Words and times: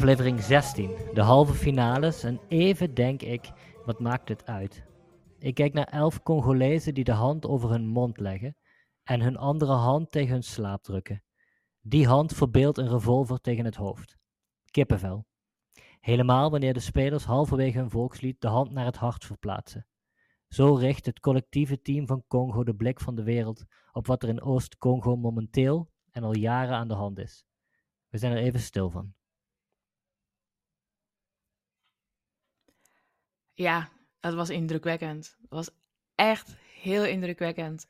Aflevering 0.00 0.42
16, 0.42 0.96
de 1.14 1.20
halve 1.20 1.54
finales. 1.54 2.24
En 2.24 2.40
even 2.48 2.94
denk 2.94 3.22
ik, 3.22 3.50
wat 3.84 4.00
maakt 4.00 4.28
het 4.28 4.46
uit? 4.46 4.84
Ik 5.38 5.54
kijk 5.54 5.72
naar 5.72 5.88
elf 5.88 6.22
Congolezen 6.22 6.94
die 6.94 7.04
de 7.04 7.12
hand 7.12 7.46
over 7.46 7.70
hun 7.70 7.86
mond 7.86 8.18
leggen 8.18 8.56
en 9.02 9.20
hun 9.20 9.36
andere 9.36 9.72
hand 9.72 10.10
tegen 10.10 10.32
hun 10.32 10.42
slaap 10.42 10.82
drukken. 10.82 11.22
Die 11.80 12.06
hand 12.06 12.32
verbeeldt 12.32 12.78
een 12.78 12.88
revolver 12.88 13.40
tegen 13.40 13.64
het 13.64 13.74
hoofd. 13.74 14.16
Kippenvel. 14.70 15.26
Helemaal 16.00 16.50
wanneer 16.50 16.72
de 16.72 16.80
spelers 16.80 17.24
halverwege 17.24 17.78
hun 17.78 17.90
volkslied 17.90 18.40
de 18.40 18.48
hand 18.48 18.70
naar 18.70 18.86
het 18.86 18.96
hart 18.96 19.24
verplaatsen. 19.24 19.86
Zo 20.48 20.74
richt 20.74 21.06
het 21.06 21.20
collectieve 21.20 21.82
team 21.82 22.06
van 22.06 22.24
Congo 22.28 22.64
de 22.64 22.74
blik 22.74 23.00
van 23.00 23.14
de 23.14 23.22
wereld 23.22 23.64
op 23.92 24.06
wat 24.06 24.22
er 24.22 24.28
in 24.28 24.42
Oost-Congo 24.42 25.16
momenteel 25.16 25.90
en 26.10 26.22
al 26.22 26.36
jaren 26.36 26.76
aan 26.76 26.88
de 26.88 26.94
hand 26.94 27.18
is. 27.18 27.44
We 28.08 28.18
zijn 28.18 28.32
er 28.32 28.42
even 28.42 28.60
stil 28.60 28.90
van. 28.90 29.18
Ja, 33.60 33.88
dat 34.20 34.34
was 34.34 34.50
indrukwekkend. 34.50 35.36
Dat 35.40 35.48
was 35.50 35.70
echt 36.14 36.56
heel 36.80 37.04
indrukwekkend. 37.04 37.86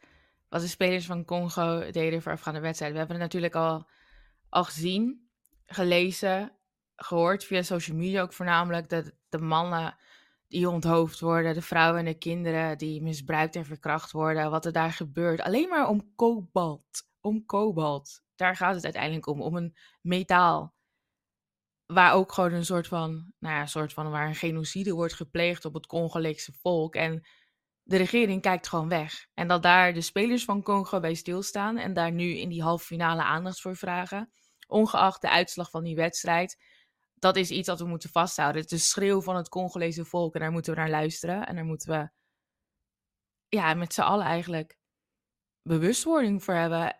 Wat 0.48 0.60
de 0.60 0.66
spelers 0.66 1.06
van 1.06 1.24
Congo 1.24 1.90
deden 1.90 2.22
voorafgaande 2.22 2.60
wedstrijd. 2.60 2.92
We 2.92 2.98
hebben 2.98 3.16
het 3.16 3.24
natuurlijk 3.24 3.54
al, 3.54 3.86
al 4.48 4.64
gezien, 4.64 5.28
gelezen, 5.66 6.52
gehoord 6.96 7.44
via 7.44 7.62
social 7.62 7.96
media 7.96 8.22
ook 8.22 8.32
voornamelijk. 8.32 8.88
Dat 8.88 9.12
de 9.28 9.38
mannen 9.38 9.96
die 10.48 10.68
onthoofd 10.68 11.20
worden, 11.20 11.54
de 11.54 11.62
vrouwen 11.62 11.98
en 11.98 12.04
de 12.04 12.18
kinderen 12.18 12.78
die 12.78 13.02
misbruikt 13.02 13.56
en 13.56 13.64
verkracht 13.64 14.10
worden. 14.10 14.50
Wat 14.50 14.66
er 14.66 14.72
daar 14.72 14.92
gebeurt. 14.92 15.40
Alleen 15.40 15.68
maar 15.68 15.88
om 15.88 16.14
kobalt. 16.14 17.08
Om 17.20 17.46
kobalt. 17.46 18.22
Daar 18.34 18.56
gaat 18.56 18.74
het 18.74 18.84
uiteindelijk 18.84 19.26
om. 19.26 19.40
Om 19.40 19.56
een 19.56 19.76
metaal 20.00 20.74
waar 21.92 22.12
ook 22.12 22.32
gewoon 22.32 22.52
een 22.52 22.64
soort 22.64 22.86
van, 22.86 23.32
nou 23.38 23.54
ja, 23.54 23.66
soort 23.66 23.92
van 23.92 24.10
waar 24.10 24.26
een 24.26 24.34
genocide 24.34 24.92
wordt 24.92 25.14
gepleegd 25.14 25.64
op 25.64 25.74
het 25.74 25.86
Congolese 25.86 26.52
volk. 26.52 26.94
En 26.94 27.26
de 27.82 27.96
regering 27.96 28.42
kijkt 28.42 28.68
gewoon 28.68 28.88
weg. 28.88 29.26
En 29.34 29.48
dat 29.48 29.62
daar 29.62 29.92
de 29.92 30.00
spelers 30.00 30.44
van 30.44 30.62
Congo 30.62 31.00
bij 31.00 31.14
stilstaan 31.14 31.76
en 31.76 31.92
daar 31.92 32.12
nu 32.12 32.36
in 32.36 32.48
die 32.48 32.62
halve 32.62 32.84
finale 32.84 33.22
aandacht 33.22 33.60
voor 33.60 33.76
vragen, 33.76 34.32
ongeacht 34.66 35.20
de 35.20 35.30
uitslag 35.30 35.70
van 35.70 35.84
die 35.84 35.96
wedstrijd, 35.96 36.62
dat 37.14 37.36
is 37.36 37.50
iets 37.50 37.66
dat 37.66 37.78
we 37.78 37.86
moeten 37.86 38.10
vasthouden. 38.10 38.62
Het 38.62 38.72
is 38.72 38.78
de 38.78 38.86
schreeuw 38.86 39.20
van 39.20 39.36
het 39.36 39.48
Congolese 39.48 40.04
volk 40.04 40.34
en 40.34 40.40
daar 40.40 40.50
moeten 40.50 40.74
we 40.74 40.80
naar 40.80 40.90
luisteren. 40.90 41.46
En 41.46 41.54
daar 41.54 41.64
moeten 41.64 41.88
we, 41.88 42.10
ja, 43.48 43.74
met 43.74 43.94
z'n 43.94 44.00
allen 44.00 44.26
eigenlijk 44.26 44.78
bewustwording 45.62 46.44
voor 46.44 46.54
hebben. 46.54 46.96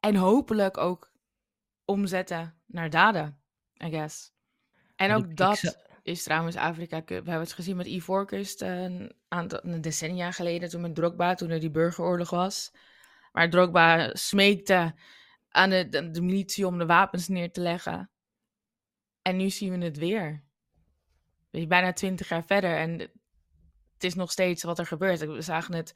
En 0.00 0.16
hopelijk 0.16 0.76
ook 0.76 1.12
omzetten 1.84 2.62
naar 2.66 2.90
daden, 2.90 3.41
I 3.84 3.90
guess. 3.90 4.32
En 4.96 5.12
ook 5.12 5.36
dat 5.36 5.78
is 6.02 6.22
trouwens 6.22 6.56
Afrika 6.56 7.02
Cup. 7.02 7.24
We 7.24 7.30
hebben 7.30 7.48
het 7.48 7.52
gezien 7.52 7.76
met 7.76 7.86
Ivoorkust 7.86 8.62
uh, 8.62 8.82
een 8.82 9.14
aantal 9.28 9.60
een 9.62 9.80
decennia 9.80 10.30
geleden, 10.30 10.68
toen 10.68 10.80
met 10.80 10.94
Drogba, 10.94 11.34
toen 11.34 11.50
er 11.50 11.60
die 11.60 11.70
burgeroorlog 11.70 12.30
was. 12.30 12.72
Waar 13.32 13.50
Drogba 13.50 14.10
smeekte 14.14 14.94
aan 15.48 15.70
de, 15.70 15.88
de, 15.88 16.22
militie 16.22 16.66
om 16.66 16.78
de 16.78 16.86
wapens 16.86 17.28
neer 17.28 17.52
te 17.52 17.60
leggen. 17.60 18.10
En 19.22 19.36
nu 19.36 19.50
zien 19.50 19.78
we 19.78 19.84
het 19.84 19.98
weer. 19.98 20.42
Bijna 21.50 21.92
twintig 21.92 22.28
jaar 22.28 22.44
verder 22.44 22.76
en 22.76 22.98
het 23.92 24.04
is 24.04 24.14
nog 24.14 24.32
steeds 24.32 24.62
wat 24.62 24.78
er 24.78 24.86
gebeurt. 24.86 25.20
We 25.20 25.40
zagen 25.40 25.74
het 25.74 25.94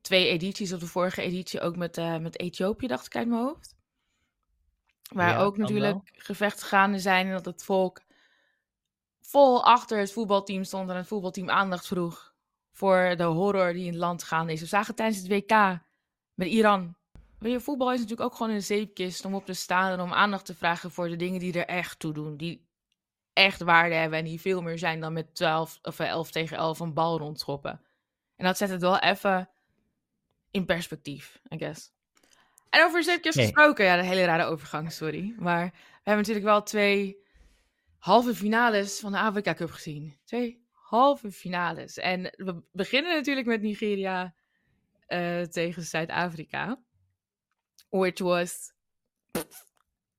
twee 0.00 0.28
edities, 0.28 0.72
op 0.72 0.80
de 0.80 0.86
vorige 0.86 1.22
editie 1.22 1.60
ook 1.60 1.76
met, 1.76 1.98
uh, 1.98 2.18
met 2.18 2.38
Ethiopië, 2.38 2.86
dacht 2.86 3.06
ik 3.06 3.16
uit 3.16 3.28
mijn 3.28 3.40
hoofd. 3.40 3.76
Waar 5.14 5.40
ook 5.40 5.56
natuurlijk 5.56 6.10
gevechten 6.12 6.66
gaande 6.66 6.98
zijn 6.98 7.26
en 7.26 7.32
dat 7.32 7.44
het 7.44 7.64
volk 7.64 8.02
vol 9.20 9.64
achter 9.64 9.98
het 9.98 10.12
voetbalteam 10.12 10.64
stond 10.64 10.90
en 10.90 10.96
het 10.96 11.06
voetbalteam 11.06 11.50
aandacht 11.50 11.86
vroeg 11.86 12.34
voor 12.72 13.14
de 13.16 13.24
horror 13.24 13.72
die 13.72 13.84
in 13.84 13.90
het 13.90 14.00
land 14.00 14.22
gaande 14.22 14.52
is. 14.52 14.60
We 14.60 14.66
zagen 14.66 14.94
tijdens 14.94 15.18
het 15.18 15.28
WK 15.28 15.80
met 16.34 16.48
Iran. 16.48 16.94
Weet 17.38 17.52
je, 17.52 17.60
voetbal 17.60 17.92
is 17.92 18.00
natuurlijk 18.00 18.30
ook 18.30 18.36
gewoon 18.36 18.52
een 18.52 18.62
zeepkist 18.62 19.24
om 19.24 19.34
op 19.34 19.44
te 19.44 19.52
staan 19.52 19.92
en 19.92 20.00
om 20.00 20.12
aandacht 20.12 20.44
te 20.44 20.54
vragen 20.54 20.90
voor 20.90 21.08
de 21.08 21.16
dingen 21.16 21.40
die 21.40 21.52
er 21.52 21.66
echt 21.66 21.98
toe 21.98 22.12
doen. 22.12 22.36
Die 22.36 22.66
echt 23.32 23.62
waarde 23.62 23.94
hebben 23.94 24.18
en 24.18 24.24
die 24.24 24.40
veel 24.40 24.62
meer 24.62 24.78
zijn 24.78 25.00
dan 25.00 25.12
met 25.12 25.34
12 25.34 25.78
of 25.82 25.98
11 25.98 26.30
tegen 26.30 26.56
11 26.56 26.80
een 26.80 26.94
bal 26.94 27.18
rondschoppen. 27.18 27.80
En 28.36 28.44
dat 28.44 28.56
zet 28.56 28.70
het 28.70 28.80
wel 28.80 28.98
even 28.98 29.48
in 30.50 30.64
perspectief, 30.64 31.40
I 31.52 31.58
guess. 31.58 31.92
En 32.74 32.84
over 32.84 33.02
zeepkist 33.02 33.38
gesproken, 33.38 33.84
ja, 33.84 33.98
een 33.98 34.04
hele 34.04 34.24
rare 34.24 34.44
overgang, 34.44 34.92
sorry. 34.92 35.34
Maar 35.38 35.64
we 35.64 36.10
hebben 36.10 36.16
natuurlijk 36.16 36.46
wel 36.46 36.62
twee 36.62 37.16
halve 37.98 38.34
finales 38.34 39.00
van 39.00 39.12
de 39.12 39.18
Afrika 39.18 39.54
Cup 39.54 39.70
gezien. 39.70 40.18
Twee 40.24 40.64
halve 40.70 41.32
finales. 41.32 41.98
En 41.98 42.22
we 42.22 42.62
beginnen 42.72 43.14
natuurlijk 43.14 43.46
met 43.46 43.62
Nigeria 43.62 44.34
uh, 45.08 45.42
tegen 45.42 45.82
Zuid-Afrika. 45.82 46.80
Which 47.88 48.18
was 48.18 48.72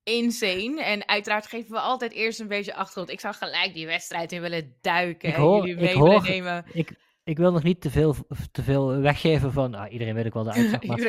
insane. 0.03 0.83
En 0.83 1.07
uiteraard 1.07 1.47
geven 1.47 1.71
we 1.71 1.79
altijd 1.79 2.11
eerst 2.11 2.39
een 2.39 2.47
beetje 2.47 2.75
achtergrond. 2.75 3.09
Ik 3.09 3.19
zou 3.19 3.33
gelijk 3.33 3.73
die 3.73 3.85
wedstrijd 3.85 4.31
in 4.31 4.41
willen 4.41 4.77
duiken. 4.81 5.29
Ik 5.29 5.35
hoor, 5.35 5.61
en 5.61 5.67
jullie 5.67 5.83
mee 5.83 5.94
ik 5.94 5.99
hoor, 5.99 6.21
nemen. 6.21 6.65
Ik, 6.73 6.91
ik 7.25 7.38
wil 7.38 7.52
nog 7.52 7.63
niet 7.63 7.81
te 7.81 7.90
veel, 7.90 8.16
te 8.52 8.63
veel 8.63 9.00
weggeven 9.00 9.52
van. 9.52 9.75
Ah, 9.75 9.91
iedereen 9.91 10.13
weet 10.13 10.25
ook 10.25 10.34
wel 10.34 10.44
de 10.44 10.52
uitslag. 10.52 10.86
Maar 10.88 11.00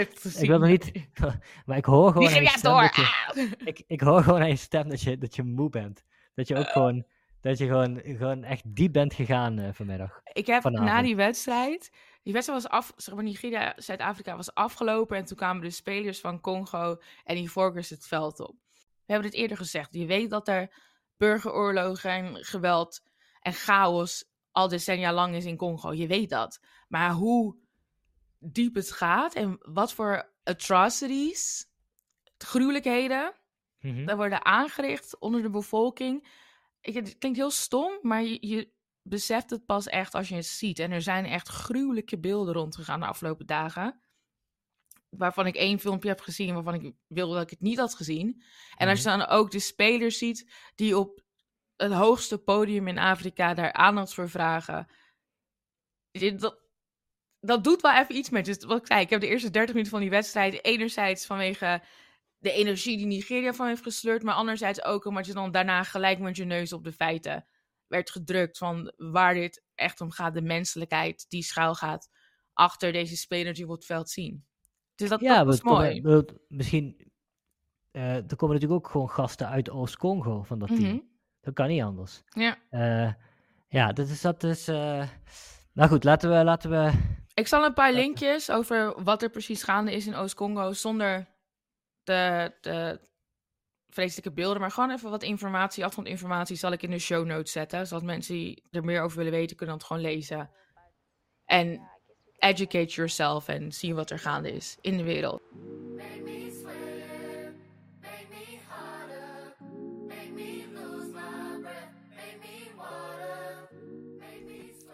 ik 0.43 0.49
wil 0.49 0.59
nog 0.59 0.69
niet. 0.69 0.93
Maar 1.67 1.77
ik 1.77 1.85
hoor 1.85 2.13
gewoon. 2.13 2.33
Nigeria 2.33 2.57
door! 2.61 2.83
Je, 2.83 3.51
ik, 3.71 3.83
ik 3.87 4.01
hoor 4.01 4.23
gewoon 4.23 4.41
aan 4.41 4.49
je 4.49 4.57
stem 4.57 4.89
dat 4.89 5.01
je, 5.01 5.19
dat 5.19 5.37
je 5.37 5.43
moe 5.43 5.71
bent. 5.71 6.03
Dat 6.35 6.49
je 6.49 6.57
ook 6.57 6.69
gewoon, 6.69 7.05
dat 7.41 7.59
je 7.59 7.67
gewoon, 7.67 8.01
gewoon 8.05 8.45
echt 8.45 8.63
diep 8.67 8.93
bent 8.93 9.15
gegaan 9.15 9.59
uh, 9.59 9.69
vanmiddag. 9.73 10.21
Ik 10.33 10.47
heb 10.47 10.63
na 10.63 11.03
die 11.03 11.17
wedstrijd, 11.17 11.91
die 12.23 12.33
wedstrijd 12.33 12.63
was 12.63 12.71
af, 12.71 12.93
zeg 12.97 13.15
maar 13.15 13.25
Nigeria, 13.25 13.73
Zuid-Afrika 13.77 14.37
was 14.37 14.55
afgelopen 14.55 15.17
en 15.17 15.25
toen 15.25 15.37
kwamen 15.37 15.63
de 15.63 15.71
spelers 15.71 16.21
van 16.21 16.41
Congo 16.41 17.01
en 17.25 17.35
die 17.35 17.51
Volkers 17.51 17.91
het 17.91 18.07
veld 18.07 18.41
op. 18.41 18.55
We 19.07 19.13
hebben 19.13 19.31
het 19.31 19.39
eerder 19.39 19.57
gezegd, 19.57 19.89
je 19.95 20.07
weet 20.07 20.31
dat 20.31 20.49
er 20.49 20.71
burgeroorlogen 21.17 22.11
en 22.11 22.45
geweld 22.45 23.03
en 23.41 23.53
chaos 23.53 24.25
al 24.57 24.69
decennia 24.69 25.13
lang 25.13 25.35
is 25.35 25.45
in 25.45 25.57
Congo, 25.57 25.93
je 25.93 26.07
weet 26.07 26.31
dat. 26.31 26.61
Maar 26.89 27.11
hoe 27.11 27.57
diep 28.39 28.75
het 28.75 28.93
gaat 28.93 29.35
en 29.35 29.59
wat 29.61 29.93
voor 29.93 30.33
atrocities, 30.43 31.67
gruwelijkheden 32.39 33.35
mm 33.81 34.07
Daar 34.07 34.17
worden 34.17 34.45
aangericht 34.45 35.19
onder 35.19 35.43
de 35.43 35.51
bevolking. 35.51 36.29
Ik, 36.81 36.95
het 36.95 37.19
klinkt 37.19 37.39
heel 37.39 37.51
stom, 37.51 37.99
maar 38.03 38.23
je, 38.23 38.39
je, 38.41 38.75
beseft 39.03 39.51
het 39.51 39.67
pas 39.67 39.87
echt 39.87 40.15
als 40.15 40.29
je 40.29 40.35
het 40.35 40.47
ziet. 40.47 40.79
En 40.79 40.91
er 40.91 41.03
zijn 41.03 41.25
echt 41.25 41.49
gruwelijke 41.49 42.19
beelden 42.19 42.55
rondgegaan 42.55 43.01
de 43.01 43.07
afgelopen 43.07 43.47
dagen. 43.47 44.01
Waarvan 45.09 45.47
ik 45.47 45.55
één 45.55 45.79
filmpje 45.79 46.09
heb 46.09 46.21
gezien 46.21 46.55
waarvan 46.55 46.75
ik 46.75 46.95
wilde 47.07 47.35
dat 47.35 47.43
ik 47.43 47.51
het 47.51 47.61
niet 47.61 47.79
had 47.79 47.95
gezien. 47.95 48.43
En 48.77 48.89
als 48.89 49.03
je 49.03 49.09
mhm. 49.09 49.19
dan 49.19 49.29
ook 49.29 49.51
de 49.51 49.59
spelers 49.59 50.19
ziet 50.19 50.53
die 50.75 50.99
op 50.99 51.25
het 51.77 51.93
hoogste 51.93 52.39
podium 52.39 52.89
in 52.89 52.99
Afrika 52.99 53.55
daar 53.55 53.73
aandacht 53.73 54.15
voor 54.15 54.29
vragen. 54.29 54.87
Dat, 56.37 56.61
dat 57.41 57.65
doet 57.65 57.81
wel 57.81 57.95
even 57.95 58.17
iets 58.17 58.31
met. 58.31 58.45
Dus 58.45 58.65
wat 58.65 58.79
ik 58.79 58.87
zei, 58.87 59.01
ik 59.01 59.11
heb 59.11 59.21
de 59.21 59.29
eerste 59.29 59.51
30 59.51 59.71
minuten 59.71 59.93
van 59.93 60.01
die 60.01 60.11
wedstrijd 60.11 60.65
enerzijds 60.65 61.27
vanwege 61.27 61.83
de 62.39 62.53
energie 62.53 62.97
die 62.97 63.07
Nigeria 63.07 63.53
van 63.53 63.67
heeft 63.67 63.83
gesleurd, 63.83 64.23
maar 64.23 64.35
anderzijds 64.35 64.85
ook 64.85 65.05
omdat 65.05 65.27
je 65.27 65.33
dan 65.33 65.51
daarna 65.51 65.83
gelijk 65.83 66.19
met 66.19 66.37
je 66.37 66.45
neus 66.45 66.73
op 66.73 66.85
de 66.85 66.93
feiten 66.93 67.47
werd 67.87 68.11
gedrukt 68.11 68.59
van 68.59 68.93
waar 68.97 69.35
dit 69.35 69.65
echt 69.75 70.01
om 70.01 70.11
gaat, 70.11 70.35
de 70.35 70.43
menselijkheid 70.43 71.25
die 71.29 71.43
schuil 71.43 71.75
gaat 71.75 72.09
achter 72.53 72.93
deze 72.93 73.17
spelers 73.17 73.57
die 73.57 73.67
we 73.67 73.73
op 73.73 73.77
het 73.79 73.87
veld 73.87 74.11
zien. 74.11 74.45
Dus 74.95 75.09
dat, 75.09 75.21
ja, 75.21 75.45
dat 75.45 75.63
mooi. 75.63 76.25
misschien, 76.49 77.13
uh, 77.93 78.17
er 78.17 78.37
komen 78.37 78.55
natuurlijk 78.55 78.85
ook 78.85 78.91
gewoon 78.91 79.11
gasten 79.11 79.49
uit 79.49 79.71
Oost-Congo 79.71 80.43
van 80.43 80.59
dat 80.59 80.69
team. 80.69 81.16
Dat 81.47 81.55
kan 81.55 81.69
niet 81.69 81.83
anders. 81.83 82.23
Ja. 82.29 82.57
Uh, 82.71 83.13
ja, 83.69 83.93
dat 83.93 84.09
is, 84.09 84.21
dat 84.21 84.43
is, 84.43 84.69
uh... 84.69 85.09
nou 85.73 85.89
goed, 85.89 86.05
laten 86.05 86.31
we, 86.31 86.45
laten 86.45 86.71
we... 86.71 86.93
Ik 87.35 87.47
zal 87.47 87.65
een 87.65 87.75
paar 87.75 87.93
linkjes 87.93 88.51
over 88.51 89.03
wat 89.03 89.23
er 89.23 89.31
precies 89.31 89.63
gaande 89.63 89.93
is 89.93 90.07
in 90.07 90.15
Oost-Congo 90.15 90.73
zonder 90.73 91.27
de, 92.03 92.53
de 92.61 93.01
vreselijke 93.89 94.33
beelden, 94.33 94.61
maar 94.61 94.71
gewoon 94.71 94.91
even 94.91 95.11
wat 95.11 95.23
informatie, 95.23 95.85
achtergrondinformatie 95.85 96.57
zal 96.57 96.73
ik 96.73 96.83
in 96.83 96.91
de 96.91 96.99
show 96.99 97.27
notes 97.27 97.53
zetten, 97.53 97.87
zodat 97.87 98.05
mensen 98.05 98.35
die 98.35 98.63
er 98.71 98.85
meer 98.85 99.03
over 99.03 99.17
willen 99.17 99.33
weten, 99.33 99.57
kunnen 99.57 99.75
het 99.75 99.85
gewoon 99.85 100.03
lezen. 100.03 100.51
En 101.45 101.91
educate 102.39 102.95
yourself 102.95 103.49
en 103.49 103.73
zien 103.73 103.95
wat 103.95 104.11
er 104.11 104.19
gaande 104.19 104.53
is 104.53 104.79
in 104.81 104.97
de 104.97 105.05
wereld. 105.05 105.43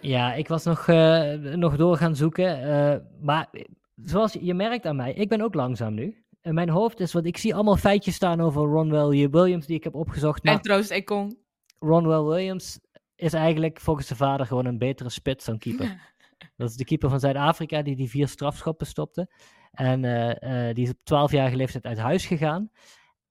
Ja, 0.03 0.35
ik 0.35 0.49
was 0.49 0.65
nog, 0.65 0.87
uh, 0.87 1.33
nog 1.35 1.77
door 1.77 1.97
gaan 1.97 2.17
zoeken. 2.17 2.69
Uh, 2.69 2.97
maar 3.21 3.49
zoals 3.97 4.37
je 4.41 4.55
merkt 4.55 4.87
aan 4.87 4.97
mij, 4.97 5.13
ik 5.13 5.29
ben 5.29 5.41
ook 5.41 5.55
langzaam 5.55 5.95
nu 5.95 6.23
in 6.43 6.55
mijn 6.55 6.69
hoofd 6.69 7.01
is, 7.01 7.13
wat 7.13 7.25
ik 7.25 7.37
zie 7.37 7.55
allemaal 7.55 7.77
feitjes 7.77 8.15
staan 8.15 8.41
over 8.41 8.63
Ronwell 8.63 9.29
Williams 9.31 9.67
die 9.67 9.77
ik 9.77 9.85
heb 9.85 9.95
opgezocht. 9.95 10.43
En 10.43 10.61
Troost 10.61 10.91
Ekong. 10.91 11.39
Ronwell 11.79 12.23
Williams 12.23 12.79
is 13.17 13.33
eigenlijk 13.33 13.81
volgens 13.81 14.07
zijn 14.07 14.19
vader 14.19 14.47
gewoon 14.47 14.67
een 14.67 14.79
betere 14.79 15.11
spits 15.11 15.45
dan 15.45 15.59
keeper. 15.59 16.11
Dat 16.57 16.71
is 16.71 16.77
de 16.77 16.85
keeper 16.85 17.11
van 17.11 17.21
Zuid-Afrika 17.21 17.83
die 17.83 17.97
die 17.97 18.11
vier 18.11 18.29
strafschoppen 18.29 18.87
stopte. 18.87 19.31
En 19.73 20.03
uh, 20.03 20.75
die 20.75 20.85
is 20.85 20.91
op 20.91 21.31
12-jarige 21.31 21.57
leeftijd 21.57 21.85
uit 21.85 21.99
huis 21.99 22.27
gegaan. 22.27 22.71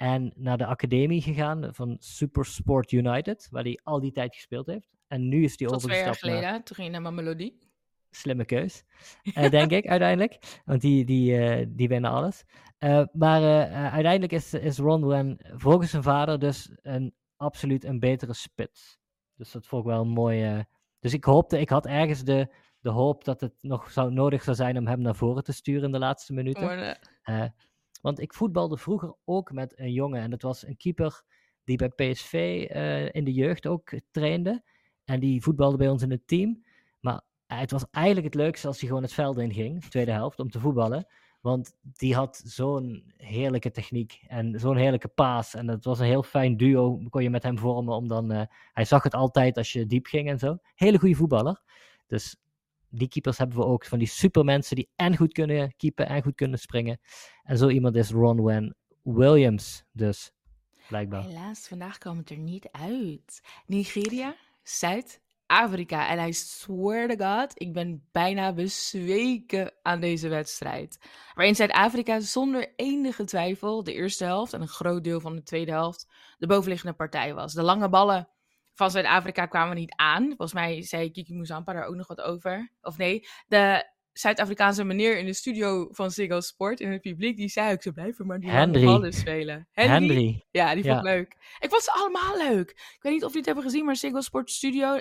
En 0.02 0.32
naar 0.36 0.58
de 0.58 0.66
academie 0.66 1.22
gegaan 1.22 1.74
van 1.74 1.96
Supersport 2.00 2.92
United, 2.92 3.48
waar 3.52 3.64
hij 3.64 3.80
al 3.84 4.00
die 4.00 4.12
tijd 4.12 4.36
gespeeld 4.36 4.68
heeft. 4.68 4.96
En 5.08 5.28
nu 5.28 5.44
is 5.44 5.60
hij 5.60 5.68
Tot 5.68 5.76
overgestapt 5.76 6.18
twee 6.18 6.32
jaar 6.32 6.42
geleden, 6.42 6.64
toen 6.64 6.76
ging 6.76 6.92
hij 6.92 7.00
naar 7.00 7.14
Mamelodi. 7.14 7.60
Slimme 8.10 8.46
keus, 8.46 8.84
uh, 9.24 9.50
denk 9.50 9.72
ik 9.80 9.88
uiteindelijk. 9.88 10.62
Want 10.66 10.82
die, 10.82 11.06
die, 11.06 11.32
uh, 11.32 11.66
die 11.70 11.88
winnen 11.88 12.12
alles. 12.12 12.44
Uh, 12.80 13.04
maar 13.14 13.42
uiteindelijk 13.72 14.32
is, 14.32 14.54
is 14.54 14.78
Ron 14.78 15.40
volgens 15.56 15.92
zijn 15.92 16.04
vader 16.04 16.40
dus 16.40 16.72
een, 16.82 17.14
absoluut 17.36 17.84
een 17.84 18.00
betere 18.00 18.34
spits. 18.34 19.00
Dus 19.36 19.52
dat 19.52 19.68
vond 19.68 19.84
ik 19.84 19.92
wel 19.92 20.02
een 20.02 20.08
mooie. 20.08 20.68
Dus 21.00 21.14
ik 21.14 21.24
hoopte, 21.24 21.60
ik 21.60 21.70
had 21.70 21.86
ergens 21.86 22.24
de, 22.24 22.54
de 22.80 22.90
hoop 22.90 23.24
dat 23.24 23.42
het 23.42 23.54
nog 23.60 23.92
zou, 23.92 24.12
nodig 24.12 24.44
zou 24.44 24.56
zijn 24.56 24.78
om 24.78 24.88
hem 24.88 25.02
naar 25.02 25.16
voren 25.16 25.44
te 25.44 25.54
sturen 25.54 25.84
in 25.84 25.92
de 25.92 26.00
laatste 26.00 26.34
minuten. 26.34 26.98
Want 28.02 28.20
ik 28.20 28.34
voetbalde 28.34 28.78
vroeger 28.78 29.16
ook 29.26 29.52
met 29.52 29.80
een 29.80 29.94
jongen. 29.94 30.22
En 30.22 30.30
dat 30.30 30.42
was 30.42 30.66
een 30.68 30.78
keeper 30.78 31.24
die 31.64 31.78
bij 31.78 31.90
PSV 31.90 32.34
uh, 32.72 33.14
in 33.14 33.24
de 33.24 33.34
jeugd 33.34 33.68
ook 33.68 33.92
trainde. 34.12 34.64
En 35.06 35.20
die 35.20 35.42
voetbalde 35.42 35.78
bij 35.78 35.90
ons 35.90 36.02
in 36.02 36.12
het 36.12 36.28
team. 36.28 36.64
Maar 37.00 37.22
het 37.48 37.72
was 37.72 37.86
eigenlijk 37.92 38.26
het 38.26 38.36
leukste 38.36 38.68
als 38.68 38.80
hij 38.80 38.88
gewoon 38.88 39.04
het 39.04 39.14
veld 39.14 39.38
in 39.38 39.54
ging, 39.54 39.86
tweede 39.86 40.12
helft, 40.12 40.40
om 40.40 40.50
te 40.50 40.60
voetballen. 40.60 41.08
Want 41.42 41.74
die 41.82 42.16
had 42.16 42.42
zo'n 42.46 43.14
heerlijke 43.18 43.72
techniek 43.72 44.24
en 44.28 44.60
zo'n 44.60 44.78
heerlijke 44.78 45.08
paas. 45.08 45.54
En 45.54 45.68
het 45.68 45.86
was 45.86 46.00
een 46.00 46.06
heel 46.06 46.24
fijn 46.24 46.58
duo, 46.58 47.00
kon 47.10 47.24
je 47.24 47.30
met 47.30 47.44
hem 47.44 47.58
vormen. 47.58 47.96
Om 47.96 48.08
dan, 48.08 48.32
uh, 48.32 48.42
hij 48.74 48.86
zag 48.86 49.04
het 49.04 49.14
altijd 49.14 49.58
als 49.58 49.74
je 49.74 49.86
diep 49.86 50.06
ging 50.06 50.30
en 50.30 50.40
zo. 50.40 50.58
Hele 50.76 51.00
goede 51.00 51.16
voetballer. 51.16 51.62
Dus 52.08 52.42
die 52.92 53.08
keepers 53.08 53.38
hebben 53.38 53.58
we 53.58 53.66
ook. 53.66 53.86
Van 53.86 54.00
die 54.00 54.08
supermensen 54.08 54.76
die 54.76 54.90
en 54.96 55.18
goed 55.18 55.34
kunnen 55.34 55.76
keepen 55.78 56.08
en 56.08 56.24
goed 56.24 56.36
kunnen 56.36 56.60
springen. 56.60 57.00
En 57.44 57.58
zo 57.58 57.70
iemand 57.70 57.96
is 57.96 58.10
Ron 58.10 58.44
Wen 58.44 58.76
Williams 59.04 59.84
dus, 59.92 60.32
blijkbaar. 60.88 61.24
Helaas, 61.24 61.68
vandaag 61.68 61.98
kwam 61.98 62.18
het 62.18 62.30
er 62.30 62.38
niet 62.38 62.70
uit. 62.72 63.42
Nigeria, 63.66 64.36
Zuid-Afrika. 64.64 66.08
En 66.08 66.28
I 66.28 66.34
swear 66.34 67.08
to 67.08 67.26
God, 67.26 67.52
ik 67.56 67.74
ben 67.74 68.08
bijna 68.12 68.54
bezweken 68.54 69.74
aan 69.82 70.00
deze 70.00 70.28
wedstrijd. 70.28 71.00
Waarin 71.34 71.56
Zuid-Afrika 71.56 72.20
zonder 72.20 72.74
enige 72.76 73.24
twijfel 73.24 73.84
de 73.84 73.94
eerste 73.94 74.24
helft 74.24 74.54
en 74.54 74.62
een 74.62 74.68
groot 74.68 75.04
deel 75.04 75.20
van 75.20 75.36
de 75.36 75.44
tweede 75.44 75.72
helft 75.72 76.08
de 76.38 76.48
bovenliggende 76.48 76.96
partij 76.96 77.34
was. 77.34 77.54
De 77.54 77.62
lange 77.62 77.90
ballen 77.90 78.30
van 78.74 78.92
Zuid-Afrika 78.92 79.46
kwamen 79.46 79.76
niet 79.76 79.94
aan. 79.96 80.26
Volgens 80.26 80.54
mij 80.54 80.84
zei 80.84 81.12
Kiki 81.12 81.34
Mouzampa 81.34 81.74
daar 81.74 81.86
ook 81.86 81.96
nog 81.96 82.08
wat 82.08 82.22
over. 82.22 82.72
Of 82.82 82.98
nee, 82.98 83.28
de 83.48 83.90
Zuid-Afrikaanse 84.14 84.84
meneer 84.84 85.18
in 85.18 85.26
de 85.26 85.34
studio 85.34 85.88
van 85.92 86.12
Ziggo 86.12 86.40
Sport 86.40 86.80
in 86.80 86.92
het 86.92 87.02
publiek, 87.02 87.38
die 87.38 87.50
zei 87.50 87.74
ook, 87.74 87.82
ze 87.82 87.92
blijven 87.92 88.26
maar 88.26 88.40
die 88.40 88.86
ballen 88.86 89.14
spelen. 89.14 89.68
Henry? 89.72 89.92
Henry. 89.92 90.46
Ja, 90.52 90.74
die 90.74 90.84
vond 90.84 90.98
ik 90.98 91.04
leuk. 91.04 91.36
Ik 91.60 91.70
vond 91.70 91.84
ze 91.84 91.92
allemaal 91.92 92.38
leuk. 92.38 92.70
Ik 92.70 92.98
weet 93.02 93.14
niet 93.14 93.24
of 93.24 93.28
jullie 93.28 93.38
het 93.38 93.46
hebben 93.46 93.64
gezien, 93.64 93.86
maar 93.86 93.96
Ziggo 93.96 94.22
Sport 94.22 94.52
Studio, 94.52 95.00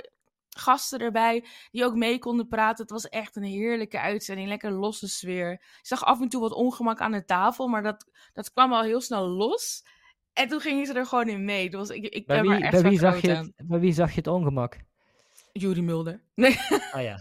gasten 0.48 0.98
erbij 0.98 1.44
die 1.70 1.84
ook 1.84 1.94
mee 1.94 2.18
konden 2.18 2.48
praten. 2.48 2.82
Het 2.82 2.90
was 2.90 3.08
echt 3.08 3.36
een 3.36 3.42
heerlijke 3.42 4.00
uitzending, 4.00 4.48
lekker 4.48 4.70
losse 4.70 5.08
sfeer. 5.08 5.52
Ik 5.52 5.78
zag 5.82 6.04
af 6.04 6.20
en 6.20 6.28
toe 6.28 6.40
wat 6.40 6.52
ongemak 6.52 7.00
aan 7.00 7.12
de 7.12 7.24
tafel, 7.24 7.68
maar 7.68 7.82
dat, 7.82 8.10
dat 8.32 8.52
kwam 8.52 8.72
al 8.72 8.82
heel 8.82 9.00
snel 9.00 9.28
los. 9.28 9.84
En 10.32 10.48
toen 10.48 10.60
gingen 10.60 10.86
ze 10.86 10.92
er 10.92 11.06
gewoon 11.06 11.28
in 11.28 11.44
mee. 11.44 11.70
Dus 11.70 11.88
ik, 11.88 12.04
ik 12.04 12.26
bij, 12.26 12.42
wie, 12.42 12.62
echt 12.62 12.82
bij, 12.82 12.90
wie 12.90 12.98
zag 12.98 13.20
je 13.20 13.30
het, 13.30 13.52
bij 13.56 13.80
wie 13.80 13.92
zag 13.92 14.10
je 14.10 14.16
het 14.16 14.26
ongemak? 14.26 14.76
Jury 15.52 15.80
Mulder. 15.80 16.20
Nee. 16.34 16.58
Oh 16.70 17.02
ja. 17.10 17.20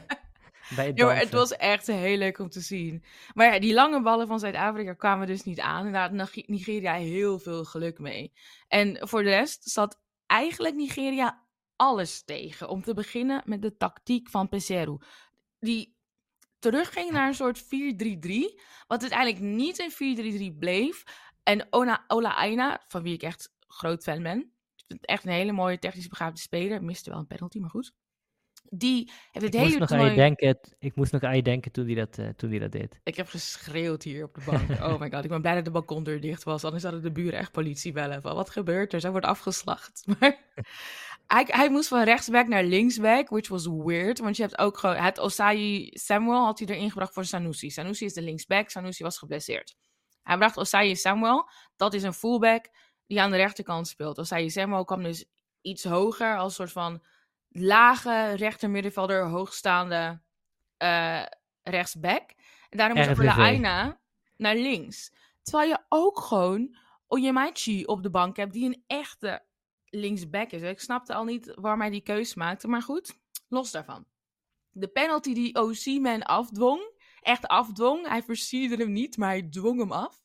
bij 0.76 0.86
het, 0.86 0.98
ja, 0.98 1.06
maar 1.06 1.18
het 1.18 1.30
was 1.30 1.56
echt 1.56 1.86
heel 1.86 2.16
leuk 2.16 2.38
om 2.38 2.48
te 2.48 2.60
zien. 2.60 3.04
Maar 3.34 3.52
ja, 3.52 3.60
die 3.60 3.74
lange 3.74 4.02
ballen 4.02 4.26
van 4.26 4.38
Zuid-Afrika 4.38 4.92
kwamen 4.92 5.26
dus 5.26 5.42
niet 5.42 5.60
aan. 5.60 5.86
En 5.86 5.92
daar 5.92 6.10
had 6.10 6.46
Nigeria 6.46 6.94
heel 6.94 7.38
veel 7.38 7.64
geluk 7.64 7.98
mee. 7.98 8.32
En 8.68 9.08
voor 9.08 9.22
de 9.22 9.28
rest 9.28 9.70
zat 9.70 10.00
eigenlijk 10.26 10.74
Nigeria 10.74 11.42
alles 11.76 12.24
tegen. 12.24 12.68
Om 12.68 12.82
te 12.82 12.94
beginnen 12.94 13.42
met 13.44 13.62
de 13.62 13.76
tactiek 13.76 14.28
van 14.28 14.48
Peseru. 14.48 14.98
Die 15.58 15.96
terugging 16.58 17.10
naar 17.10 17.28
een 17.28 17.34
soort 17.34 17.64
4-3-3. 17.64 17.68
Wat 18.86 19.00
uiteindelijk 19.00 19.40
niet 19.40 19.78
een 19.78 20.52
4-3-3 20.54 20.58
bleef. 20.58 21.02
En 21.42 21.66
Ona, 21.70 22.04
Ola 22.06 22.34
Aina, 22.34 22.84
van 22.88 23.02
wie 23.02 23.14
ik 23.14 23.22
echt 23.22 23.52
groot 23.66 24.02
fan 24.02 24.22
ben. 24.22 24.38
Ik 24.76 24.84
vind 24.86 25.00
het 25.00 25.10
echt 25.10 25.24
een 25.24 25.32
hele 25.32 25.52
mooie 25.52 25.78
technisch 25.78 26.08
begaafde 26.08 26.40
speler. 26.40 26.84
Miste 26.84 27.10
wel 27.10 27.18
een 27.18 27.26
penalty, 27.26 27.58
maar 27.58 27.70
goed. 27.70 27.92
Die 28.72 29.10
heeft 29.32 29.44
het 29.44 29.54
ik 29.54 29.60
hele 29.60 29.64
moest 29.64 29.78
nog 29.78 29.88
toernooi... 29.88 30.10
aan 30.10 30.16
je 30.16 30.36
denken, 30.36 30.76
Ik 30.78 30.94
moest 30.94 31.12
nog 31.12 31.22
aan 31.22 31.36
je 31.36 31.42
denken 31.42 31.72
toen 31.72 31.86
hij 31.86 31.94
dat, 31.94 32.18
uh, 32.18 32.28
toen 32.28 32.50
die 32.50 32.60
dat 32.60 32.72
deed. 32.72 33.00
Ik 33.04 33.16
heb 33.16 33.28
geschreeuwd 33.28 34.02
hier 34.02 34.24
op 34.24 34.34
de 34.34 34.40
bank. 34.44 34.70
Oh 34.90 35.00
my 35.00 35.10
god, 35.10 35.24
ik 35.24 35.30
ben 35.30 35.40
blij 35.40 35.54
dat 35.54 35.64
de 35.64 35.70
balkondeur 35.70 36.20
dicht 36.20 36.42
was. 36.42 36.64
Anders 36.64 36.82
hadden 36.82 37.02
de 37.02 37.12
buren 37.12 37.38
echt 37.38 37.52
politie 37.52 37.92
bellen. 37.92 38.22
Van, 38.22 38.34
wat 38.34 38.50
gebeurt 38.50 38.92
er? 38.92 39.00
Zij 39.00 39.10
wordt 39.10 39.26
afgeslacht. 39.26 40.04
Maar 40.20 40.38
hij, 41.26 41.44
hij 41.46 41.70
moest 41.70 41.88
van 41.88 42.02
rechtsback 42.02 42.48
naar 42.48 42.64
linksback, 42.64 43.28
which 43.28 43.48
was 43.48 43.66
weird. 43.66 44.18
Want 44.18 44.36
je 44.36 44.42
hebt 44.42 44.58
ook 44.58 44.78
gewoon... 44.78 44.96
Het 44.96 45.18
Osayi 45.18 45.90
Samuel 45.92 46.44
had 46.44 46.58
hij 46.58 46.68
erin 46.68 46.90
gebracht 46.90 47.12
voor 47.12 47.24
Sanusi. 47.24 47.70
Sanusi 47.70 48.04
is 48.04 48.14
de 48.14 48.22
linksback. 48.22 48.70
Sanusi 48.70 49.04
was 49.04 49.18
geblesseerd. 49.18 49.76
Hij 50.30 50.38
bracht 50.38 50.56
Osayi 50.56 50.96
Samuel. 50.96 51.50
Dat 51.76 51.94
is 51.94 52.02
een 52.02 52.12
fullback 52.12 52.64
die 53.06 53.20
aan 53.20 53.30
de 53.30 53.36
rechterkant 53.36 53.88
speelt. 53.88 54.18
Osayi 54.18 54.50
Samuel 54.50 54.84
kwam 54.84 55.02
dus 55.02 55.24
iets 55.60 55.84
hoger 55.84 56.38
als 56.38 56.54
soort 56.54 56.72
van 56.72 57.02
lage 57.48 58.34
rechtermiddenvelder, 58.34 59.24
hoogstaande 59.24 60.20
uh, 60.78 61.22
rechtsback. 61.62 62.34
En 62.68 62.78
daarom 62.78 62.96
moest 62.96 63.26
Aina 63.26 64.00
naar 64.36 64.56
links. 64.56 65.12
Terwijl 65.42 65.68
je 65.68 65.78
ook 65.88 66.20
gewoon 66.20 66.76
Onyemachi 67.06 67.84
op 67.84 68.02
de 68.02 68.10
bank 68.10 68.36
hebt, 68.36 68.52
die 68.52 68.66
een 68.66 68.84
echte 68.86 69.44
linksback 69.84 70.50
is. 70.50 70.62
Ik 70.62 70.80
snapte 70.80 71.14
al 71.14 71.24
niet 71.24 71.52
waarom 71.54 71.80
hij 71.80 71.90
die 71.90 72.02
keus 72.02 72.34
maakte, 72.34 72.68
maar 72.68 72.82
goed, 72.82 73.20
los 73.48 73.70
daarvan. 73.70 74.06
De 74.70 74.88
penalty 74.88 75.34
die 75.34 75.54
OC-man 75.54 76.22
afdwong, 76.22 76.98
echt 77.20 77.46
afdwong. 77.46 78.08
Hij 78.08 78.22
versierde 78.22 78.76
hem 78.76 78.92
niet, 78.92 79.16
maar 79.16 79.28
hij 79.28 79.42
dwong 79.42 79.78
hem 79.78 79.92
af. 79.92 80.19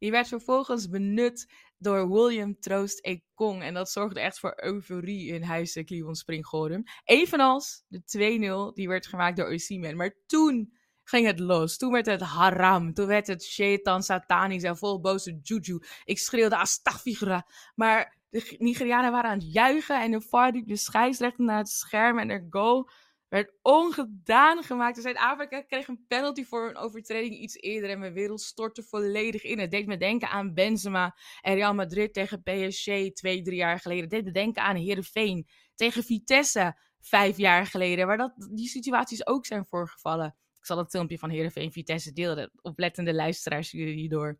Die 0.00 0.10
werd 0.10 0.28
vervolgens 0.28 0.88
benut 0.88 1.52
door 1.78 2.12
William 2.12 2.60
Troost 2.60 3.04
Ekong. 3.04 3.62
En 3.62 3.74
dat 3.74 3.90
zorgde 3.90 4.20
echt 4.20 4.38
voor 4.38 4.52
euforie 4.56 5.32
in 5.32 5.42
huizen 5.42 5.84
Cleveland 5.84 6.18
Spring. 6.18 7.00
Evenals 7.04 7.84
de 7.88 8.70
2-0 8.70 8.74
die 8.74 8.88
werd 8.88 9.06
gemaakt 9.06 9.36
door 9.36 9.52
Osimhen. 9.52 9.96
Maar 9.96 10.14
toen 10.26 10.72
ging 11.02 11.26
het 11.26 11.38
los. 11.38 11.76
Toen 11.76 11.92
werd 11.92 12.06
het 12.06 12.20
haram. 12.20 12.94
Toen 12.94 13.06
werd 13.06 13.26
het 13.26 13.44
shaitan, 13.44 14.02
satanisch 14.02 14.62
en 14.62 14.76
vol 14.76 15.00
boze 15.00 15.38
juju. 15.42 15.80
Ik 16.04 16.18
schreeuwde 16.18 16.56
astaghfirullah. 16.56 17.42
Maar 17.74 18.18
de 18.30 18.54
Nigerianen 18.58 19.12
waren 19.12 19.30
aan 19.30 19.38
het 19.38 19.52
juichen. 19.52 20.02
En 20.02 20.10
de 20.10 20.20
VAR 20.20 20.52
de 20.52 20.76
scheidsrechter 20.76 21.44
naar 21.44 21.58
het 21.58 21.68
scherm. 21.68 22.18
En 22.18 22.30
er 22.30 22.46
goal 22.50 22.90
werd 23.30 23.52
ongedaan 23.62 24.62
gemaakt. 24.62 25.02
Zuid-Afrika 25.02 25.62
kreeg 25.62 25.88
een 25.88 26.04
penalty 26.08 26.44
voor 26.44 26.68
een 26.68 26.76
overtreding 26.76 27.34
iets 27.34 27.54
eerder. 27.54 27.90
En 27.90 27.98
mijn 27.98 28.12
wereld 28.12 28.40
stortte 28.40 28.82
volledig 28.82 29.42
in. 29.42 29.58
Het 29.58 29.70
deed 29.70 29.86
me 29.86 29.96
denken 29.96 30.28
aan 30.28 30.54
Benzema 30.54 31.16
en 31.40 31.54
Real 31.54 31.74
Madrid 31.74 32.12
tegen 32.12 32.42
PSG 32.42 33.12
twee, 33.12 33.42
drie 33.42 33.56
jaar 33.56 33.80
geleden. 33.80 34.02
Het 34.02 34.12
deed 34.12 34.24
me 34.24 34.30
denken 34.30 34.62
aan 34.62 34.76
Heerenveen 34.76 35.48
tegen 35.74 36.04
Vitesse 36.04 36.78
vijf 37.00 37.36
jaar 37.36 37.66
geleden. 37.66 38.06
Waar 38.06 38.16
dat, 38.16 38.32
die 38.50 38.68
situaties 38.68 39.26
ook 39.26 39.46
zijn 39.46 39.66
voorgevallen. 39.66 40.36
Ik 40.58 40.66
zal 40.66 40.78
het 40.78 40.90
filmpje 40.90 41.18
van 41.18 41.30
Heerenveen 41.30 41.72
Vitesse 41.72 42.12
delen. 42.12 42.50
Oplettende 42.62 43.14
luisteraars 43.14 43.70
jullie 43.70 43.94
hierdoor. 43.94 44.38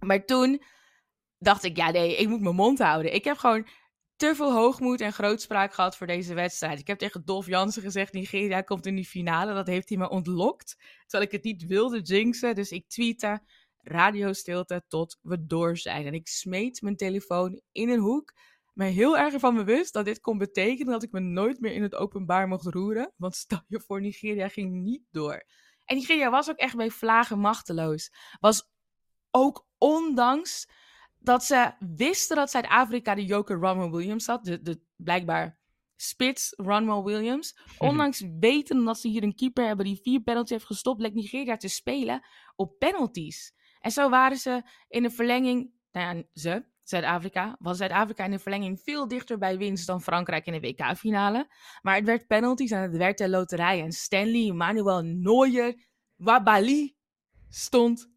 Maar 0.00 0.24
toen 0.24 0.62
dacht 1.38 1.64
ik, 1.64 1.76
ja 1.76 1.90
nee, 1.90 2.16
ik 2.16 2.28
moet 2.28 2.40
mijn 2.40 2.54
mond 2.54 2.78
houden. 2.78 3.14
Ik 3.14 3.24
heb 3.24 3.36
gewoon 3.36 3.66
te 4.16 4.34
veel 4.34 4.52
hoogmoed 4.52 5.00
en 5.00 5.12
grootspraak 5.12 5.74
gehad 5.74 5.96
voor 5.96 6.06
deze 6.06 6.34
wedstrijd. 6.34 6.78
Ik 6.78 6.86
heb 6.86 6.98
tegen 6.98 7.24
Dolf 7.24 7.46
Jansen 7.46 7.82
gezegd, 7.82 8.12
Nigeria 8.12 8.60
komt 8.60 8.86
in 8.86 8.94
die 8.94 9.04
finale. 9.04 9.54
Dat 9.54 9.66
heeft 9.66 9.88
hij 9.88 9.98
me 9.98 10.08
ontlokt, 10.08 10.76
terwijl 11.00 11.22
ik 11.22 11.32
het 11.32 11.44
niet 11.44 11.66
wilde 11.66 12.00
jinxen. 12.00 12.54
Dus 12.54 12.70
ik 12.70 12.88
tweette, 12.88 13.42
radiostilte 13.80 14.84
tot 14.88 15.18
we 15.22 15.46
door 15.46 15.76
zijn. 15.76 16.06
En 16.06 16.14
ik 16.14 16.28
smeet 16.28 16.82
mijn 16.82 16.96
telefoon 16.96 17.60
in 17.72 17.88
een 17.88 18.00
hoek. 18.00 18.32
Me 18.72 18.84
heel 18.84 19.18
erg 19.18 19.32
ervan 19.32 19.54
bewust 19.54 19.92
dat 19.92 20.04
dit 20.04 20.20
kon 20.20 20.38
betekenen 20.38 20.92
dat 20.92 21.02
ik 21.02 21.12
me 21.12 21.20
nooit 21.20 21.60
meer 21.60 21.72
in 21.72 21.82
het 21.82 21.94
openbaar 21.94 22.48
mocht 22.48 22.66
roeren. 22.66 23.12
Want 23.16 23.34
stel 23.34 23.62
je 23.66 23.80
voor, 23.80 24.00
Nigeria 24.00 24.48
ging 24.48 24.72
niet 24.72 25.02
door. 25.10 25.44
En 25.84 25.96
Nigeria 25.96 26.30
was 26.30 26.50
ook 26.50 26.56
echt 26.56 26.76
bij 26.76 26.90
vlagen 26.90 27.38
machteloos. 27.38 28.12
Was 28.40 28.68
ook 29.30 29.66
ondanks 29.78 30.68
dat 31.24 31.44
ze 31.44 31.72
wisten 31.96 32.36
dat 32.36 32.50
Zuid-Afrika 32.50 33.14
de 33.14 33.24
joker 33.24 33.58
Ronwell 33.58 33.90
Williams 33.90 34.26
had. 34.26 34.44
De, 34.44 34.62
de 34.62 34.80
blijkbaar 34.96 35.58
spits 35.96 36.52
Ronwell 36.56 37.02
Williams. 37.02 37.58
Ondanks 37.78 38.24
weten 38.38 38.84
dat 38.84 38.98
ze 38.98 39.08
hier 39.08 39.22
een 39.22 39.34
keeper 39.34 39.66
hebben 39.66 39.84
die 39.84 40.00
vier 40.02 40.20
penalties 40.20 40.50
heeft 40.50 40.64
gestopt, 40.64 41.00
leek 41.00 41.14
Nigeria 41.14 41.56
te 41.56 41.68
spelen 41.68 42.26
op 42.56 42.78
penalties. 42.78 43.54
En 43.80 43.90
zo 43.90 44.08
waren 44.10 44.36
ze 44.36 44.62
in 44.88 45.02
de 45.02 45.10
verlenging, 45.10 45.72
nou 45.92 46.16
ja, 46.16 46.22
ze, 46.32 46.64
Zuid-Afrika, 46.82 47.56
was 47.58 47.76
Zuid-Afrika 47.76 48.24
in 48.24 48.30
de 48.30 48.38
verlenging 48.38 48.80
veel 48.80 49.08
dichter 49.08 49.38
bij 49.38 49.58
winst 49.58 49.86
dan 49.86 50.02
Frankrijk 50.02 50.46
in 50.46 50.52
de 50.52 50.60
WK-finale. 50.60 51.48
Maar 51.82 51.94
het 51.94 52.04
werd 52.04 52.26
penalties 52.26 52.70
en 52.70 52.82
het 52.82 52.96
werd 52.96 53.18
de 53.18 53.28
loterij. 53.28 53.82
En 53.82 53.92
Stanley, 53.92 54.52
Manuel 54.52 55.02
Neuer, 55.02 55.74
Wabali 56.16 56.96
stond 57.48 58.13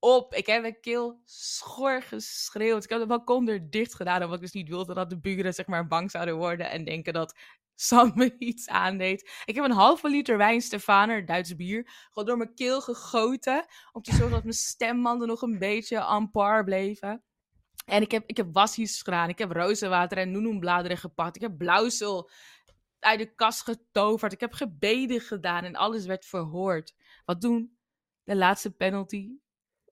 op. 0.00 0.34
Ik 0.34 0.46
heb 0.46 0.64
een 0.64 0.80
keel 0.80 1.20
schor 1.24 2.02
geschreeuwd. 2.02 2.84
Ik 2.84 2.90
heb 2.90 3.00
de 3.00 3.06
balkon 3.06 3.66
dicht 3.70 3.94
gedaan, 3.94 4.22
omdat 4.22 4.36
ik 4.36 4.40
dus 4.40 4.52
niet 4.52 4.68
wilde 4.68 4.94
dat 4.94 5.10
de 5.10 5.20
buren 5.20 5.54
zeg 5.54 5.66
maar 5.66 5.86
bang 5.86 6.10
zouden 6.10 6.36
worden 6.36 6.70
en 6.70 6.84
denken 6.84 7.12
dat 7.12 7.34
Sam 7.74 8.12
me 8.14 8.34
iets 8.38 8.68
aandeed. 8.68 9.42
Ik 9.44 9.54
heb 9.54 9.64
een 9.64 9.70
halve 9.70 10.08
liter 10.08 10.36
wijn 10.36 10.60
Stefaner, 10.60 11.26
Duits 11.26 11.56
bier, 11.56 11.90
gewoon 12.10 12.28
door 12.28 12.36
mijn 12.36 12.54
keel 12.54 12.80
gegoten. 12.80 13.66
Om 13.92 14.02
te 14.02 14.10
zorgen 14.10 14.30
dat 14.30 14.42
mijn 14.42 14.54
stembanden 14.54 15.28
nog 15.28 15.42
een 15.42 15.58
beetje 15.58 16.00
aan 16.00 16.30
par 16.30 16.64
bleven. 16.64 17.22
En 17.86 18.02
ik 18.02 18.10
heb, 18.10 18.22
ik 18.26 18.36
heb 18.36 18.48
wasjes 18.52 19.02
gedaan. 19.02 19.28
Ik 19.28 19.38
heb 19.38 19.50
rozenwater 19.50 20.18
en 20.18 20.30
noenoembladeren 20.30 20.96
gepakt. 20.98 21.36
Ik 21.36 21.42
heb 21.42 21.58
blauwsel 21.58 22.30
uit 22.98 23.18
de 23.18 23.34
kast 23.34 23.62
getoverd. 23.62 24.32
Ik 24.32 24.40
heb 24.40 24.52
gebeden 24.52 25.20
gedaan 25.20 25.64
en 25.64 25.76
alles 25.76 26.06
werd 26.06 26.26
verhoord. 26.26 26.94
Wat 27.24 27.40
doen? 27.40 27.78
De 28.24 28.36
laatste 28.36 28.70
penalty 28.70 29.30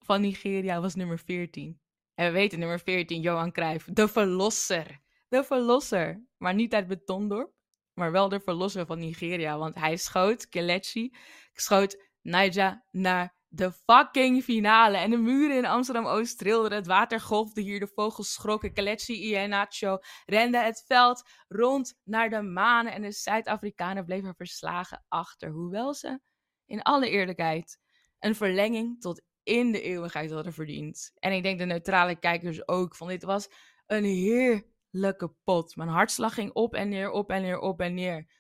van 0.09 0.21
Nigeria 0.21 0.81
was 0.81 0.95
nummer 0.95 1.19
14. 1.19 1.81
En 2.15 2.27
we 2.27 2.33
weten 2.33 2.59
nummer 2.59 2.81
14, 2.81 3.21
Johan 3.21 3.53
Cruijff, 3.53 3.89
de 3.93 4.09
verlosser. 4.09 5.01
De 5.29 5.45
verlosser. 5.45 6.27
Maar 6.37 6.55
niet 6.55 6.75
uit 6.75 6.87
Betondorp, 6.87 7.53
maar 7.95 8.13
wel 8.13 8.29
de 8.29 8.41
verlosser 8.41 8.87
van 8.87 8.99
Nigeria. 8.99 9.59
Want 9.59 9.75
hij 9.75 9.97
schoot, 9.97 10.49
Kelechi, 10.49 11.15
schoot 11.53 12.05
Naija 12.23 12.85
naar 12.91 13.35
de 13.49 13.73
fucking 13.73 14.43
finale. 14.45 14.97
En 14.97 15.11
de 15.11 15.17
muren 15.17 15.57
in 15.57 15.67
Amsterdam-Oost 15.67 16.39
trilden. 16.39 16.73
Het 16.73 16.87
water 16.87 17.21
golfde 17.21 17.61
hier. 17.61 17.81
De 17.81 17.93
vogels 17.95 18.33
schrokken. 18.33 18.73
Kelechi 18.73 19.15
Iheanacho 19.15 19.99
rende 20.27 20.59
het 20.59 20.85
veld 20.87 21.29
rond 21.49 21.99
naar 22.05 22.31
de 22.31 22.43
manen. 22.43 22.93
En 22.93 23.03
de 23.03 23.13
Zuid-Afrikanen 23.13 24.05
bleven 24.05 24.35
verslagen 24.35 25.05
achter. 25.09 25.51
Hoewel 25.51 25.95
ze, 25.95 26.21
in 26.67 26.83
alle 26.83 27.11
eerlijkheid, 27.11 27.79
een 28.19 28.35
verlenging 28.35 29.01
tot 29.01 29.23
in 29.49 29.73
de 29.73 29.81
eeuwigheid 29.81 30.31
hadden 30.31 30.53
verdiend. 30.53 31.13
En 31.19 31.33
ik 31.33 31.43
denk 31.43 31.59
de 31.59 31.65
neutrale 31.65 32.17
kijkers 32.17 32.69
ook. 32.69 32.95
Van 32.95 33.09
dit 33.09 33.23
was 33.23 33.49
een 33.87 34.05
heerlijke 34.05 35.35
pot. 35.45 35.77
Mijn 35.77 35.89
hartslag 35.89 36.35
ging 36.35 36.53
op 36.53 36.75
en 36.75 36.89
neer, 36.89 37.11
op 37.11 37.31
en 37.31 37.43
neer, 37.43 37.59
op 37.59 37.81
en 37.81 37.95
neer. 37.95 38.31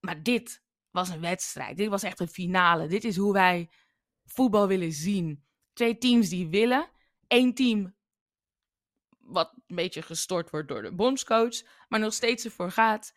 Maar 0.00 0.22
dit 0.22 0.62
was 0.90 1.08
een 1.08 1.20
wedstrijd. 1.20 1.76
Dit 1.76 1.88
was 1.88 2.02
echt 2.02 2.20
een 2.20 2.28
finale. 2.28 2.86
Dit 2.86 3.04
is 3.04 3.16
hoe 3.16 3.32
wij 3.32 3.70
voetbal 4.24 4.68
willen 4.68 4.92
zien. 4.92 5.44
Twee 5.72 5.98
teams 5.98 6.28
die 6.28 6.48
willen. 6.48 6.90
Eén 7.28 7.54
team 7.54 7.96
wat 9.18 9.52
een 9.66 9.76
beetje 9.76 10.02
gestort 10.02 10.50
wordt 10.50 10.68
door 10.68 10.82
de 10.82 10.94
bondscoach. 10.94 11.62
Maar 11.88 12.00
nog 12.00 12.12
steeds 12.12 12.44
ervoor 12.44 12.70
gaat. 12.70 13.14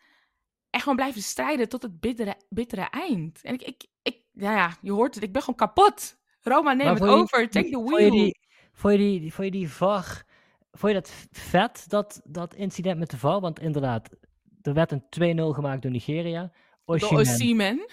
En 0.70 0.80
gewoon 0.80 0.96
blijven 0.96 1.22
strijden 1.22 1.68
tot 1.68 1.82
het 1.82 2.00
bittere, 2.00 2.36
bittere 2.48 2.90
eind. 2.90 3.42
En 3.42 3.54
ik, 3.54 3.62
ik, 3.62 3.86
ik, 4.02 4.22
nou 4.32 4.56
ja, 4.56 4.76
je 4.80 4.92
hoort 4.92 5.14
het. 5.14 5.24
Ik 5.24 5.32
ben 5.32 5.42
gewoon 5.42 5.56
kapot. 5.56 6.22
Roma, 6.44 6.72
neem 6.72 6.94
het 6.94 7.02
over. 7.02 7.50
Take 7.50 7.70
the 7.70 7.82
wheel. 7.82 7.98
Vond 7.98 8.02
je 8.02 8.10
die, 8.10 8.38
vond 8.72 8.92
je 8.92 8.98
die, 8.98 9.32
vond 9.32 9.46
je 9.46 9.52
die 9.52 9.70
VAR... 9.70 10.24
Vond 10.76 10.92
je 10.92 10.98
dat 10.98 11.26
vet, 11.30 11.84
dat, 11.88 12.20
dat 12.24 12.54
incident 12.54 12.98
met 12.98 13.10
de 13.10 13.18
VAR? 13.18 13.40
Want 13.40 13.60
inderdaad, 13.60 14.10
er 14.62 14.74
werd 14.74 14.92
een 14.92 15.36
2-0 15.38 15.54
gemaakt 15.54 15.82
door 15.82 15.90
Nigeria. 15.90 16.52
Osimhen. 16.84 17.86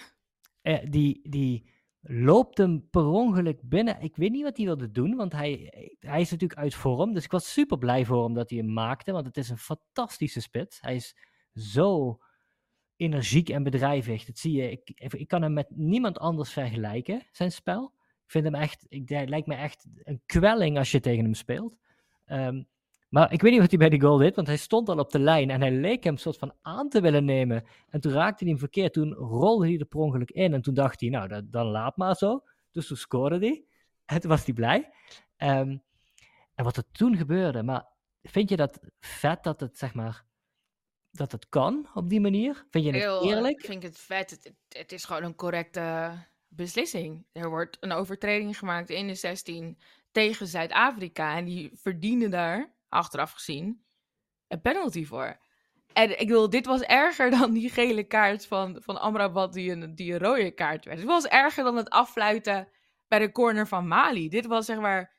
Eh, 0.62 0.78
die, 0.88 1.20
die 1.28 1.70
loopt 2.00 2.58
hem 2.58 2.88
per 2.90 3.06
ongeluk 3.06 3.60
binnen. 3.62 4.00
Ik 4.00 4.16
weet 4.16 4.30
niet 4.30 4.42
wat 4.42 4.56
hij 4.56 4.66
wilde 4.66 4.90
doen, 4.90 5.16
want 5.16 5.32
hij, 5.32 5.72
hij 6.00 6.20
is 6.20 6.30
natuurlijk 6.30 6.60
uit 6.60 6.74
vorm. 6.74 7.12
Dus 7.12 7.24
ik 7.24 7.30
was 7.30 7.52
super 7.52 7.78
blij 7.78 8.04
voor 8.04 8.24
hem 8.24 8.34
dat 8.34 8.50
hij 8.50 8.58
hem 8.58 8.72
maakte, 8.72 9.12
want 9.12 9.26
het 9.26 9.36
is 9.36 9.48
een 9.48 9.58
fantastische 9.58 10.40
spits. 10.40 10.80
Hij 10.80 10.94
is 10.94 11.16
zo 11.54 12.18
energiek 12.96 13.48
en 13.48 13.62
bedrijvig. 13.62 14.24
Dat 14.24 14.38
zie 14.38 14.52
je. 14.52 14.70
Ik, 14.70 14.90
ik 14.94 15.28
kan 15.28 15.42
hem 15.42 15.52
met 15.52 15.70
niemand 15.70 16.18
anders 16.18 16.52
vergelijken, 16.52 17.22
zijn 17.32 17.52
spel. 17.52 17.92
Ik 18.32 18.40
vind 18.40 18.54
hem 18.54 18.62
echt, 18.62 18.86
ik, 18.88 19.10
lijkt 19.10 19.46
me 19.46 19.54
echt 19.54 19.86
een 20.02 20.22
kwelling 20.26 20.78
als 20.78 20.90
je 20.90 21.00
tegen 21.00 21.24
hem 21.24 21.34
speelt. 21.34 21.76
Um, 22.26 22.68
maar 23.08 23.32
ik 23.32 23.42
weet 23.42 23.50
niet 23.50 23.60
wat 23.60 23.70
hij 23.70 23.78
bij 23.78 23.88
die 23.88 24.00
goal 24.00 24.16
deed, 24.16 24.34
want 24.34 24.46
hij 24.46 24.56
stond 24.56 24.88
al 24.88 24.98
op 24.98 25.10
de 25.10 25.18
lijn 25.18 25.50
en 25.50 25.60
hij 25.60 25.70
leek 25.70 26.04
hem 26.04 26.16
soort 26.16 26.38
van 26.38 26.54
aan 26.62 26.88
te 26.88 27.00
willen 27.00 27.24
nemen. 27.24 27.64
En 27.88 28.00
toen 28.00 28.12
raakte 28.12 28.44
hij 28.44 28.52
hem 28.52 28.58
verkeerd. 28.58 28.92
Toen 28.92 29.12
rolde 29.12 29.66
hij 29.66 29.78
er 29.78 29.84
per 29.84 30.00
ongeluk 30.00 30.30
in 30.30 30.54
en 30.54 30.62
toen 30.62 30.74
dacht 30.74 31.00
hij, 31.00 31.08
nou, 31.08 31.48
dan 31.48 31.66
laat 31.66 31.96
maar 31.96 32.14
zo. 32.14 32.44
Dus 32.70 32.86
toen 32.86 32.96
scoorde 32.96 33.38
hij. 33.38 33.64
En 34.04 34.20
toen 34.20 34.30
was 34.30 34.44
hij 34.44 34.54
blij. 34.54 34.90
Ehm, 35.36 35.76
en 36.54 36.64
wat 36.64 36.76
er 36.76 36.90
toen 36.92 37.16
gebeurde, 37.16 37.62
maar 37.62 37.86
vind 38.22 38.48
je 38.48 38.56
dat 38.56 38.80
vet 39.00 39.42
dat 39.42 39.60
het, 39.60 39.78
zeg 39.78 39.94
maar, 39.94 40.24
dat 41.10 41.32
het 41.32 41.48
kan 41.48 41.88
op 41.94 42.08
die 42.08 42.20
manier? 42.20 42.66
Vind 42.70 42.84
je 42.84 42.90
het 42.90 43.00
Heel, 43.00 43.24
eerlijk? 43.24 43.58
Ik 43.58 43.64
vind 43.64 43.82
het 43.82 43.98
vet. 43.98 44.30
Het, 44.30 44.52
het, 44.68 44.92
is 44.92 45.04
gewoon 45.04 45.22
een 45.22 45.34
correcte 45.34 46.12
beslissing. 46.54 47.26
Er 47.32 47.48
wordt 47.48 47.76
een 47.80 47.92
overtreding 47.92 48.58
gemaakt 48.58 48.90
in 48.90 49.06
de 49.06 49.14
16 49.14 49.78
tegen 50.10 50.46
Zuid-Afrika 50.46 51.36
en 51.36 51.44
die 51.44 51.70
verdienen 51.74 52.30
daar 52.30 52.74
achteraf 52.88 53.32
gezien, 53.32 53.84
een 54.48 54.60
penalty 54.60 55.04
voor. 55.04 55.40
En 55.92 56.20
ik 56.20 56.28
wil, 56.28 56.50
dit 56.50 56.66
was 56.66 56.80
erger 56.80 57.30
dan 57.30 57.52
die 57.52 57.70
gele 57.70 58.04
kaart 58.04 58.46
van, 58.46 58.76
van 58.82 59.00
Amrabat 59.00 59.52
die 59.52 59.70
een, 59.70 59.94
die 59.94 60.18
rode 60.18 60.50
kaart 60.50 60.84
werd. 60.84 60.98
Dit 60.98 61.06
was 61.06 61.26
erger 61.26 61.64
dan 61.64 61.76
het 61.76 61.90
affluiten 61.90 62.68
bij 63.08 63.18
de 63.18 63.32
corner 63.32 63.66
van 63.66 63.88
Mali. 63.88 64.28
Dit 64.28 64.46
was 64.46 64.66
zeg 64.66 64.78
maar 64.78 65.12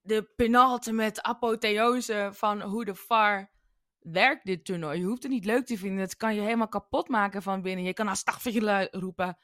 de 0.00 0.22
penalte 0.36 0.92
met 0.92 1.22
apotheose 1.22 2.30
van 2.32 2.62
hoe 2.62 2.84
de 2.84 2.94
VAR 2.94 3.50
werkt 3.98 4.46
dit 4.46 4.64
toernooi. 4.64 4.98
Je 4.98 5.04
hoeft 5.04 5.22
het 5.22 5.32
niet 5.32 5.44
leuk 5.44 5.66
te 5.66 5.78
vinden. 5.78 6.00
Het 6.00 6.16
kan 6.16 6.34
je 6.34 6.40
helemaal 6.40 6.68
kapot 6.68 7.08
maken 7.08 7.42
van 7.42 7.62
binnen. 7.62 7.84
Je 7.84 7.92
kan 7.92 8.08
astagfirullah 8.08 8.86
roepen. 8.90 9.38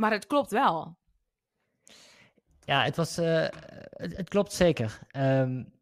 Maar 0.00 0.10
het 0.10 0.26
klopt 0.26 0.50
wel. 0.50 0.98
Ja, 2.60 2.84
het 2.84 2.96
was... 2.96 3.18
Uh, 3.18 3.46
het, 3.90 4.28
klopt 4.28 4.52
zeker. 4.52 4.98
Um, 5.16 5.72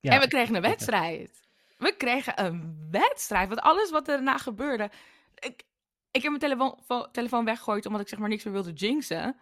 ja, 0.00 0.12
en 0.12 0.20
we 0.20 0.28
kregen 0.28 0.54
een 0.54 0.62
wedstrijd. 0.62 1.46
We 1.76 1.94
kregen 1.96 2.44
een 2.44 2.88
wedstrijd. 2.90 3.48
Want 3.48 3.60
alles 3.60 3.90
wat 3.90 4.08
er 4.08 4.14
daarna 4.14 4.38
gebeurde. 4.38 4.90
Ik, 5.34 5.64
ik 6.10 6.22
heb 6.22 6.30
mijn 6.30 6.38
telefoon, 6.38 7.08
telefoon 7.12 7.44
weggegooid 7.44 7.86
omdat 7.86 8.00
ik 8.00 8.08
zeg 8.08 8.18
maar 8.18 8.28
niks 8.28 8.44
meer 8.44 8.52
wilde 8.52 8.72
jinxen. 8.72 9.36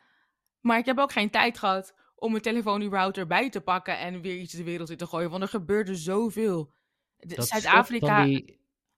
Maar 0.60 0.78
ik 0.78 0.86
heb 0.86 0.98
ook 0.98 1.12
geen 1.12 1.30
tijd 1.30 1.58
gehad 1.58 1.94
om 2.14 2.30
mijn 2.30 2.42
telefoon 2.42 2.82
überhaupt 2.82 3.18
erbij 3.18 3.50
te 3.50 3.60
pakken 3.60 3.98
en 3.98 4.20
weer 4.20 4.38
iets 4.38 4.52
de 4.52 4.64
wereld 4.64 4.90
in 4.90 4.96
te 4.96 5.06
gooien. 5.06 5.30
Want 5.30 5.42
er 5.42 5.48
gebeurde 5.48 5.94
zoveel. 5.94 6.72
Zuid-Afrika. 7.18 8.40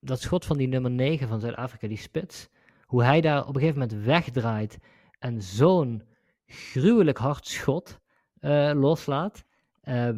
Dat 0.00 0.20
schot 0.20 0.44
van 0.44 0.56
die 0.56 0.68
nummer 0.68 0.90
9 0.90 1.28
van 1.28 1.40
Zuid-Afrika, 1.40 1.88
die 1.88 1.96
spits. 1.96 2.48
Hoe 2.88 3.04
hij 3.04 3.21
daar 3.21 3.40
op 3.40 3.54
een 3.54 3.61
gegeven 3.61 3.80
moment 3.80 4.04
wegdraait 4.04 4.78
en 5.18 5.42
zo'n 5.42 6.02
gruwelijk 6.47 7.18
hard 7.18 7.47
schot 7.47 7.99
uh, 8.40 8.71
loslaat. 8.75 9.45
Uh, 9.85 10.09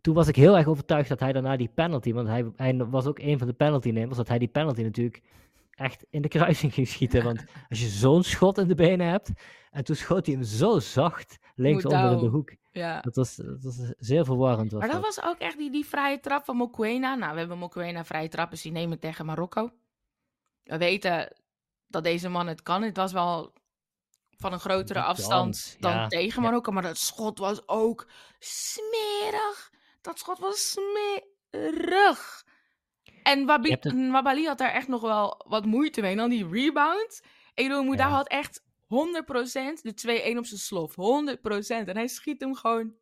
toen 0.00 0.14
was 0.14 0.28
ik 0.28 0.36
heel 0.36 0.56
erg 0.56 0.66
overtuigd 0.66 1.08
dat 1.08 1.20
hij 1.20 1.32
daarna 1.32 1.56
die 1.56 1.70
penalty, 1.74 2.12
want 2.12 2.28
hij, 2.28 2.50
hij 2.56 2.76
was 2.76 3.06
ook 3.06 3.18
een 3.18 3.38
van 3.38 3.46
de 3.46 3.52
penaltynemers, 3.52 4.16
dat 4.16 4.28
hij 4.28 4.38
die 4.38 4.48
penalty 4.48 4.82
natuurlijk 4.82 5.22
echt 5.70 6.06
in 6.10 6.22
de 6.22 6.28
kruising 6.28 6.74
ging 6.74 6.88
schieten. 6.88 7.24
Want 7.24 7.44
als 7.68 7.80
je 7.80 7.86
zo'n 7.86 8.22
schot 8.22 8.58
in 8.58 8.68
de 8.68 8.74
benen 8.74 9.06
hebt, 9.06 9.30
en 9.70 9.84
toen 9.84 9.96
schoot 9.96 10.26
hij 10.26 10.34
hem 10.34 10.44
zo 10.44 10.78
zacht 10.78 11.38
links 11.54 11.84
onder 11.84 12.12
in 12.12 12.18
de 12.18 12.26
hoek. 12.26 12.54
Ja. 12.72 13.00
Dat, 13.00 13.16
was, 13.16 13.36
dat 13.36 13.62
was 13.62 13.92
zeer 13.98 14.24
verwarrend. 14.24 14.72
Was 14.72 14.80
maar 14.80 14.90
dat, 14.90 15.00
was 15.00 15.24
ook 15.24 15.38
echt 15.38 15.58
die, 15.58 15.70
die 15.70 15.86
vrije 15.86 16.20
trap 16.20 16.44
van 16.44 16.56
Mokwena. 16.56 17.14
Nou, 17.14 17.32
we 17.32 17.38
hebben 17.38 17.58
Mokwena 17.58 18.04
vrije 18.04 18.28
trappen 18.28 18.58
zien 18.58 18.72
nemen 18.72 18.98
tegen 18.98 19.26
Marokko. 19.26 19.70
We 20.70 20.78
weten 20.78 21.36
dat 21.86 22.04
deze 22.04 22.28
man 22.28 22.46
het 22.46 22.62
kan. 22.62 22.82
Het 22.82 22.96
was 22.96 23.12
wel 23.12 23.52
van 24.36 24.52
een 24.52 24.60
grotere 24.60 25.02
afstand 25.02 25.76
dan 25.80 26.08
tegen 26.08 26.42
Marokko. 26.42 26.72
Maar 26.72 26.82
dat 26.82 26.98
schot 26.98 27.38
was 27.38 27.68
ook 27.68 28.08
smerig. 28.38 29.72
Dat 30.00 30.18
schot 30.18 30.38
was 30.38 30.70
smerig. 30.70 32.44
En 33.22 33.46
Wabi 33.46 33.76
Wabali 34.10 34.46
had 34.46 34.58
daar 34.58 34.72
echt 34.72 34.88
nog 34.88 35.00
wel 35.00 35.44
wat 35.48 35.64
moeite 35.64 36.00
mee. 36.00 36.10
En 36.10 36.16
dan 36.16 36.30
die 36.30 36.48
rebound. 36.48 37.22
Edo 37.54 37.82
Mouda 37.82 38.06
ja. 38.06 38.14
had 38.14 38.28
echt 38.28 38.62
100% 38.62 38.66
de 39.82 40.32
2-1 40.34 40.38
op 40.38 40.46
zijn 40.46 40.60
slof. 40.60 40.92
100%. 40.92 40.96
En 41.88 41.96
hij 41.96 42.08
schiet 42.08 42.40
hem 42.40 42.54
gewoon 42.54 42.94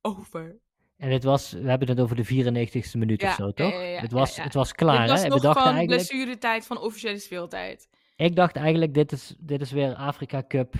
over. 0.00 0.60
En 0.98 1.10
het 1.10 1.24
was, 1.24 1.52
we 1.52 1.68
hebben 1.68 1.88
het 1.88 2.00
over 2.00 2.16
de 2.16 2.26
94ste 2.26 2.98
minuut 2.98 3.22
of 3.22 3.34
zo, 3.34 3.52
toch? 3.52 4.00
het, 4.00 4.12
was, 4.12 4.42
het 4.42 4.54
was 4.54 4.72
klaar, 4.72 5.00
het 5.00 5.10
was 5.10 5.22
hè? 5.22 5.28
Nog 5.28 5.36
we 5.36 5.44
dachten 5.44 5.62
van 5.62 5.74
eigenlijk... 5.74 6.08
blessuretijd 6.08 6.66
van 6.66 6.80
officiële 6.80 7.18
speeltijd. 7.18 7.88
Ik 8.16 8.36
dacht 8.36 8.56
eigenlijk, 8.56 8.94
dit 8.94 9.12
is, 9.12 9.34
dit 9.38 9.60
is 9.60 9.70
weer 9.70 9.94
Afrika 9.94 10.42
Cup 10.48 10.74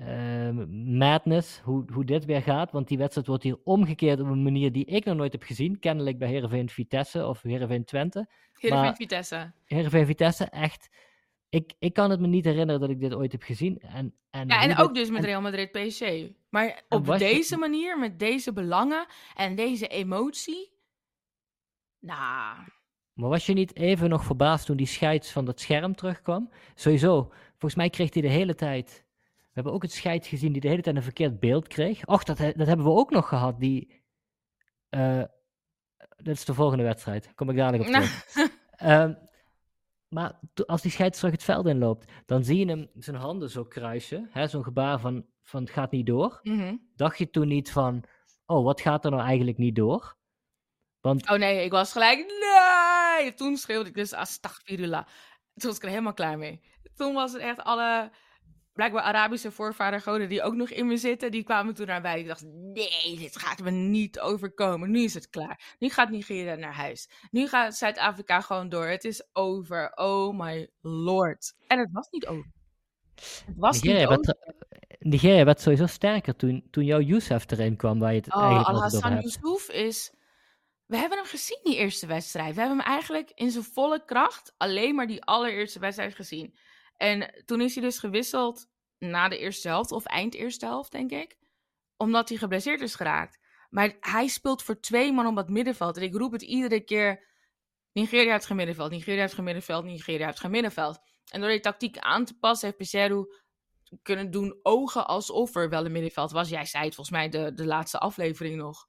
uh, 0.00 0.50
madness, 0.98 1.60
hoe, 1.64 1.84
hoe 1.92 2.04
dit 2.04 2.24
weer 2.24 2.42
gaat. 2.42 2.72
Want 2.72 2.88
die 2.88 2.98
wedstrijd 2.98 3.26
wordt 3.26 3.42
hier 3.42 3.58
omgekeerd 3.64 4.20
op 4.20 4.26
een 4.26 4.42
manier 4.42 4.72
die 4.72 4.84
ik 4.84 5.04
nog 5.04 5.16
nooit 5.16 5.32
heb 5.32 5.42
gezien. 5.42 5.78
Kennelijk 5.78 6.18
bij 6.18 6.28
Heerenveen 6.28 6.68
Vitesse 6.68 7.26
of 7.26 7.42
Heerenveen 7.42 7.84
Twente. 7.84 8.28
Heerenveen 8.58 8.94
Vitesse. 8.94 9.52
Heerenveen 9.64 10.06
Vitesse, 10.06 10.44
echt 10.44 10.88
ik, 11.54 11.74
ik 11.78 11.92
kan 11.92 12.10
het 12.10 12.20
me 12.20 12.26
niet 12.26 12.44
herinneren 12.44 12.80
dat 12.80 12.90
ik 12.90 13.00
dit 13.00 13.14
ooit 13.14 13.32
heb 13.32 13.42
gezien. 13.42 13.80
En, 13.80 14.14
en, 14.30 14.48
Ja, 14.48 14.62
en 14.62 14.68
dit- 14.68 14.78
ook 14.78 14.94
dus 14.94 15.08
met 15.08 15.18
en- 15.18 15.24
Real 15.24 15.40
Madrid 15.40 15.70
PSG. 15.72 16.02
Maar 16.50 16.82
op 16.88 17.06
je- 17.06 17.18
deze 17.18 17.56
manier, 17.56 17.98
met 17.98 18.18
deze 18.18 18.52
belangen 18.52 19.06
en 19.34 19.54
deze 19.56 19.86
emotie. 19.88 20.72
Nou, 21.98 22.56
Maar 23.12 23.28
was 23.28 23.46
je 23.46 23.52
niet 23.52 23.76
even 23.76 24.08
nog 24.08 24.24
verbaasd 24.24 24.66
toen 24.66 24.76
die 24.76 24.86
scheids 24.86 25.30
van 25.32 25.44
dat 25.44 25.60
scherm 25.60 25.94
terugkwam? 25.94 26.50
Sowieso, 26.74 27.32
volgens 27.50 27.74
mij 27.74 27.90
kreeg 27.90 28.12
hij 28.12 28.22
de 28.22 28.28
hele 28.28 28.54
tijd... 28.54 29.04
We 29.36 29.60
hebben 29.60 29.72
ook 29.72 29.82
het 29.82 29.92
scheids 29.92 30.28
gezien 30.28 30.52
die 30.52 30.60
de 30.60 30.68
hele 30.68 30.82
tijd 30.82 30.96
een 30.96 31.02
verkeerd 31.02 31.40
beeld 31.40 31.68
kreeg. 31.68 32.06
Och, 32.06 32.24
dat, 32.24 32.36
dat 32.38 32.66
hebben 32.66 32.84
we 32.86 32.90
ook 32.92 33.10
nog 33.10 33.28
gehad, 33.28 33.60
die... 33.60 34.02
eh 34.88 35.22
dat 36.16 36.34
is 36.34 36.44
de 36.44 36.54
volgende 36.54 36.84
wedstrijd, 36.84 37.34
kom 37.34 37.50
ik 37.50 37.56
dadelijk 37.56 37.82
op 37.82 37.88
terug. 37.94 38.24
Ehm, 38.70 39.14
maar 40.14 40.38
als 40.66 40.82
die 40.82 40.90
scheids 40.90 41.18
terug 41.18 41.32
het 41.32 41.44
veld 41.44 41.66
inloopt, 41.66 42.12
dan 42.26 42.44
zie 42.44 42.58
je 42.58 42.66
hem 42.66 42.90
zijn 42.98 43.16
handen 43.16 43.50
zo 43.50 43.64
kruisen. 43.64 44.28
hè, 44.30 44.46
Zo'n 44.48 44.64
gebaar 44.64 45.00
van, 45.00 45.26
van 45.42 45.62
het 45.62 45.70
gaat 45.70 45.90
niet 45.90 46.06
door. 46.06 46.40
Mhm. 46.42 46.76
Dacht 46.96 47.18
je 47.18 47.30
toen 47.30 47.48
niet 47.48 47.72
van, 47.72 48.04
oh, 48.46 48.64
wat 48.64 48.80
gaat 48.80 49.04
er 49.04 49.10
nou 49.10 49.22
eigenlijk 49.22 49.58
niet 49.58 49.76
door? 49.76 50.16
Want 51.00 51.30
Oh 51.30 51.38
nee, 51.38 51.64
ik 51.64 51.70
was 51.70 51.92
gelijk. 51.92 52.18
Nee! 52.18 53.34
Toen 53.34 53.56
schreeuwde 53.56 53.88
ik 53.88 53.94
dus 53.94 54.12
astagfirullah. 54.12 55.06
Toen 55.54 55.68
was 55.68 55.76
ik 55.76 55.82
er 55.82 55.88
helemaal 55.88 56.14
klaar 56.14 56.38
mee. 56.38 56.60
Toen 56.94 57.14
was 57.14 57.32
het 57.32 57.42
echt 57.42 57.62
alle. 57.62 58.10
Blijkbaar 58.74 59.02
Arabische 59.02 59.50
voorvadergoden 59.50 60.28
die 60.28 60.42
ook 60.42 60.54
nog 60.54 60.70
in 60.70 60.86
me 60.86 60.96
zitten, 60.96 61.30
die 61.30 61.44
kwamen 61.44 61.74
toen 61.74 61.86
naar 61.86 62.00
mij. 62.00 62.20
Ik 62.20 62.26
dacht, 62.26 62.44
nee, 62.44 63.16
dit 63.18 63.38
gaat 63.38 63.60
me 63.60 63.70
niet 63.70 64.20
overkomen. 64.20 64.90
Nu 64.90 65.02
is 65.02 65.14
het 65.14 65.28
klaar. 65.28 65.76
Nu 65.78 65.88
gaat 65.88 66.10
Nigeria 66.10 66.54
naar 66.54 66.74
huis. 66.74 67.08
Nu 67.30 67.48
gaat 67.48 67.76
Zuid-Afrika 67.76 68.40
gewoon 68.40 68.68
door. 68.68 68.86
Het 68.86 69.04
is 69.04 69.28
over. 69.32 69.92
Oh 69.94 70.38
my 70.38 70.68
lord. 70.80 71.54
En 71.66 71.78
het 71.78 71.88
was 71.92 72.08
niet 72.10 72.26
over. 72.26 72.46
Het 73.14 73.44
was 73.56 73.82
Nigeria 73.82 73.98
niet 73.98 74.08
werd, 74.08 74.36
over. 74.36 74.54
Nigeria 74.98 75.44
werd 75.44 75.60
sowieso 75.60 75.86
sterker 75.86 76.36
toen, 76.36 76.66
toen 76.70 76.84
jouw 76.84 77.00
Youssef 77.00 77.50
erin 77.50 77.76
kwam, 77.76 77.98
waar 77.98 78.12
je 78.14 78.20
het 78.20 78.34
Oh, 78.34 78.42
eigenlijk 78.42 78.68
over 78.68 78.82
Al-Hassan 78.82 79.12
hebt. 79.12 79.22
Youssouf 79.22 79.68
is... 79.68 80.12
We 80.86 80.96
hebben 80.96 81.18
hem 81.18 81.26
gezien, 81.26 81.60
die 81.62 81.76
eerste 81.76 82.06
wedstrijd. 82.06 82.54
We 82.54 82.60
hebben 82.60 82.78
hem 82.78 82.86
eigenlijk 82.86 83.30
in 83.34 83.50
zijn 83.50 83.64
volle 83.64 84.04
kracht 84.04 84.54
alleen 84.56 84.94
maar 84.94 85.06
die 85.06 85.24
allereerste 85.24 85.78
wedstrijd 85.78 86.14
gezien. 86.14 86.54
En 86.96 87.42
toen 87.44 87.60
is 87.60 87.74
hij 87.74 87.84
dus 87.84 87.98
gewisseld 87.98 88.66
na 88.98 89.28
de 89.28 89.38
eerste 89.38 89.68
helft, 89.68 89.92
of 89.92 90.04
eind 90.04 90.34
eerste 90.34 90.66
helft, 90.66 90.92
denk 90.92 91.10
ik. 91.10 91.36
Omdat 91.96 92.28
hij 92.28 92.38
geblesseerd 92.38 92.80
is 92.80 92.94
geraakt. 92.94 93.38
Maar 93.70 93.96
hij 94.00 94.26
speelt 94.26 94.62
voor 94.62 94.80
twee 94.80 95.12
man 95.12 95.26
op 95.26 95.36
het 95.36 95.48
middenveld. 95.48 95.96
En 95.96 96.02
ik 96.02 96.14
roep 96.14 96.32
het 96.32 96.42
iedere 96.42 96.80
keer. 96.80 97.32
Nigeria 97.92 98.32
heeft 98.32 98.46
geen 98.46 98.56
middenveld, 98.56 98.90
Nigeria 98.90 99.20
heeft 99.20 99.34
geen 99.34 99.44
middenveld, 99.44 99.84
Nigeria 99.84 100.26
heeft 100.26 100.40
geen 100.40 100.50
middenveld. 100.50 100.98
En 101.30 101.40
door 101.40 101.50
die 101.50 101.60
tactiek 101.60 101.98
aan 101.98 102.24
te 102.24 102.38
passen 102.38 102.66
heeft 102.66 102.78
Peseru 102.78 103.26
kunnen 104.02 104.30
doen 104.30 104.58
ogen 104.62 105.06
alsof 105.06 105.54
er 105.54 105.68
wel 105.68 105.84
een 105.84 105.92
middenveld 105.92 106.30
was. 106.30 106.48
Jij 106.48 106.64
zei 106.64 106.84
het 106.84 106.94
volgens 106.94 107.16
mij 107.16 107.28
de, 107.28 107.54
de 107.54 107.66
laatste 107.66 107.98
aflevering 107.98 108.56
nog. 108.56 108.88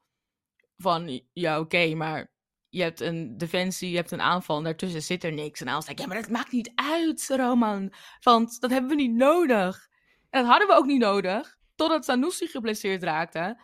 Van, 0.78 1.22
ja 1.34 1.60
oké, 1.60 1.96
maar 1.96 2.35
je 2.76 2.82
hebt 2.82 3.00
een 3.00 3.38
defensie, 3.38 3.90
je 3.90 3.96
hebt 3.96 4.12
een 4.12 4.22
aanval 4.22 4.58
en 4.58 4.64
daartussen 4.64 5.02
zit 5.02 5.24
er 5.24 5.34
niks. 5.34 5.62
En 5.62 5.74
was 5.74 5.88
ik, 5.88 6.00
ja 6.00 6.08
maar 6.08 6.22
dat 6.22 6.30
maakt 6.30 6.52
niet 6.52 6.72
uit, 6.76 7.28
Roman. 7.28 7.94
Want 8.22 8.60
dat 8.62 8.70
hebben 8.70 8.90
we 8.90 8.96
niet 8.96 9.16
nodig. 9.16 9.88
En 10.30 10.42
dat 10.42 10.50
hadden 10.50 10.68
we 10.68 10.74
ook 10.74 10.86
niet 10.86 11.00
nodig, 11.00 11.58
totdat 11.76 12.06
Sanusi 12.06 12.48
geblesseerd 12.48 13.04
raakte. 13.04 13.62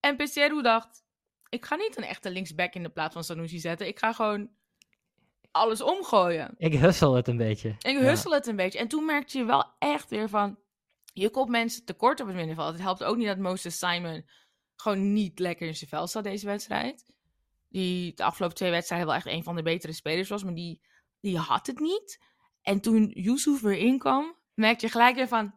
En 0.00 0.16
Peseru 0.16 0.62
dacht, 0.62 1.04
ik 1.48 1.64
ga 1.64 1.74
niet 1.76 1.96
een 1.96 2.04
echte 2.04 2.30
linksback 2.30 2.74
in 2.74 2.82
de 2.82 2.88
plaats 2.90 3.14
van 3.14 3.24
Sanusi 3.24 3.58
zetten. 3.58 3.86
Ik 3.86 3.98
ga 3.98 4.12
gewoon 4.12 4.50
alles 5.50 5.80
omgooien. 5.82 6.54
Ik 6.56 6.74
hussel 6.78 7.14
het 7.14 7.28
een 7.28 7.36
beetje. 7.36 7.68
Ik 7.68 7.98
Ja. 7.98 8.00
hussel 8.00 8.32
het 8.32 8.46
een 8.46 8.56
beetje. 8.56 8.78
En 8.78 8.88
toen 8.88 9.04
merkte 9.04 9.38
je 9.38 9.44
wel 9.44 9.74
echt 9.78 10.10
weer 10.10 10.28
van... 10.28 10.58
Je 11.12 11.30
komt 11.30 11.48
mensen 11.48 11.84
tekort 11.84 12.20
op 12.20 12.26
het 12.26 12.36
middenveld. 12.36 12.72
Het 12.72 12.80
helpt 12.80 13.04
ook 13.04 13.16
niet 13.16 13.26
dat 13.26 13.38
Moses 13.38 13.78
Simon 13.78 14.24
gewoon 14.74 15.12
niet 15.12 15.38
lekker 15.38 15.66
in 15.66 15.74
zijn 15.76 15.90
vel 15.90 16.06
zat 16.06 16.24
deze 16.24 16.46
wedstrijd. 16.46 17.12
Die 17.74 18.14
de 18.14 18.24
afgelopen 18.24 18.56
twee 18.56 18.70
wedstrijden 18.70 19.06
wel 19.06 19.16
echt 19.16 19.26
een 19.26 19.42
van 19.42 19.56
de 19.56 19.62
betere 19.62 19.92
spelers 19.92 20.28
was. 20.28 20.44
Maar 20.44 20.54
die, 20.54 20.80
die 21.20 21.38
had 21.38 21.66
het 21.66 21.78
niet. 21.78 22.18
En 22.62 22.80
toen 22.80 23.10
Yusuf 23.14 23.60
weer 23.60 23.76
inkwam, 23.76 24.36
merkte 24.54 24.86
je 24.86 24.92
gelijk 24.92 25.16
weer 25.16 25.28
van... 25.28 25.54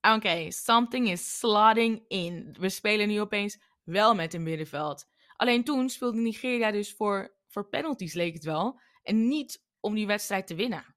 Oké, 0.00 0.50
something 0.50 1.08
is 1.08 1.38
slotting 1.38 2.04
in. 2.08 2.56
We 2.58 2.68
spelen 2.68 3.08
nu 3.08 3.20
opeens 3.20 3.62
wel 3.84 4.14
met 4.14 4.34
een 4.34 4.42
middenveld. 4.42 5.08
Alleen 5.36 5.64
toen 5.64 5.88
speelde 5.88 6.18
Nigeria 6.18 6.70
dus 6.70 6.92
voor, 6.92 7.36
voor 7.48 7.68
penalties, 7.68 8.14
leek 8.14 8.34
het 8.34 8.44
wel. 8.44 8.80
En 9.02 9.28
niet 9.28 9.64
om 9.80 9.94
die 9.94 10.06
wedstrijd 10.06 10.46
te 10.46 10.54
winnen. 10.54 10.91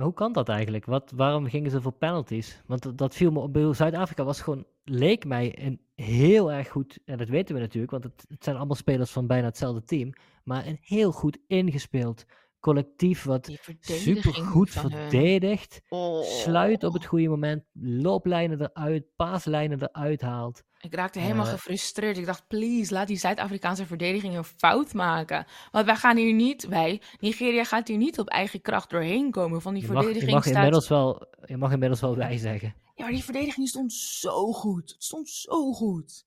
Maar 0.00 0.08
hoe 0.08 0.18
kan 0.18 0.32
dat 0.32 0.48
eigenlijk? 0.48 0.84
Wat, 0.84 1.12
waarom 1.16 1.46
gingen 1.46 1.70
ze 1.70 1.80
voor 1.80 1.92
penalties? 1.92 2.62
Want 2.66 2.98
dat, 2.98 3.14
viel 3.14 3.30
me 3.30 3.40
op. 3.40 3.74
Zuid-Afrika 3.74 4.24
was 4.24 4.40
gewoon, 4.40 4.66
leek 4.84 5.24
mij, 5.24 5.66
een 5.66 5.80
heel 5.94 6.52
erg 6.52 6.68
goed, 6.68 6.98
en 7.04 7.18
dat 7.18 7.28
weten 7.28 7.54
we 7.54 7.60
natuurlijk, 7.60 7.92
want 7.92 8.04
het, 8.04 8.24
het 8.28 8.44
zijn 8.44 8.56
allemaal 8.56 8.76
spelers 8.76 9.10
van 9.10 9.26
bijna 9.26 9.46
hetzelfde 9.46 9.82
team, 9.82 10.12
maar 10.44 10.66
een 10.66 10.78
heel 10.80 11.12
goed 11.12 11.38
ingespeeld 11.46 12.24
collectief 12.60 13.22
wat 13.24 13.44
Die 13.44 13.58
verdediging 13.60 14.16
super 14.18 14.44
goed 14.44 14.70
van 14.70 14.92
hun. 14.92 15.00
verdedigt, 15.00 15.80
Oh. 15.88 16.22
sluit 16.24 16.84
op 16.84 16.92
het 16.92 17.04
goede 17.04 17.28
moment, 17.28 17.64
looplijnen 17.72 18.60
eruit, 18.60 19.04
paaslijnen 19.16 19.82
eruit 19.82 20.20
haalt. 20.20 20.62
Ik 20.80 20.94
raakte 20.94 21.18
helemaal 21.18 21.44
Eh. 21.46 21.50
gefrustreerd. 21.52 22.18
Ik 22.18 22.26
dacht, 22.26 22.46
please, 22.46 22.92
laat 22.94 23.06
die 23.06 23.16
Zuid-Afrikaanse 23.16 23.86
verdediging 23.86 24.36
een 24.36 24.44
fout 24.44 24.94
maken. 24.94 25.46
Want 25.70 25.86
wij 25.86 25.96
gaan 25.96 26.16
hier 26.16 26.32
niet, 26.32 26.66
wij, 26.66 27.02
Nigeria 27.18 27.64
gaat 27.64 27.88
hier 27.88 27.96
niet 27.96 28.18
op 28.18 28.28
eigen 28.28 28.60
kracht 28.60 28.90
doorheen 28.90 29.30
komen. 29.30 29.62
Van 29.62 29.74
die 29.74 29.82
Je 29.82 29.88
mag, 29.88 29.96
je, 29.96 30.02
verdediging 30.04 30.34
mag 30.34 30.42
staat... 30.44 30.56
inmiddels 30.56 30.88
wel, 30.88 31.26
je 31.44 31.56
mag 31.56 31.72
inmiddels 31.72 32.00
wel 32.00 32.16
wij 32.16 32.36
zeggen. 32.38 32.74
Ja, 32.94 33.04
maar 33.04 33.14
die 33.14 33.24
verdediging 33.24 33.68
stond 33.68 33.92
zo 33.92 34.52
goed. 34.52 34.90
Het 34.92 35.02
stond 35.02 35.28
zo 35.28 35.72
goed. 35.72 36.24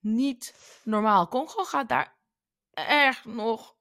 Niet 0.00 0.54
normaal. 0.84 1.28
Congo 1.28 1.64
gaat 1.64 1.88
daar 1.88 2.16
echt 2.74 3.24
nog 3.24 3.75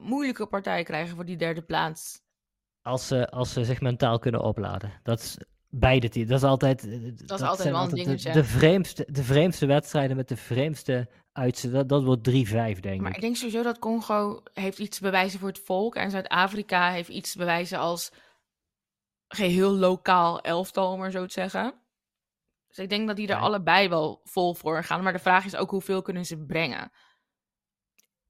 moeilijke 0.00 0.46
partij 0.46 0.82
krijgen 0.82 1.14
voor 1.16 1.24
die 1.24 1.36
derde 1.36 1.62
plaats. 1.62 2.20
Als 2.82 3.06
ze, 3.06 3.28
als 3.30 3.52
ze 3.52 3.64
zich 3.64 3.80
mentaal 3.80 4.18
kunnen 4.18 4.42
opladen. 4.42 4.92
Dat 5.02 5.18
is 5.18 5.38
beide 5.68 6.08
teams. 6.08 6.28
Dat 6.28 6.38
is 6.38 6.48
altijd, 6.48 6.86
eh, 6.88 7.12
dat 7.16 7.40
altijd 7.42 7.56
zijn 7.58 7.72
wel 7.72 7.82
een 7.82 7.90
altijd 7.90 7.90
de, 7.90 8.04
dingetje. 8.04 8.32
de, 8.32 8.44
vreemdste, 8.44 9.06
de 9.10 9.22
vreemdste 9.22 9.66
wedstrijden 9.66 10.16
met 10.16 10.28
de 10.28 10.36
vreemdste 10.36 11.08
uitzien. 11.32 11.72
Dat, 11.72 11.88
dat 11.88 12.04
wordt 12.04 12.28
3-5, 12.30 12.80
denk 12.80 13.00
Maar 13.00 13.10
ik. 13.10 13.16
ik 13.16 13.22
denk 13.22 13.36
sowieso 13.36 13.62
dat 13.62 13.78
Congo 13.78 14.42
heeft 14.52 14.78
iets 14.78 14.96
te 14.96 15.02
bewijzen 15.02 15.38
voor 15.38 15.48
het 15.48 15.58
volk. 15.64 15.94
En 15.94 16.10
Zuid-Afrika 16.10 16.90
heeft 16.90 17.08
iets 17.08 17.32
te 17.32 17.38
bewijzen 17.38 17.78
als 17.78 18.12
geheel 19.28 19.70
lokaal 19.72 20.40
elftal, 20.40 20.92
om 20.92 20.98
maar 20.98 21.10
zo 21.10 21.26
te 21.26 21.32
zeggen. 21.32 21.74
Dus 22.68 22.78
ik 22.78 22.88
denk 22.88 23.06
dat 23.06 23.16
die 23.16 23.28
er 23.28 23.34
Ja. 23.36 23.40
allebei 23.40 23.88
wel 23.88 24.20
vol 24.24 24.54
voor 24.54 24.84
gaan. 24.84 25.02
Maar 25.02 25.12
de 25.12 25.18
vraag 25.18 25.44
is 25.44 25.56
ook 25.56 25.70
hoeveel 25.70 26.02
kunnen 26.02 26.24
ze 26.26 26.44
brengen. 26.44 26.90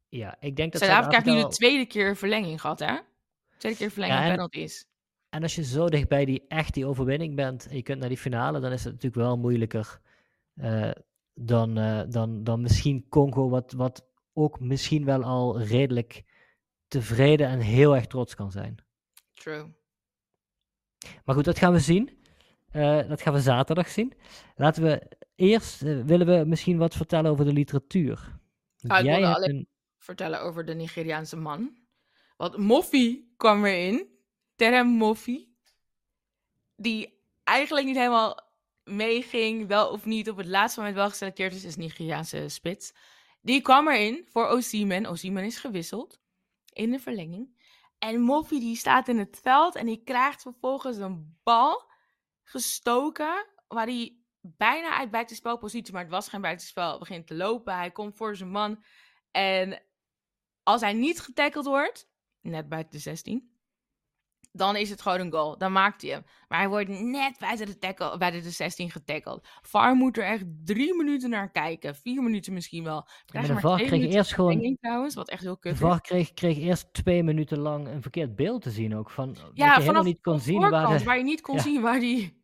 Ja, 0.08 0.36
ik 0.40 0.56
denk 0.56 0.72
dat 0.72 0.80
Zuid-Afrika 0.82 1.16
heeft 1.22 1.36
nu 1.36 1.42
de 1.42 1.48
tweede 1.48 1.86
keer 1.86 2.16
verlenging 2.16 2.60
gehad, 2.60 2.78
hè? 2.78 2.96
Tweede 3.56 3.78
keer 3.78 3.90
verlenging 3.90 4.18
Ja, 4.18 4.24
en- 4.26 4.30
penalties. 4.32 4.86
En 5.28 5.42
als 5.42 5.54
je 5.54 5.64
zo 5.64 5.88
dichtbij 5.88 6.24
die 6.24 6.44
echt 6.48 6.74
die 6.74 6.86
overwinning 6.86 7.34
bent 7.36 7.66
en 7.68 7.76
je 7.76 7.82
kunt 7.82 7.98
naar 8.00 8.08
die 8.08 8.18
finale, 8.18 8.60
dan 8.60 8.72
is 8.72 8.84
het 8.84 8.92
natuurlijk 8.92 9.22
wel 9.22 9.38
moeilijker 9.38 10.00
eh, 10.54 10.90
dan, 11.34 11.78
eh, 11.78 12.00
dan, 12.08 12.44
dan 12.44 12.60
misschien 12.60 13.06
Congo, 13.08 13.48
wat, 13.48 13.72
wat 13.72 14.06
ook 14.32 14.60
misschien 14.60 15.04
wel 15.04 15.22
al 15.22 15.60
redelijk 15.60 16.24
tevreden 16.86 17.46
en 17.48 17.60
heel 17.60 17.94
erg 17.96 18.06
trots 18.06 18.34
kan 18.34 18.50
zijn. 18.50 18.76
True. 19.34 19.66
Maar 21.24 21.34
goed, 21.34 21.44
dat 21.44 21.58
gaan 21.58 21.72
we 21.72 21.78
zien. 21.78 22.18
Eh, 22.70 23.08
dat 23.08 23.20
gaan 23.22 23.32
we 23.32 23.40
zaterdag 23.40 23.88
zien. 23.88 24.12
Laten 24.56 24.82
we 24.82 25.08
eerst, 25.34 25.80
willen 25.80 26.26
we 26.26 26.44
misschien 26.46 26.78
wat 26.78 26.94
vertellen 26.94 27.30
over 27.30 27.44
de 27.44 27.52
literatuur. 27.52 28.38
Ah, 28.86 28.98
ik 28.98 29.04
hebt 29.06 29.48
een- 29.48 29.68
Vertellen 30.08 30.40
over 30.40 30.64
de 30.64 30.74
Nigeriaanse 30.74 31.36
man. 31.36 31.76
Want 32.36 32.56
Moffi 32.56 33.34
kwam 33.36 33.64
erin. 33.64 34.08
Terem 34.56 34.86
Moffi. 34.86 35.54
Die 36.76 37.22
eigenlijk 37.44 37.86
niet 37.86 37.96
helemaal 37.96 38.40
meeging, 38.84 39.66
wel 39.66 39.90
of 39.90 40.04
niet, 40.04 40.30
op 40.30 40.36
het 40.36 40.46
laatste 40.46 40.78
moment 40.78 40.96
wel 40.96 41.08
geselecteerd 41.08 41.54
is, 41.54 41.64
is 41.64 41.76
Nigeriaanse 41.76 42.48
spits. 42.48 42.92
Die 43.40 43.60
kwam 43.60 43.88
erin 43.88 44.26
voor 44.30 44.46
Osimhen. 44.46 45.06
Osimhen 45.06 45.44
is 45.44 45.58
gewisseld 45.58 46.20
in 46.72 46.90
de 46.90 46.98
verlenging. 46.98 47.56
En 47.98 48.20
Moffi 48.20 48.58
die 48.58 48.76
staat 48.76 49.08
in 49.08 49.18
het 49.18 49.38
veld 49.42 49.74
en 49.74 49.86
die 49.86 50.02
krijgt 50.04 50.42
vervolgens 50.42 50.96
een 50.96 51.38
bal 51.42 51.90
gestoken, 52.44 53.46
waar 53.66 53.86
hij 53.86 54.16
bijna 54.40 54.98
uit 54.98 55.10
buitenspelpositie, 55.10 55.92
maar 55.92 56.02
het 56.02 56.10
was 56.10 56.28
geen 56.28 56.40
buitenspel, 56.40 56.98
begint 56.98 57.26
te 57.26 57.34
lopen. 57.34 57.76
Hij 57.76 57.90
komt 57.90 58.16
voor 58.16 58.36
zijn 58.36 58.50
man. 58.50 58.84
En 59.30 59.82
als 60.68 60.80
hij 60.80 60.92
niet 60.92 61.20
getackeld 61.20 61.66
wordt, 61.66 62.08
net 62.40 62.68
buiten 62.68 62.92
de 62.92 62.98
16, 62.98 63.50
dan 64.52 64.76
is 64.76 64.90
het 64.90 65.02
gewoon 65.02 65.20
een 65.20 65.32
goal. 65.32 65.58
Dan 65.58 65.72
maakt 65.72 66.02
hij 66.02 66.10
hem. 66.10 66.22
Maar 66.48 66.58
hij 66.58 66.68
wordt 66.68 66.88
net 66.88 67.38
buiten 67.38 67.66
de, 67.66 67.78
tackle, 67.78 68.18
buiten 68.18 68.42
de 68.42 68.50
16 68.50 68.90
getackeld. 68.90 69.46
VAR 69.62 69.94
moet 69.94 70.16
er 70.16 70.24
echt 70.24 70.44
drie 70.64 70.94
minuten 70.94 71.30
naar 71.30 71.50
kijken. 71.50 71.94
Vier 71.94 72.22
minuten 72.22 72.52
misschien 72.52 72.84
wel. 72.84 73.08
Ja, 73.26 73.40
maar 73.40 73.54
de 73.54 73.60
VAR 73.60 73.82
kreeg 73.82 74.12
eerst 74.12 74.34
gewoon... 74.34 74.76
trouwens, 74.80 75.14
wat 75.14 75.28
echt 75.28 75.42
heel 75.42 75.56
kut 75.58 75.72
De. 75.72 75.78
VAR 75.78 76.00
kreeg, 76.00 76.32
kreeg 76.32 76.58
eerst 76.58 76.92
twee 76.92 77.22
minuten 77.22 77.58
lang 77.58 77.88
een 77.88 78.02
verkeerd 78.02 78.36
beeld 78.36 78.62
te 78.62 78.70
zien 78.70 78.96
ook. 78.96 79.10
Van, 79.10 79.26
dat 79.28 79.36
je 79.36 79.42
Ja, 79.54 79.64
helemaal 79.64 79.86
vanaf 79.86 80.04
niet 80.04 80.20
kon 80.20 80.36
de 80.36 80.40
zien 80.42 80.60
waar 80.60 80.70
voorkant, 80.70 80.98
de... 80.98 81.04
waar 81.04 81.18
je 81.18 81.24
niet 81.24 81.40
kon 81.40 81.54
Ja. 81.54 81.62
zien 81.62 81.80
waar 81.80 82.00
die... 82.00 82.37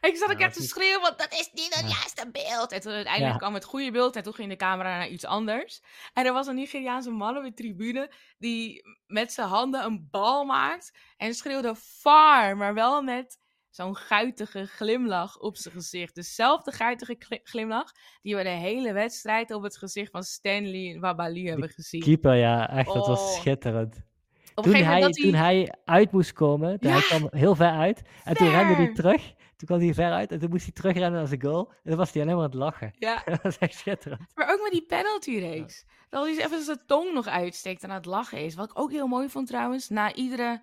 Ik 0.00 0.16
zat 0.16 0.30
ook 0.30 0.38
echt 0.38 0.54
te 0.54 0.62
schreeuwen, 0.62 1.00
want 1.00 1.18
dat 1.18 1.32
is 1.32 1.50
niet 1.52 1.74
het 1.74 1.90
juiste 1.90 2.28
beeld. 2.32 2.72
En 2.72 2.80
toen 2.80 2.92
uiteindelijk 2.92 3.38
kwam 3.38 3.54
het 3.54 3.64
goede 3.64 3.90
beeld 3.90 4.16
en 4.16 4.22
toen 4.22 4.34
ging 4.34 4.48
de 4.48 4.56
camera 4.56 4.98
naar 4.98 5.08
iets 5.08 5.24
anders. 5.24 5.82
En 6.12 6.26
er 6.26 6.32
was 6.32 6.46
een 6.46 6.54
Nigeriaanse 6.54 7.10
man 7.10 7.36
op 7.36 7.42
de 7.42 7.54
tribune 7.54 8.12
die 8.38 8.82
met 9.06 9.32
zijn 9.32 9.48
handen 9.48 9.84
een 9.84 10.08
bal 10.10 10.44
maakt 10.44 10.92
en 11.16 11.34
schreeuwde 11.34 11.74
far, 11.76 12.56
maar 12.56 12.74
wel 12.74 13.02
met 13.02 13.38
zo'n 13.70 13.96
guitige 13.96 14.66
glimlach 14.66 15.38
op 15.38 15.56
zijn 15.56 15.74
gezicht. 15.74 16.14
Dezelfde 16.14 16.72
guitige 16.72 17.16
gli- 17.18 17.40
glimlach 17.42 17.92
die 18.22 18.36
we 18.36 18.42
de 18.42 18.48
hele 18.48 18.92
wedstrijd 18.92 19.50
op 19.52 19.62
het 19.62 19.76
gezicht 19.76 20.10
van 20.10 20.22
Stanley 20.22 20.96
Wabali 21.00 21.48
hebben 21.48 21.68
gezien. 21.68 22.00
Keeper, 22.02 22.34
ja, 22.34 22.70
echt, 22.70 22.92
dat 22.92 23.06
was 23.06 23.20
Oh. 23.20 23.28
schitterend. 23.38 24.06
Toen 24.54 24.74
hij, 24.74 25.10
toen 25.12 25.34
hij 25.34 25.74
uit 25.84 26.12
moest 26.12 26.32
komen, 26.32 26.80
toen 26.80 26.90
hij 26.90 27.00
kwam 27.00 27.28
heel 27.30 27.54
ver 27.54 27.70
uit. 27.70 28.02
En 28.24 28.34
toen 28.36 28.50
rende 28.50 28.74
hij 28.74 28.92
terug. 28.94 29.32
Toen 29.58 29.68
kwam 29.68 29.80
hij 29.80 29.94
ver 29.94 30.12
uit 30.12 30.32
en 30.32 30.38
toen 30.38 30.50
moest 30.50 30.62
hij 30.64 30.72
terugrennen 30.72 31.12
naar 31.18 31.26
zijn 31.28 31.42
goal. 31.42 31.68
En 31.70 31.78
dan 31.90 31.96
was 31.96 32.12
hij 32.12 32.22
alleen 32.22 32.34
maar 32.34 32.44
aan 32.44 32.50
het 32.50 32.58
lachen. 32.58 32.92
Ja, 32.98 33.22
dat 33.24 33.42
was 33.42 33.58
echt 33.58 33.74
schitterend. 33.74 34.34
Maar 34.34 34.52
ook 34.52 34.62
met 34.62 34.72
die 34.72 34.86
penalty-reeks. 34.86 35.84
Dat 36.08 36.24
hij 36.24 36.44
even 36.44 36.62
zijn 36.62 36.86
tong 36.86 37.12
nog 37.12 37.26
uitsteekt 37.26 37.82
en 37.82 37.88
aan 37.88 37.94
het 37.96 38.04
lachen 38.04 38.38
is. 38.44 38.54
Wat 38.54 38.70
ik 38.70 38.78
ook 38.78 38.90
heel 38.90 39.06
mooi 39.06 39.28
vond 39.28 39.46
trouwens. 39.46 39.88
Na 39.88 40.14
iedere 40.14 40.62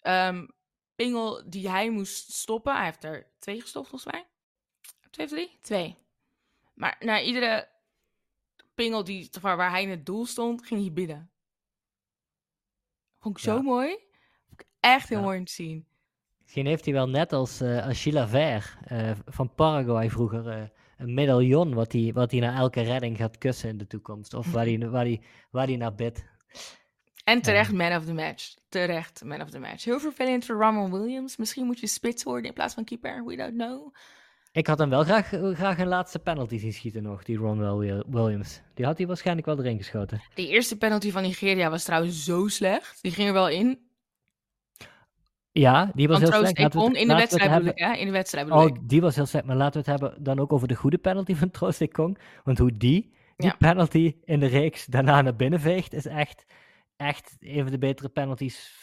ehm, 0.00 0.46
pingel 0.94 1.50
die 1.50 1.70
hij 1.70 1.90
moest 1.90 2.32
stoppen. 2.32 2.74
Hij 2.76 2.84
heeft 2.84 3.04
er 3.04 3.26
twee 3.38 3.60
gestopt 3.60 3.88
volgens 3.88 4.12
mij. 4.12 4.26
Twee 5.10 5.26
of 5.26 5.32
drie? 5.32 5.58
Twee. 5.60 5.96
Maar 6.74 6.96
na 7.00 7.20
iedere 7.20 7.68
pingel 8.74 9.04
die, 9.04 9.30
waar, 9.40 9.70
hij 9.70 9.82
in 9.82 9.90
het 9.90 10.06
doel 10.06 10.26
stond, 10.26 10.66
ging 10.66 10.80
hij 10.80 10.92
binnen. 10.92 11.30
Vond 13.18 13.36
ik 13.36 13.42
zo 13.44 13.54
Ja. 13.54 13.62
mooi. 13.62 13.88
Vond 14.46 14.60
ik 14.60 14.66
echt 14.80 15.08
heel 15.08 15.18
Ja. 15.18 15.24
mooi 15.24 15.38
om 15.38 15.44
te 15.44 15.52
zien. 15.52 15.86
Misschien 16.44 16.66
heeft 16.66 16.84
hij 16.84 16.94
wel 16.94 17.08
net 17.08 17.32
als, 17.32 17.60
eh 17.60 17.86
als 17.86 18.06
eh, 18.06 19.10
van 19.26 19.54
Paraguay 19.54 20.10
vroeger 20.10 20.48
eh, 20.48 20.62
een 20.96 21.14
medaillon 21.14 21.74
wat 21.74 21.92
hij, 21.92 22.10
wat 22.14 22.30
hij 22.30 22.40
na 22.40 22.54
elke 22.54 22.80
redding 22.80 23.16
gaat 23.16 23.38
kussen 23.38 23.68
in 23.68 23.78
de 23.78 23.86
toekomst. 23.86 24.34
Of 24.34 24.52
waar 24.52 24.64
hij, 24.64 24.90
waar 24.90 25.04
hij, 25.04 25.20
waar 25.50 25.66
hij 25.66 25.76
naar 25.76 25.94
bidt. 25.94 26.24
En 27.24 27.42
terecht 27.42 27.72
man 27.72 27.96
of 27.96 28.04
the 28.04 28.12
match. 28.12 28.54
Terecht 28.68 29.24
man 29.24 29.42
of 29.42 29.50
the 29.50 29.58
match. 29.58 29.84
Heel 29.84 30.00
vervelend 30.00 30.44
voor 30.44 30.58
Ramon 30.58 30.90
Williams. 30.90 31.36
Misschien 31.36 31.66
moet 31.66 31.80
je 31.80 31.86
spits 31.86 32.22
worden 32.22 32.44
in 32.44 32.52
plaats 32.52 32.74
van 32.74 32.84
keeper. 32.84 33.24
We 33.24 33.36
don't 33.36 33.54
know. 33.54 33.94
Ik 34.52 34.66
had 34.66 34.78
hem 34.78 34.90
wel 34.90 35.04
graag, 35.04 35.28
graag 35.52 35.78
een 35.78 35.86
laatste 35.86 36.18
penalty 36.18 36.58
zien 36.58 36.72
schieten 36.72 37.02
nog, 37.02 37.24
die 37.24 37.36
Ron 37.36 37.58
Wil- 37.58 38.04
Williams. 38.08 38.60
Die 38.74 38.84
had 38.84 38.98
hij 38.98 39.06
waarschijnlijk 39.06 39.46
wel 39.46 39.58
erin 39.58 39.76
geschoten. 39.76 40.22
De 40.34 40.48
eerste 40.48 40.76
penalty 40.78 41.10
van 41.10 41.22
Nigeria 41.22 41.70
was 41.70 41.84
trouwens 41.84 42.24
zo 42.24 42.48
slecht. 42.48 43.02
Die 43.02 43.12
ging 43.12 43.28
er 43.28 43.34
wel 43.34 43.48
in. 43.48 43.78
Ja, 45.58 45.90
die 45.94 46.08
was 46.08 46.20
Van 46.20 46.32
heel 46.32 46.46
slecht. 46.46 46.74
Het- 46.74 46.96
in 46.96 47.08
de 47.08 47.14
wedstrijd 47.14 47.50
hebben- 47.50 47.74
bedoel 47.74 47.88
ik, 47.88 47.94
hè? 47.94 48.00
In 48.00 48.06
de 48.06 48.12
wedstrijd 48.12 48.46
bedoel 48.48 48.62
Oh, 48.66 48.76
die 48.82 49.00
was 49.00 49.14
heel 49.16 49.26
slecht. 49.26 49.44
Maar 49.44 49.56
laten 49.56 49.84
we 49.84 49.90
het 49.90 50.00
hebben 50.00 50.22
dan 50.22 50.38
ook 50.38 50.52
over 50.52 50.68
de 50.68 50.74
goede 50.74 50.98
penalty 50.98 51.34
van 51.34 51.50
Troost 51.56 51.80
Ekong. 51.80 52.18
Want 52.44 52.58
hoe 52.58 52.72
die, 52.76 53.12
die 53.36 53.48
Ja. 53.48 53.54
penalty 53.58 54.16
in 54.24 54.40
de 54.40 54.46
reeks 54.46 54.86
daarna 54.86 55.22
naar 55.22 55.36
binnen 55.36 55.60
veegt, 55.60 55.92
is 55.92 56.06
echt, 56.06 56.44
echt 56.96 57.36
een 57.40 57.62
van 57.62 57.70
de 57.70 57.78
betere 57.78 58.08
penalties. 58.08 58.74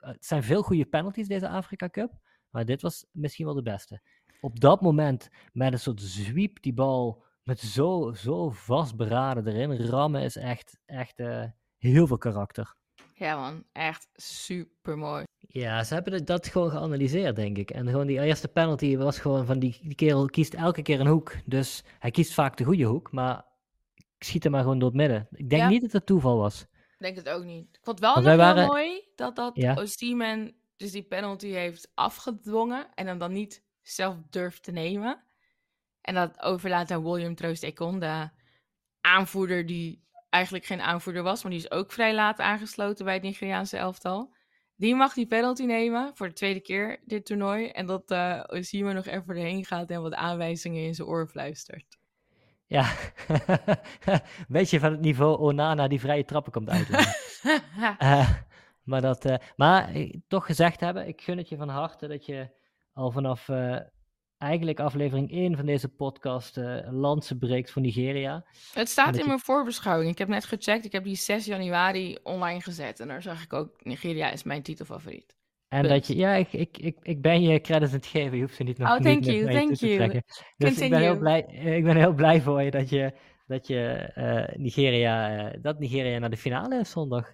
Het 0.00 0.26
zijn 0.26 0.42
veel 0.42 0.62
goede 0.62 0.84
penalties 0.84 1.28
deze 1.28 1.48
Afrika 1.48 1.88
Cup. 1.88 2.12
Maar 2.50 2.64
dit 2.64 2.82
was 2.82 3.06
misschien 3.12 3.44
wel 3.44 3.54
de 3.54 3.62
beste. 3.62 4.00
Op 4.40 4.60
dat 4.60 4.80
moment, 4.80 5.28
met 5.52 5.72
een 5.72 5.78
soort 5.78 6.00
zwiep, 6.02 6.62
die 6.62 6.72
bal 6.74 7.22
met 7.42 7.60
zo, 7.60 8.12
zo 8.12 8.50
vastberaden 8.50 9.46
erin. 9.46 9.86
Rammen 9.86 10.22
is 10.22 10.36
echt, 10.36 10.78
echt 10.86 11.18
eh, 11.18 11.44
heel 11.78 12.06
veel 12.06 12.18
karakter. 12.18 12.74
Ja 13.16 13.36
man, 13.40 13.64
echt 13.72 14.08
super 14.14 14.98
mooi. 14.98 15.24
Ja, 15.38 15.84
ze 15.84 15.94
hebben 15.94 16.24
dat 16.24 16.46
gewoon 16.46 16.70
geanalyseerd, 16.70 17.36
denk 17.36 17.58
ik. 17.58 17.70
En 17.70 17.88
gewoon 17.88 18.06
die 18.06 18.20
eerste 18.22 18.48
penalty 18.48 18.96
was 18.96 19.18
gewoon 19.18 19.46
van 19.46 19.58
die, 19.58 19.78
die 19.82 19.94
kerel 19.94 20.26
kiest 20.26 20.54
elke 20.54 20.82
keer 20.82 21.00
een 21.00 21.06
hoek. 21.06 21.32
Dus 21.44 21.82
hij 21.98 22.10
kiest 22.10 22.32
vaak 22.34 22.56
de 22.56 22.64
goede 22.64 22.84
hoek, 22.84 23.12
maar 23.12 23.44
schiet 24.18 24.42
hem 24.42 24.52
maar 24.52 24.62
gewoon 24.62 24.78
door 24.78 24.88
het 24.88 24.96
midden. 24.98 25.28
Ik 25.30 25.50
denk 25.50 25.62
Ja. 25.62 25.68
niet 25.68 25.80
dat 25.80 25.92
het 25.92 26.06
toeval 26.06 26.36
was. 26.38 26.60
Ik 26.62 26.96
denk 26.98 27.16
het 27.16 27.28
ook 27.28 27.44
niet. 27.44 27.68
Ik 27.72 27.78
vond 27.82 28.00
wel 28.00 28.14
nog 28.14 28.24
heel 28.24 28.36
waren- 28.36 28.66
mooi 28.66 29.02
dat, 29.14 29.36
dat 29.36 29.56
Ja. 29.56 29.74
Osimhen 29.74 30.54
dus 30.76 30.92
die 30.92 31.02
penalty 31.02 31.48
heeft 31.48 31.90
afgedwongen. 31.94 32.86
En 32.94 33.06
hem 33.06 33.18
dan 33.18 33.32
niet 33.32 33.62
zelf 33.82 34.16
durft 34.30 34.62
te 34.62 34.72
nemen. 34.72 35.22
En 36.00 36.14
dat 36.14 36.40
overlaat 36.42 36.90
aan 36.90 37.04
William 37.04 37.34
Troost 37.34 37.62
Ekon, 37.62 37.98
de 37.98 38.28
aanvoerder 39.00 39.66
die 39.66 40.03
eigenlijk 40.34 40.64
geen 40.64 40.80
aanvoerder 40.80 41.22
was. 41.22 41.42
Maar 41.42 41.52
die 41.52 41.60
is 41.60 41.70
ook 41.70 41.92
vrij 41.92 42.14
laat 42.14 42.40
aangesloten 42.40 43.04
bij 43.04 43.14
het 43.14 43.22
Nigeriaanse 43.22 43.76
elftal. 43.76 44.34
Die 44.76 44.94
mag 44.94 45.14
die 45.14 45.26
penalty 45.26 45.64
nemen 45.64 46.10
voor 46.14 46.26
de 46.28 46.32
tweede 46.32 46.60
keer 46.60 47.00
dit 47.04 47.26
toernooi. 47.26 47.68
En 47.68 47.86
dat 47.86 48.10
eh 48.10 48.42
Osimhen 48.46 48.94
nog 48.94 49.06
even 49.06 49.36
erheen 49.36 49.64
gaat 49.64 49.90
en 49.90 50.02
wat 50.02 50.14
aanwijzingen 50.14 50.84
in 50.84 50.94
zijn 50.94 51.08
oor 51.08 51.28
fluistert. 51.28 51.98
Ja, 52.66 52.92
beetje 54.48 54.80
van 54.80 54.90
het 54.90 55.00
niveau 55.00 55.38
Onana 55.38 55.88
die 55.88 56.00
vrije 56.00 56.24
trappen 56.24 56.52
komt 56.52 56.70
uitleggen. 56.70 57.14
Eh, 57.98 58.30
maar 58.82 59.00
dat, 59.00 59.24
eh, 59.24 59.36
maar 59.56 59.92
toch 60.28 60.46
gezegd 60.46 60.80
hebben, 60.80 61.08
ik 61.08 61.20
gun 61.20 61.38
het 61.38 61.48
je 61.48 61.56
van 61.56 61.68
harte 61.68 62.06
dat 62.06 62.26
je 62.26 62.48
al 62.92 63.10
vanaf 63.10 63.48
eigenlijk 64.44 64.80
aflevering 64.80 65.30
1 65.30 65.56
van 65.56 65.66
deze 65.66 65.88
podcast 65.88 66.56
eh 66.56 66.76
landse 66.90 67.38
breekt 67.38 67.70
voor 67.70 67.82
Nigeria. 67.82 68.44
Het 68.72 68.88
staat 68.88 69.14
in 69.14 69.20
je- 69.20 69.26
mijn 69.26 69.38
voorbeschouwing. 69.38 70.10
Ik 70.10 70.18
heb 70.18 70.28
net 70.28 70.44
gecheckt. 70.44 70.84
Ik 70.84 70.92
heb 70.92 71.04
die 71.04 71.16
6 71.16 71.44
januari 71.46 72.18
online 72.22 72.60
gezet. 72.60 73.00
En 73.00 73.08
daar 73.08 73.22
zag 73.22 73.42
ik 73.42 73.52
ook, 73.52 73.84
Nigeria 73.84 74.30
is 74.30 74.42
mijn 74.42 74.62
titelfavoriet. 74.62 75.34
En 75.68 75.80
Punt. 75.80 75.92
dat 75.92 76.06
je, 76.06 76.16
ja, 76.16 76.32
ik, 76.34 76.52
ik, 76.52 76.78
ik, 76.78 76.96
ik 77.02 77.22
ben 77.22 77.42
je 77.42 77.60
credits 77.60 77.90
aan 77.92 77.96
het 77.98 78.06
geven. 78.06 78.36
Je 78.36 78.42
hoeft 78.42 78.54
ze 78.54 78.62
niet 78.62 78.78
nog 78.78 78.88
Oh, 78.88 78.96
thank 79.00 79.24
you, 79.24 79.52
thank 79.52 79.74
te 79.74 79.86
you. 79.86 79.96
trekken. 79.96 80.22
Dus 80.56 80.78
ik 80.80 80.90
ben, 80.90 81.00
heel 81.00 81.18
blij, 81.18 81.44
eh, 81.46 81.76
ik 81.76 81.84
ben 81.84 81.96
heel 81.96 82.12
blij 82.12 82.40
voor 82.40 82.62
je 82.62 82.70
dat 82.70 82.88
je, 82.88 83.12
dat 83.46 83.66
je 83.66 83.80
eh, 84.14 84.56
Nigeria, 84.56 85.48
dat 85.60 85.78
Nigeria 85.78 86.18
naar 86.18 86.30
de 86.30 86.36
finale 86.36 86.78
is 86.78 86.90
zondag. 86.90 87.32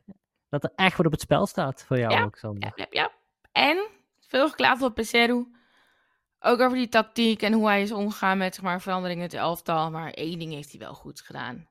Dat 0.48 0.64
er 0.64 0.72
echt 0.76 0.96
wat 0.96 1.06
op 1.06 1.12
het 1.12 1.20
spel 1.20 1.46
staat 1.46 1.84
voor 1.84 1.98
jou 1.98 2.12
Ja, 2.12 2.22
ook 2.24 2.36
zondag. 2.36 2.76
Ja, 2.76 2.86
ja, 2.90 3.02
ja. 3.02 3.12
En 3.52 3.86
veel 4.20 4.48
geklaagd 4.48 4.82
op 4.82 4.94
Peseru. 4.94 5.44
Ook 6.42 6.60
over 6.60 6.76
die 6.76 6.88
tactiek 6.88 7.42
en 7.42 7.52
hoe 7.52 7.66
hij 7.66 7.82
is 7.82 7.92
omgegaan 7.92 8.38
met 8.38 8.54
zeg 8.54 8.64
maar, 8.64 8.80
veranderingen 8.80 9.22
in 9.24 9.30
het 9.30 9.38
elftal. 9.38 9.90
Maar 9.90 10.10
één 10.10 10.38
ding 10.38 10.52
heeft 10.52 10.70
hij 10.70 10.80
wel 10.80 10.94
goed 10.94 11.20
gedaan. 11.20 11.68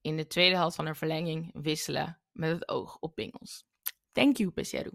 In 0.00 0.16
de 0.16 0.26
tweede 0.26 0.56
helft 0.56 0.76
van 0.76 0.84
de 0.84 0.94
verlenging 0.94 1.50
wisselen 1.52 2.18
met 2.32 2.50
het 2.50 2.68
oog 2.68 2.96
op 3.00 3.14
pingels. 3.14 3.64
Thank 4.12 4.36
you, 4.36 4.50
Peseru. 4.50 4.90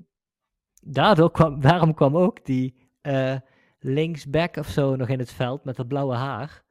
Daardoor 0.82 1.32
kwam, 1.32 1.62
daarom 1.62 1.94
kwam 1.94 2.18
ook 2.18 2.46
die 2.46 2.92
eh, 3.02 3.36
linksback 3.80 4.56
of 4.56 4.68
zo 4.68 4.96
nog 4.96 5.08
in 5.08 5.20
het 5.20 5.32
veld 5.32 5.64
met 5.64 5.76
dat 5.76 5.88
blauwe 5.88 6.16
haar. 6.16 6.64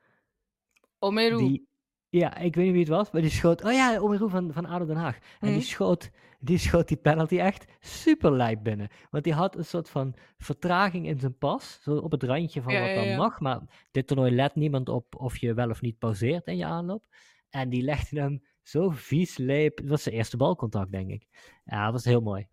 Omeru. 0.98 1.36
Die, 1.36 1.68
ja, 2.08 2.36
ik 2.36 2.54
weet 2.54 2.64
niet 2.64 2.72
wie 2.72 2.82
het 2.82 2.92
was, 2.92 3.10
maar 3.10 3.22
die 3.22 3.30
schoot. 3.30 3.64
Oh 3.64 3.72
ja, 3.72 3.98
Omeru 3.98 4.28
van, 4.28 4.52
van 4.52 4.66
ADO 4.66 4.86
Den 4.86 4.96
Haag. 4.96 5.16
En 5.40 5.46
die 5.48 5.56
Mhm. 5.56 5.60
schoot, 5.64 6.10
die 6.38 6.58
schoot 6.58 6.88
die 6.88 6.96
penalty 6.96 7.38
echt 7.38 7.64
super 7.80 8.32
lijp 8.32 8.62
binnen. 8.62 8.88
Want 9.10 9.24
die 9.24 9.32
had 9.32 9.56
een 9.56 9.64
soort 9.64 9.88
van 9.90 10.14
vertraging 10.38 11.06
in 11.06 11.18
zijn 11.18 11.38
pas. 11.38 11.78
Zo 11.82 11.96
op 11.96 12.10
het 12.10 12.22
randje 12.22 12.62
van 12.62 12.72
Ja, 12.72 12.80
wat 12.86 12.94
dan 12.94 13.04
ja. 13.04 13.16
mag. 13.16 13.40
Maar 13.40 13.60
dit 13.90 14.06
toernooi 14.06 14.34
let 14.34 14.54
niemand 14.54 14.88
op 14.88 15.14
of 15.14 15.36
je 15.36 15.54
wel 15.54 15.70
of 15.70 15.80
niet 15.80 15.98
pauzeert 15.98 16.46
in 16.46 16.56
je 16.56 16.64
aanloop. 16.64 17.06
En 17.50 17.68
die 17.68 17.82
legde 17.82 18.20
hem 18.20 18.42
zo 18.62 18.90
vies 18.90 19.36
leep. 19.36 19.78
Het 19.78 19.88
was 19.88 20.02
zijn 20.02 20.14
eerste 20.14 20.36
balcontact, 20.36 20.92
denk 20.92 21.10
ik. 21.10 21.26
Ja, 21.64 21.84
dat 21.84 21.92
was 21.92 22.04
heel 22.04 22.20
mooi. 22.20 22.46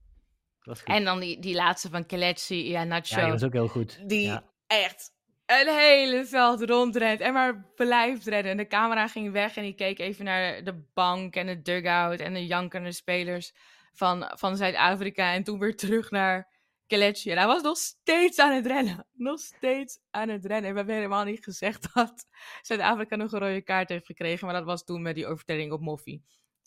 Dat 0.59 0.65
was 0.67 0.79
goed. 0.79 0.95
En 0.95 1.03
dan 1.03 1.19
die, 1.19 1.39
die 1.39 1.55
laatste 1.55 1.89
van 1.89 2.05
Kelechi, 2.05 2.69
ja, 2.69 2.83
Nacho. 2.83 3.15
ja, 3.15 3.23
die 3.23 3.31
was 3.31 3.43
ook 3.43 3.53
heel 3.53 3.67
goed. 3.67 4.09
die 4.09 4.39
echt 4.67 5.13
een 5.45 5.75
hele 5.75 6.25
veld 6.25 6.61
rondrent 6.61 7.19
en 7.19 7.33
maar 7.33 7.65
blijft 7.75 8.25
rennen. 8.27 8.51
En 8.51 8.57
de 8.57 8.67
camera 8.67 9.07
ging 9.07 9.31
weg 9.31 9.55
en 9.57 9.63
die 9.63 9.75
keek 9.75 9.99
even 9.99 10.25
naar 10.25 10.63
de 10.63 10.83
bank 10.93 11.35
en 11.35 11.45
de 11.45 11.61
dugout 11.61 12.19
en 12.19 12.33
de 12.33 12.45
jankende 12.45 12.91
spelers 12.91 13.53
van, 13.95 14.31
van 14.35 14.57
Zuid-Afrika. 14.57 15.33
En 15.33 15.43
toen 15.43 15.59
weer 15.59 15.75
terug 15.75 16.11
naar 16.11 16.53
Kelechi. 16.87 17.31
En 17.31 17.37
hij 17.37 17.47
was 17.47 17.61
nog 17.61 17.77
steeds 17.77 18.39
aan 18.39 18.53
het 18.55 18.65
rennen. 18.65 19.07
Nog 19.13 19.39
steeds 19.39 19.99
aan 20.11 20.29
het 20.29 20.45
rennen. 20.45 20.65
En 20.65 20.71
we 20.71 20.77
hebben 20.77 20.95
helemaal 20.95 21.23
niet 21.23 21.43
gezegd 21.43 21.87
dat 21.93 22.25
Zuid-Afrika 22.61 23.15
nog 23.15 23.31
een 23.31 23.39
rode 23.39 23.61
kaart 23.61 23.89
heeft 23.89 24.05
gekregen. 24.05 24.45
Maar 24.45 24.55
dat 24.55 24.65
was 24.65 24.83
toen 24.83 25.01
met 25.01 25.15
die 25.15 25.27
overtreding 25.27 25.71
op 25.71 25.81
Moffie. 25.81 26.23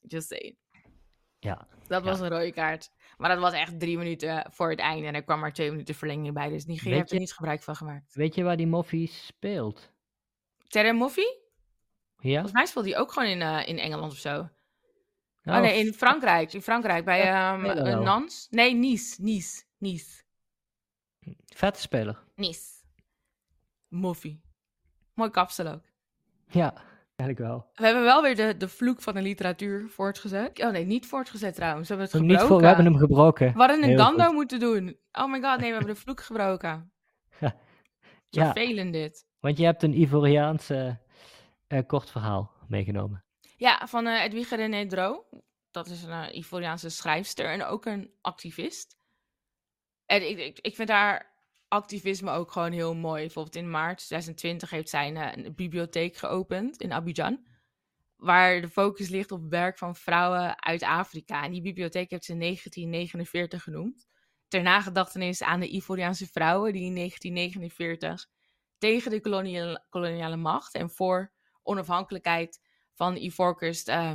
Just 0.06 0.28
saying. 0.28 0.56
Ja. 1.38 1.66
Dat 1.86 2.04
Ja. 2.04 2.10
was 2.10 2.20
een 2.20 2.28
rode 2.28 2.52
kaart. 2.52 2.90
Maar 3.16 3.28
dat 3.30 3.38
was 3.38 3.52
echt 3.52 3.80
drie 3.80 3.98
minuten 3.98 4.46
voor 4.50 4.70
het 4.70 4.78
einde. 4.78 5.06
En 5.06 5.14
er 5.14 5.22
kwam 5.24 5.40
maar 5.40 5.52
twee 5.52 5.70
minuten 5.70 5.94
verlenging 5.94 6.34
bij. 6.34 6.48
Dus 6.48 6.64
Nigeria 6.66 6.96
heeft 6.96 7.08
er 7.08 7.14
je- 7.14 7.20
niet 7.20 7.32
gebruik 7.34 7.62
van 7.62 7.76
gemaakt. 7.76 8.14
Weet 8.14 8.34
je 8.34 8.42
waar 8.42 8.56
die 8.56 8.66
Moffie 8.66 9.08
speelt? 9.08 9.92
Terre 10.68 10.92
Moffie? 10.92 11.40
Ja? 12.18 12.32
Volgens 12.32 12.52
mij 12.52 12.66
speelt 12.66 12.84
hij 12.84 12.98
ook 12.98 13.12
gewoon 13.12 13.28
in, 13.28 13.42
eh, 13.42 13.68
in 13.68 13.78
Engeland 13.78 14.12
of 14.12 14.18
zo. 14.18 14.48
Oh 15.48 15.60
nee, 15.60 15.86
in 15.86 15.92
Frankrijk. 15.92 16.52
In 16.52 16.62
Frankrijk, 16.62 17.04
bij 17.04 17.22
ehm 17.22 17.64
eh. 17.64 18.00
Nans. 18.00 18.46
Nee, 18.50 18.74
Nice. 18.74 19.22
Nice. 19.22 19.62
Nice. 19.78 20.22
Vette 21.46 21.80
speler. 21.80 22.18
Nice. 22.34 22.62
Moffie. 23.88 24.40
Mooi 25.14 25.30
kapsel 25.30 25.66
ook. 25.66 25.82
Ja, 26.50 26.74
eigenlijk 27.16 27.38
wel. 27.38 27.66
We 27.74 27.84
hebben 27.84 28.02
wel 28.02 28.22
weer 28.22 28.36
de, 28.36 28.56
de 28.56 28.68
vloek 28.68 29.00
van 29.00 29.14
de 29.14 29.22
literatuur 29.22 29.88
voortgezet. 29.88 30.62
Oh 30.62 30.70
nee, 30.70 30.84
niet 30.84 31.06
voortgezet 31.06 31.54
trouwens. 31.54 31.88
We 31.88 31.94
hebben 31.94 32.12
het 32.12 32.22
gebroken. 32.22 32.46
voor, 32.46 32.60
we 32.60 32.66
hebben 32.66 32.84
hem 32.84 32.96
gebroken. 32.96 33.52
We 33.52 33.58
hadden 33.58 33.82
een 33.82 34.20
goed. 34.24 34.32
moeten 34.32 34.60
doen. 34.60 34.96
Oh 35.12 35.30
my 35.30 35.40
god, 35.40 35.58
nee, 35.60 35.70
we 35.70 35.76
hebben 35.76 35.94
de 35.94 36.00
vloek 36.00 36.20
gebroken. 36.20 36.92
Ja. 38.30 38.52
Vervelend 38.52 38.92
dit. 38.92 39.26
Want 39.40 39.58
je 39.58 39.64
hebt 39.64 39.82
een 39.82 40.00
Ivoriaanse 40.00 40.98
eh, 41.66 41.86
kort 41.86 42.10
verhaal 42.10 42.50
meegenomen. 42.66 43.24
Ja, 43.58 43.86
van 43.86 44.06
eh 44.06 44.22
Edwige 44.22 44.56
René 44.56 44.86
Dro. 44.86 45.26
Dat 45.70 45.86
is 45.86 46.02
een 46.02 46.10
eh, 46.10 46.36
Ivoriaanse 46.36 46.88
schrijfster 46.88 47.46
en 47.46 47.64
ook 47.64 47.84
een 47.84 48.14
activist. 48.20 48.96
En 50.06 50.28
ik, 50.28 50.58
ik, 50.58 50.74
vind 50.74 50.88
haar 50.88 51.32
activisme 51.68 52.30
ook 52.30 52.50
gewoon 52.52 52.72
heel 52.72 52.94
mooi. 52.94 53.20
Bijvoorbeeld 53.20 53.56
in 53.56 53.70
maart 53.70 53.98
2020 53.98 54.70
heeft 54.70 54.88
zij 54.88 55.08
een, 55.08 55.16
eh, 55.16 55.44
een 55.44 55.54
bibliotheek 55.54 56.16
geopend 56.16 56.76
in 56.76 56.92
Abidjan. 56.92 57.46
Waar 58.16 58.60
de 58.60 58.68
focus 58.68 59.08
ligt 59.08 59.30
op 59.30 59.50
werk 59.50 59.78
van 59.78 59.96
vrouwen 59.96 60.62
uit 60.62 60.82
Afrika. 60.82 61.42
En 61.42 61.50
die 61.50 61.62
bibliotheek 61.62 62.10
heeft 62.10 62.24
ze 62.24 62.32
in 62.32 62.38
1949 62.38 63.62
genoemd. 63.62 64.06
Ter 64.48 64.62
nagedachtenis 64.62 65.42
aan 65.42 65.60
de 65.60 65.68
Ivoriaanse 65.68 66.26
vrouwen 66.26 66.72
die 66.72 66.84
in 66.84 66.94
1949 66.94 68.26
tegen 68.78 69.10
de 69.10 69.20
koloniale 69.88 70.36
macht 70.36 70.74
en 70.74 70.90
voor 70.90 71.32
onafhankelijkheid 71.62 72.66
van 72.98 73.16
Ivoorkust 73.16 73.88
eh, 73.88 74.12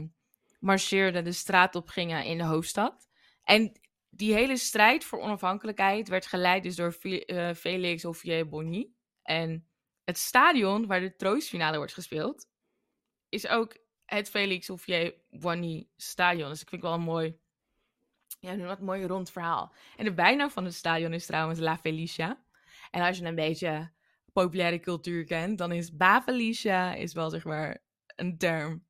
marcheerden, 0.60 1.24
de 1.24 1.32
straat 1.32 1.76
op 1.76 1.88
gingen 1.88 2.26
in 2.26 2.38
de 2.38 2.44
hoofdstad. 2.44 3.10
En 3.44 3.80
die 4.10 4.34
hele 4.34 4.58
strijd 4.58 5.04
voor 5.04 5.20
onafhankelijkheid 5.20 6.08
werd 6.08 6.26
geleid 6.26 6.64
dus 6.64 6.76
door 6.76 6.92
Fe- 6.92 7.26
eh, 7.26 7.54
Félix 7.54 8.04
Houphouët-Boigny. 8.04 8.90
En 9.22 9.68
het 10.04 10.18
stadion 10.18 10.88
waar 10.88 11.00
de 11.00 11.16
troostfinale 11.16 11.78
wordt 11.78 11.94
gespeeld, 11.94 12.48
is 13.30 13.48
ook 13.48 13.78
het 14.06 14.30
Félix 14.30 14.68
Houphouët-Boigny 14.68 15.88
stadion. 15.96 16.50
Dus 16.50 16.62
ik 16.62 16.70
vind 16.70 16.82
het 16.82 16.92
wel 16.92 17.00
een 17.00 17.06
mooi, 17.06 17.38
ja, 18.40 18.58
wat 18.58 18.80
mooi 18.80 19.06
rond 19.06 19.32
verhaal. 19.32 19.74
En 19.98 20.06
de 20.06 20.14
bijnaam 20.14 20.50
van 20.52 20.66
het 20.66 20.74
stadion 20.74 21.14
is 21.14 21.26
trouwens 21.26 21.60
La 21.60 21.78
Felicia. 21.78 22.44
En 22.92 23.02
als 23.02 23.18
je 23.18 23.26
een 23.26 23.36
beetje 23.36 23.92
populaire 24.34 24.80
cultuur 24.80 25.24
kent, 25.24 25.58
dan 25.58 25.72
is 25.72 25.96
Ba 25.96 26.22
Felicia 26.22 26.94
is 26.94 27.14
wel 27.14 27.30
zeg 27.30 27.44
maar 27.44 27.83
een 28.16 28.38
term. 28.38 28.86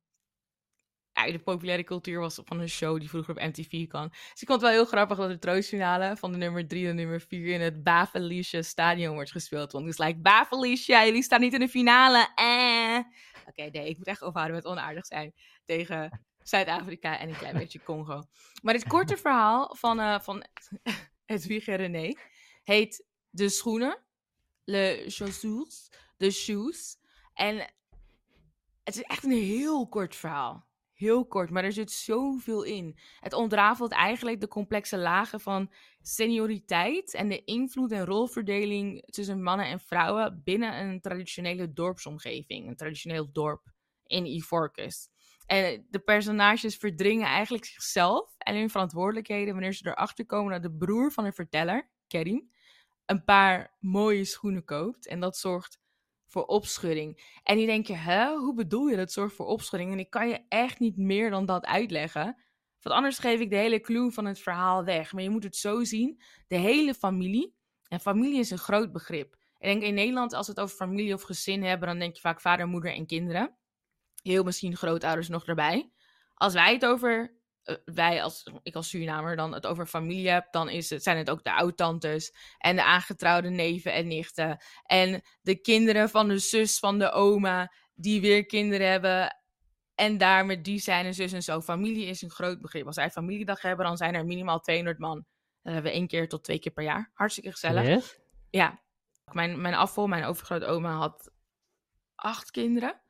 Ja, 1.12 1.32
de 1.32 1.38
populaire 1.38 1.84
cultuur 1.84 2.20
was 2.20 2.40
van 2.44 2.60
een 2.60 2.68
show 2.68 2.98
die 2.98 3.08
vroeger 3.08 3.34
op 3.34 3.42
MTV 3.42 3.86
kwam. 3.86 4.08
Dus 4.08 4.42
ik 4.42 4.48
vond 4.48 4.60
het 4.60 4.60
wel 4.60 4.70
heel 4.70 4.84
grappig 4.84 5.16
dat 5.16 5.28
de 5.28 5.38
troostfinale 5.38 6.16
van 6.16 6.32
de 6.32 6.38
nummer 6.38 6.68
3 6.68 6.88
en 6.88 6.96
nummer 6.96 7.20
4 7.20 7.46
in 7.46 7.60
het 7.60 7.82
Ba 7.82 8.06
Felicia 8.06 8.62
stadion 8.62 9.14
wordt 9.14 9.30
gespeeld. 9.30 9.72
Want 9.72 9.84
het 9.84 9.98
is 9.98 10.06
like, 10.06 10.20
Ba 10.20 10.44
Felicia, 10.44 11.04
jullie 11.04 11.22
staan 11.22 11.40
niet 11.40 11.52
in 11.52 11.60
de 11.60 11.68
finale. 11.68 12.28
Eh. 12.34 12.98
Oké, 13.46 13.70
nee, 13.70 13.88
ik 13.88 13.96
moet 13.96 14.06
echt 14.06 14.22
ophouden 14.22 14.56
met 14.56 14.66
onaardig 14.66 15.06
zijn 15.06 15.34
tegen 15.64 16.24
Zuid-Afrika 16.42 17.18
en 17.18 17.28
een 17.28 17.36
klein 17.36 17.56
beetje 17.56 17.82
Congo. 17.82 18.22
Maar 18.62 18.74
dit 18.74 18.88
korte 18.88 19.16
verhaal 19.16 19.74
van, 19.76 20.00
eh 20.00 20.20
van 20.20 20.44
Edwige 21.26 21.74
René 21.74 22.14
heet 22.62 23.06
De 23.30 23.48
Schoenen, 23.48 24.04
Le 24.64 25.04
Chaussures, 25.06 25.90
De 26.16 26.30
Shoes. 26.30 26.96
En 27.34 27.74
het 28.84 28.96
is 28.96 29.02
echt 29.02 29.24
een 29.24 29.30
heel 29.30 29.88
kort 29.88 30.16
verhaal. 30.16 30.66
Heel 30.92 31.26
kort, 31.26 31.50
maar 31.50 31.64
er 31.64 31.72
zit 31.72 31.90
zoveel 31.90 32.62
in. 32.62 32.98
Het 33.20 33.32
ontrafelt 33.32 33.92
eigenlijk 33.92 34.40
de 34.40 34.48
complexe 34.48 34.98
lagen 34.98 35.40
van 35.40 35.72
senioriteit 36.00 37.14
en 37.14 37.28
de 37.28 37.44
invloed 37.44 37.92
en 37.92 38.04
rolverdeling 38.04 39.02
tussen 39.04 39.42
mannen 39.42 39.66
en 39.66 39.80
vrouwen 39.80 40.40
binnen 40.44 40.80
een 40.80 41.00
traditionele 41.00 41.72
dorpsomgeving, 41.72 42.68
een 42.68 42.76
traditioneel 42.76 43.32
dorp 43.32 43.72
in 44.06 44.26
Ivoorkust. 44.26 45.10
En 45.46 45.86
de 45.90 45.98
personages 45.98 46.76
verdringen 46.76 47.26
eigenlijk 47.26 47.64
zichzelf 47.64 48.34
en 48.38 48.56
hun 48.56 48.70
verantwoordelijkheden 48.70 49.52
wanneer 49.52 49.72
ze 49.72 49.86
erachter 49.86 50.26
komen 50.26 50.52
dat 50.52 50.62
de 50.62 50.76
broer 50.76 51.12
van 51.12 51.24
de 51.24 51.32
verteller, 51.32 51.90
Kerim, 52.06 52.50
een 53.06 53.24
paar 53.24 53.76
mooie 53.80 54.24
schoenen 54.24 54.64
koopt. 54.64 55.06
En 55.06 55.20
dat 55.20 55.36
zorgt 55.36 55.80
voor 56.34 56.44
opschudding. 56.44 57.38
En 57.42 57.56
die 57.56 57.66
denk 57.66 57.86
je, 57.86 57.94
hè, 57.94 58.36
hoe 58.36 58.54
bedoel 58.54 58.86
je 58.86 58.96
dat 58.96 59.12
zorgt 59.12 59.34
voor 59.34 59.46
opschudding? 59.46 59.92
En 59.92 59.98
ik 59.98 60.10
kan 60.10 60.28
je 60.28 60.44
echt 60.48 60.78
niet 60.78 60.96
meer 60.96 61.30
dan 61.30 61.46
dat 61.46 61.64
uitleggen. 61.64 62.24
Want 62.80 62.96
anders 62.96 63.18
geef 63.18 63.40
ik 63.40 63.50
de 63.50 63.56
hele 63.56 63.80
clue 63.80 64.10
van 64.10 64.24
het 64.24 64.40
verhaal 64.40 64.84
weg. 64.84 65.12
Maar 65.12 65.22
je 65.22 65.30
moet 65.30 65.44
het 65.44 65.56
zo 65.56 65.84
zien, 65.84 66.22
de 66.48 66.56
hele 66.56 66.94
familie. 66.94 67.54
En 67.88 68.00
familie 68.00 68.38
is 68.38 68.50
een 68.50 68.58
groot 68.58 68.92
begrip. 68.92 69.36
Ik 69.58 69.70
denk 69.70 69.82
in 69.82 69.94
Nederland, 69.94 70.32
als 70.32 70.46
we 70.46 70.52
het 70.52 70.60
over 70.60 70.76
familie 70.76 71.14
of 71.14 71.22
gezin 71.22 71.62
hebben, 71.62 71.88
dan 71.88 71.98
denk 71.98 72.14
je 72.14 72.20
vaak 72.20 72.40
vader, 72.40 72.66
moeder 72.66 72.94
en 72.94 73.06
kinderen. 73.06 73.56
Heel 74.22 74.42
misschien 74.42 74.76
grootouders 74.76 75.28
nog 75.28 75.46
erbij. 75.46 75.90
Als 76.34 76.52
wij 76.52 76.72
het 76.72 76.86
over, 76.86 77.36
wij 77.84 78.22
als, 78.22 78.50
ik 78.62 78.74
als 78.74 78.88
Surinamer, 78.88 79.36
dan 79.36 79.54
het 79.54 79.66
over 79.66 79.86
familie 79.86 80.28
heb, 80.28 80.52
dan 80.52 80.68
is 80.68 80.90
het, 80.90 81.02
zijn 81.02 81.16
het 81.16 81.30
ook 81.30 81.44
de 81.44 81.52
oudtantes 81.52 82.34
en 82.58 82.76
de 82.76 82.84
aangetrouwde 82.84 83.50
neven 83.50 83.92
en 83.92 84.06
nichten. 84.06 84.62
En 84.82 85.22
de 85.42 85.60
kinderen 85.60 86.10
van 86.10 86.28
de 86.28 86.38
zus 86.38 86.78
van 86.78 86.98
de 86.98 87.10
oma, 87.10 87.72
die 87.94 88.20
weer 88.20 88.46
kinderen 88.46 88.90
hebben. 88.90 89.36
En 89.94 90.18
daar 90.18 90.46
met 90.46 90.64
die 90.64 90.78
zijn 90.78 91.06
en 91.06 91.14
zus 91.14 91.32
en 91.32 91.42
zo. 91.42 91.60
Familie 91.60 92.06
is 92.06 92.22
een 92.22 92.30
groot 92.30 92.60
begrip. 92.60 92.86
Als 92.86 92.96
wij 92.96 93.10
familiedag 93.10 93.62
hebben, 93.62 93.86
dan 93.86 93.96
zijn 93.96 94.14
er 94.14 94.24
minimaal 94.24 94.60
200 94.60 94.98
man. 94.98 95.26
Dat 95.62 95.72
hebben 95.72 95.92
we 95.92 95.98
één 95.98 96.06
keer 96.06 96.28
tot 96.28 96.44
twee 96.44 96.58
keer 96.58 96.72
per 96.72 96.84
jaar. 96.84 97.10
Hartstikke 97.14 97.50
gezellig. 97.50 98.16
Ja. 98.50 98.82
Mijn, 99.32 99.60
mijn 99.60 99.74
afval, 99.74 100.06
mijn 100.06 100.24
overgrootoma 100.24 100.96
had 100.96 101.30
acht 102.14 102.50
kinderen. 102.50 103.00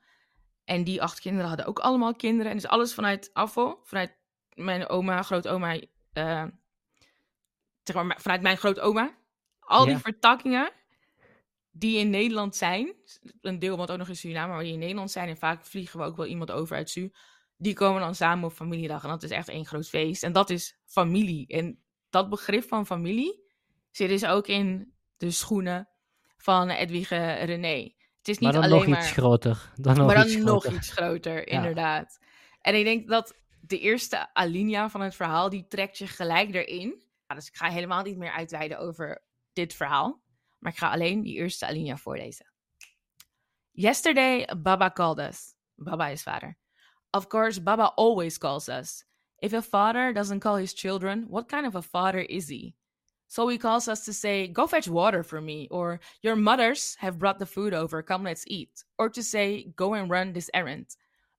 En 0.64 0.84
die 0.84 1.02
acht 1.02 1.20
kinderen 1.20 1.48
hadden 1.48 1.66
ook 1.66 1.78
allemaal 1.78 2.14
kinderen. 2.14 2.50
En 2.50 2.56
dus 2.56 2.66
alles 2.66 2.94
vanuit 2.94 3.30
afval, 3.32 3.80
vanuit 3.84 4.18
mijn 4.54 4.88
oma, 4.88 5.22
grootoma, 5.22 5.80
eh, 6.12 6.44
zeg 7.82 8.04
maar 8.04 8.20
vanuit 8.20 8.42
mijn 8.42 8.56
grootoma. 8.56 9.14
Al 9.60 9.84
die 9.84 9.96
vertakkingen 9.98 10.72
die 11.70 11.98
in 11.98 12.10
Nederland 12.10 12.56
zijn. 12.56 12.94
Een 13.40 13.58
deel 13.58 13.76
wat 13.76 13.90
ook 13.90 13.98
nog 13.98 14.08
in 14.08 14.16
Suriname, 14.16 14.52
maar 14.52 14.62
die 14.62 14.72
in 14.72 14.78
Nederland 14.78 15.10
zijn. 15.10 15.28
En 15.28 15.36
vaak 15.36 15.66
vliegen 15.66 15.98
we 15.98 16.04
ook 16.06 16.16
wel 16.16 16.26
iemand 16.26 16.50
over 16.50 16.76
uit 16.76 16.90
Su. 16.90 17.12
Die 17.56 17.74
komen 17.74 18.00
dan 18.00 18.14
samen 18.14 18.44
op 18.44 18.52
familiedag. 18.52 19.02
En 19.02 19.08
dat 19.08 19.22
is 19.22 19.30
echt 19.30 19.48
één 19.48 19.66
groot 19.66 19.88
feest. 19.88 20.22
En 20.22 20.32
dat 20.32 20.50
is 20.50 20.78
familie. 20.86 21.46
En 21.46 21.78
dat 22.10 22.28
begrip 22.28 22.64
van 22.64 22.86
familie 22.86 23.42
zit 23.90 24.08
dus 24.08 24.24
ook 24.26 24.46
in 24.46 24.94
de 25.16 25.30
schoenen 25.30 25.88
van 26.36 26.70
Edwige 26.70 27.32
René. 27.32 27.92
Het 28.18 28.28
is 28.28 28.38
niet 28.38 28.40
Maar 28.40 28.52
dan 28.52 28.62
alleen 28.62 28.78
nog 28.78 28.88
maar... 28.88 28.98
iets 28.98 29.12
groter. 29.12 29.72
Dan 29.76 29.96
nog 29.96 30.06
maar 30.06 30.14
dan 30.14 30.26
iets 30.26 30.36
nog 30.36 30.66
iets 30.66 30.92
groter, 30.92 31.36
Ja. 31.36 31.56
inderdaad. 31.56 32.18
En 32.60 32.74
ik 32.78 32.84
denk 32.84 33.08
dat 33.08 33.34
de 33.66 33.78
eerste 33.78 34.34
alinea 34.34 34.90
van 34.90 35.00
het 35.00 35.14
verhaal, 35.14 35.48
die 35.48 35.66
trekt 35.66 35.98
je 35.98 36.06
gelijk 36.06 36.54
erin. 36.54 37.02
Ja, 37.26 37.34
dus 37.34 37.48
ik 37.48 37.56
ga 37.56 37.68
helemaal 37.68 38.02
niet 38.02 38.16
meer 38.16 38.30
uitweiden 38.30 38.78
over 38.78 39.22
dit 39.52 39.74
verhaal. 39.74 40.22
Maar 40.58 40.72
ik 40.72 40.78
ga 40.78 40.90
alleen 40.90 41.22
die 41.22 41.34
eerste 41.34 41.66
alinea 41.66 41.96
voorlezen. 41.96 42.52
Yesterday, 43.70 44.48
Baba 44.56 44.90
called 44.90 45.18
us. 45.18 45.54
Baba 45.74 46.08
is 46.08 46.22
vader. 46.22 46.58
Of 47.10 47.26
course, 47.26 47.62
Baba 47.62 47.92
always 47.96 48.38
calls 48.38 48.68
us. 48.68 49.04
If 49.38 49.52
a 49.52 49.62
father 49.62 50.12
doesn't 50.12 50.40
call 50.40 50.56
his 50.56 50.74
children, 50.74 51.26
what 51.28 51.48
kind 51.48 51.66
of 51.66 51.74
a 51.74 51.82
father 51.82 52.20
is 52.20 52.48
he? 52.48 52.74
So 53.26 53.48
he 53.48 53.58
calls 53.58 53.88
us 53.88 54.04
to 54.04 54.12
say, 54.12 54.48
Go 54.48 54.66
fetch 54.66 54.88
water 54.88 55.22
for 55.22 55.40
me, 55.40 55.68
or 55.70 56.00
Your 56.22 56.36
mothers 56.36 56.96
have 56.98 57.18
brought 57.18 57.38
the 57.38 57.46
food 57.46 57.74
over, 57.74 58.02
come 58.02 58.24
let's 58.24 58.44
eat, 58.46 58.84
or 58.96 59.08
to 59.10 59.22
say, 59.22 59.72
Go 59.76 59.94
and 59.94 60.10
run 60.10 60.32
this 60.32 60.50
errand. 60.54 60.96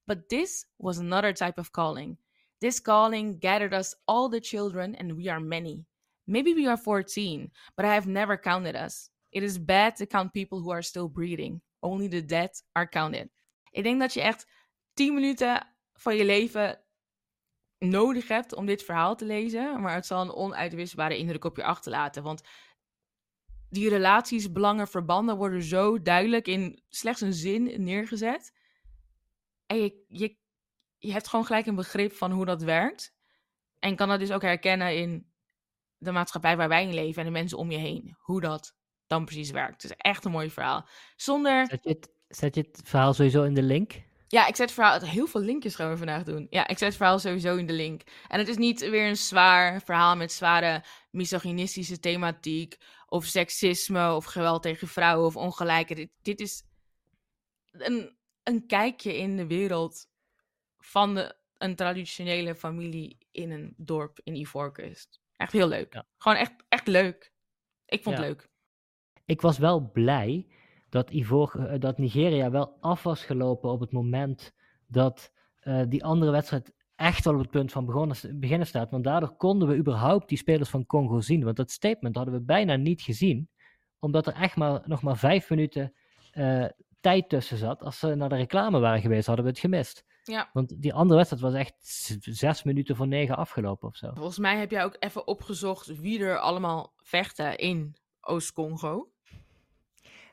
But 0.07 0.29
this 0.29 0.65
was 0.77 0.97
another 0.97 1.33
type 1.33 1.57
of 1.57 1.71
calling. 1.71 2.17
This 2.61 2.79
calling 2.79 3.39
gathered 3.39 3.73
us 3.73 3.95
all 4.07 4.29
the 4.29 4.39
children, 4.39 4.95
and 4.95 5.15
we 5.15 5.29
are 5.29 5.39
many. 5.39 5.85
Maybe 6.25 6.53
we 6.53 6.67
are 6.67 6.77
14, 6.77 7.51
but 7.75 7.85
I 7.85 7.93
have 7.93 8.07
never 8.07 8.37
counted 8.37 8.75
us. 8.75 9.09
It 9.31 9.43
is 9.43 9.65
bad 9.65 9.95
to 9.97 10.05
count 10.05 10.33
people 10.33 10.59
who 10.59 10.71
are 10.71 10.81
still 10.81 11.09
breathing. 11.09 11.61
Only 11.81 12.07
the 12.07 12.25
dead 12.25 12.49
are 12.73 12.89
counted. 12.89 13.29
Ik 13.71 13.83
denk 13.83 13.99
dat 13.99 14.13
je 14.13 14.21
echt 14.21 14.47
10 14.93 15.13
minuten 15.13 15.67
van 15.93 16.15
je 16.15 16.25
leven 16.25 16.81
nodig 17.79 18.27
hebt 18.27 18.55
om 18.55 18.65
dit 18.65 18.83
verhaal 18.83 19.15
te 19.15 19.25
lezen, 19.25 19.81
maar 19.81 19.93
het 19.93 20.05
zal 20.05 20.21
een 20.21 20.33
onuitwisbare 20.33 21.17
indruk 21.17 21.43
op 21.43 21.55
je 21.55 21.63
achterlaten. 21.63 22.23
Want 22.23 22.41
die 23.69 23.89
relaties, 23.89 24.51
belangen, 24.51 24.87
verbanden 24.87 25.37
worden 25.37 25.63
zo 25.63 26.01
duidelijk 26.01 26.47
in 26.47 26.81
slechts 26.89 27.21
een 27.21 27.33
zin 27.33 27.83
neergezet. 27.83 28.53
En 29.65 29.77
je, 29.77 30.03
je, 30.07 30.37
je 30.97 31.11
hebt 31.11 31.27
gewoon 31.27 31.45
gelijk 31.45 31.65
een 31.65 31.75
begrip 31.75 32.13
van 32.13 32.31
hoe 32.31 32.45
dat 32.45 32.61
werkt. 32.61 33.13
En 33.79 33.95
kan 33.95 34.07
dat 34.07 34.19
dus 34.19 34.31
ook 34.31 34.41
herkennen 34.41 34.95
in 34.95 35.33
de 35.97 36.11
maatschappij 36.11 36.57
waar 36.57 36.69
wij 36.69 36.83
in 36.83 36.93
leven 36.93 37.19
en 37.19 37.25
de 37.25 37.39
mensen 37.39 37.57
om 37.57 37.71
je 37.71 37.77
heen. 37.77 38.15
Hoe 38.19 38.41
dat 38.41 38.75
dan 39.07 39.25
precies 39.25 39.51
werkt. 39.51 39.81
Het 39.81 39.91
is 39.91 39.97
echt 39.97 40.25
een 40.25 40.31
mooi 40.31 40.49
verhaal. 40.49 40.87
Zonder. 41.15 41.67
Zet 41.67 41.83
je, 41.83 41.89
het, 41.89 42.09
zet 42.27 42.55
je 42.55 42.61
het 42.61 42.81
verhaal 42.83 43.13
sowieso 43.13 43.43
in 43.43 43.53
de 43.53 43.63
link? 43.63 44.03
Ja, 44.27 44.47
ik 44.47 44.55
zet 44.55 44.65
het 44.65 44.71
verhaal. 44.71 44.99
Heel 44.99 45.27
veel 45.27 45.41
linkjes 45.41 45.75
gaan 45.75 45.89
we 45.89 45.97
vandaag 45.97 46.23
doen. 46.23 46.47
Ja, 46.49 46.67
ik 46.67 46.77
zet 46.77 46.87
het 46.87 46.97
verhaal 46.97 47.19
sowieso 47.19 47.55
in 47.55 47.65
de 47.65 47.73
link. 47.73 48.01
En 48.27 48.39
het 48.39 48.47
is 48.47 48.57
niet 48.57 48.89
weer 48.89 49.07
een 49.07 49.17
zwaar 49.17 49.81
verhaal 49.81 50.15
met 50.15 50.31
zware 50.31 50.83
misogynistische 51.11 51.99
thematiek. 51.99 52.77
Of 53.07 53.25
seksisme, 53.25 54.13
of 54.13 54.25
geweld 54.25 54.61
tegen 54.61 54.87
vrouwen, 54.87 55.25
of 55.25 55.35
ongelijkheid. 55.35 55.99
Dit, 55.99 56.09
dit 56.21 56.39
is 56.39 56.63
een, 57.71 58.17
een 58.45 58.65
kijkje 58.65 59.17
in 59.17 59.37
de 59.37 59.47
wereld 59.47 60.07
van 60.77 61.15
de, 61.15 61.35
een 61.57 61.75
traditionele 61.75 62.55
familie 62.55 63.17
in 63.31 63.51
een 63.51 63.73
dorp 63.77 64.19
in 64.23 64.35
Ivoorkust. 64.35 65.19
Echt 65.35 65.51
heel 65.51 65.67
leuk. 65.67 65.93
Ja. 65.93 66.05
Gewoon 66.17 66.37
echt, 66.37 66.53
echt 66.69 66.87
leuk. 66.87 67.31
Ik 67.85 68.03
vond 68.03 68.17
Ja. 68.17 68.21
het 68.21 68.31
leuk. 68.31 68.49
Ik 69.25 69.41
was 69.41 69.57
wel 69.57 69.91
blij 69.91 70.47
dat, 70.89 71.09
Ivor, 71.11 71.65
eh, 71.67 71.79
dat 71.79 71.97
Nigeria 71.97 72.49
wel 72.51 72.77
af 72.79 73.03
was 73.03 73.23
gelopen 73.23 73.69
op 73.69 73.79
het 73.79 73.91
moment 73.91 74.53
dat 74.87 75.31
eh, 75.59 75.81
die 75.87 76.03
andere 76.03 76.31
wedstrijd 76.31 76.73
echt 76.95 77.25
wel 77.25 77.33
op 77.33 77.39
het 77.39 77.49
punt 77.49 77.71
van 77.71 77.85
begonnen, 77.85 78.39
beginnen 78.39 78.67
staat. 78.67 78.91
Want 78.91 79.03
daardoor 79.03 79.35
konden 79.35 79.67
we 79.67 79.75
überhaupt 79.75 80.29
die 80.29 80.37
spelers 80.37 80.69
van 80.69 80.85
Congo 80.85 81.21
zien. 81.21 81.43
Want 81.43 81.55
dat 81.55 81.71
statement 81.71 82.15
hadden 82.15 82.33
we 82.33 82.41
bijna 82.41 82.75
niet 82.75 83.01
gezien, 83.01 83.49
omdat 83.99 84.27
er 84.27 84.33
echt 84.33 84.55
maar, 84.55 84.81
nog 84.85 85.01
maar 85.01 85.17
vijf 85.17 85.49
minuten 85.49 85.93
eh, 86.31 86.65
tijd 87.05 87.29
tussen 87.29 87.57
zat. 87.57 87.83
Als 87.83 87.99
ze 87.99 88.15
naar 88.15 88.29
de 88.29 88.35
reclame 88.35 88.79
waren 88.79 89.01
geweest, 89.01 89.25
hadden 89.27 89.45
we 89.45 89.51
het 89.51 89.59
gemist. 89.59 90.05
Ja. 90.23 90.49
Want 90.53 90.81
die 90.81 90.93
andere 90.93 91.15
wedstrijd 91.15 91.43
was 91.43 91.53
echt 91.53 91.73
zes 92.21 92.63
minuten 92.63 92.95
voor 92.95 93.07
negen 93.07 93.35
afgelopen 93.37 93.87
of 93.87 93.95
zo. 93.95 94.11
Volgens 94.13 94.37
mij 94.37 94.57
heb 94.57 94.71
jij 94.71 94.83
ook 94.83 94.95
even 94.99 95.27
opgezocht 95.27 95.99
wie 95.99 96.19
er 96.19 96.37
allemaal 96.39 96.93
vechten 96.97 97.57
in 97.57 97.95
Oost-Congo. 98.21 99.09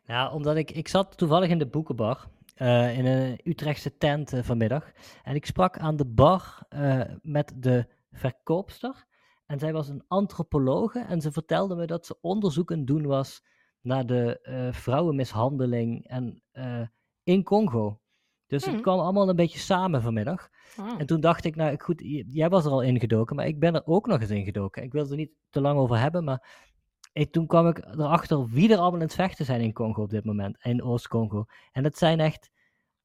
Nou, 0.07 0.33
omdat 0.33 0.57
ik, 0.57 0.71
ik 0.71 0.89
zat 0.89 1.17
toevallig 1.17 1.51
in 1.51 1.59
de 1.59 1.67
boekenbar. 1.67 2.29
eh, 2.55 2.99
in 2.99 3.07
een 3.07 3.41
Utrechtse 3.45 3.97
tent 3.97 4.33
eh, 4.33 4.43
vanmiddag. 4.43 4.93
En 5.23 5.35
ik 5.35 5.47
sprak 5.47 5.79
aan 5.79 5.97
de 5.97 6.07
bar 6.07 6.63
eh, 6.69 7.01
met 7.23 7.53
de 7.57 7.87
verkoopster. 8.11 9.05
En 9.47 9.59
zij 9.59 9.73
was 9.73 9.89
een 9.89 10.05
antropologe. 10.09 11.01
En 11.01 11.21
ze 11.21 11.33
vertelde 11.33 11.75
me 11.75 11.87
dat 11.87 12.07
ze 12.07 12.19
onderzoek 12.21 12.71
aan 12.73 12.79
het 12.79 12.87
doen 12.87 13.07
was 13.07 13.43
naar 13.83 14.07
de 14.07 14.41
eh, 14.41 14.73
vrouwenmishandeling 14.73 16.07
en, 16.09 16.43
eh, 16.53 16.81
in 17.23 17.43
Congo. 17.43 18.01
Dus 18.47 18.65
het 18.65 18.73
Hmm. 18.75 18.83
kwam 18.83 18.99
allemaal 18.99 19.29
een 19.29 19.37
beetje 19.37 19.59
samen 19.59 20.03
vanmiddag. 20.03 20.49
Oh. 20.81 20.95
En 20.99 21.07
toen 21.07 21.21
dacht 21.21 21.45
ik, 21.45 21.57
nou 21.57 21.77
goed, 21.79 22.01
jij 22.27 22.49
was 22.49 22.65
er 22.65 22.71
al 22.71 22.83
ingedoken, 22.83 23.37
maar 23.37 23.47
ik 23.47 23.59
ben 23.59 23.75
er 23.75 23.87
ook 23.87 24.07
nog 24.07 24.21
eens 24.21 24.31
ingedoken. 24.31 24.83
Ik 24.83 24.93
wil 24.93 25.11
er 25.11 25.17
niet 25.17 25.33
te 25.51 25.61
lang 25.61 25.79
over 25.79 25.99
hebben, 25.99 26.25
maar 26.25 26.71
ik, 27.13 27.33
toen 27.33 27.47
kwam 27.47 27.67
ik 27.69 27.79
erachter 27.79 28.47
wie 28.49 28.71
er 28.73 28.79
allemaal 28.79 29.01
in 29.01 29.07
het 29.07 29.15
vechten 29.15 29.45
zijn 29.45 29.61
in 29.61 29.73
Congo 29.73 30.03
op 30.03 30.11
dit 30.11 30.25
moment, 30.25 30.65
in 30.65 30.83
Oost-Congo. 30.83 31.45
En 31.73 31.83
dat 31.83 31.99
zijn 31.99 32.21
echt 32.21 32.51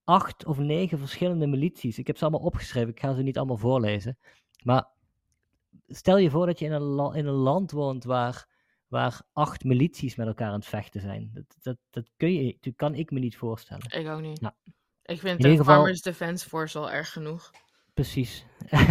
acht 0.04 0.46
of 0.46 0.58
negen 0.58 0.98
verschillende 1.00 1.48
milities. 1.48 1.98
Ik 1.98 2.08
heb 2.08 2.18
ze 2.18 2.24
allemaal 2.26 2.46
opgeschreven, 2.46 2.90
ik 2.90 3.00
ga 3.00 3.14
ze 3.14 3.22
niet 3.22 3.38
allemaal 3.38 3.58
voorlezen. 3.58 4.18
Maar 4.64 4.88
stel 5.88 6.18
je 6.18 6.30
voor 6.30 6.46
dat 6.46 6.60
je 6.60 6.66
in 6.66 6.72
een, 6.72 6.82
la- 6.82 7.14
in 7.14 7.26
een 7.26 7.34
land 7.34 7.72
woont 7.72 8.04
waar, 8.04 8.48
waar 8.88 9.22
acht 9.34 9.64
milities 9.64 10.16
met 10.16 10.28
elkaar 10.28 10.48
aan 10.48 10.54
het 10.60 10.66
vechten 10.66 11.02
zijn. 11.02 11.30
Dat, 11.34 11.44
dat, 11.62 11.78
dat, 11.90 12.10
kun 12.18 12.34
je, 12.34 12.58
dat 12.62 12.76
kan 12.76 12.96
ik 12.96 13.12
me 13.12 13.20
niet 13.20 13.38
voorstellen. 13.38 13.86
Ik 13.90 14.08
ook 14.08 14.22
niet. 14.22 14.40
Ja. 14.42 14.56
Ik 15.04 15.20
vind 15.20 15.44
In 15.44 15.50
de 15.52 15.58
geval- 15.58 15.76
Farmers 15.76 16.02
Defense 16.02 16.48
Force 16.50 16.78
al 16.80 16.92
erg 16.92 17.12
genoeg. 17.12 17.52
Precies. 17.94 18.46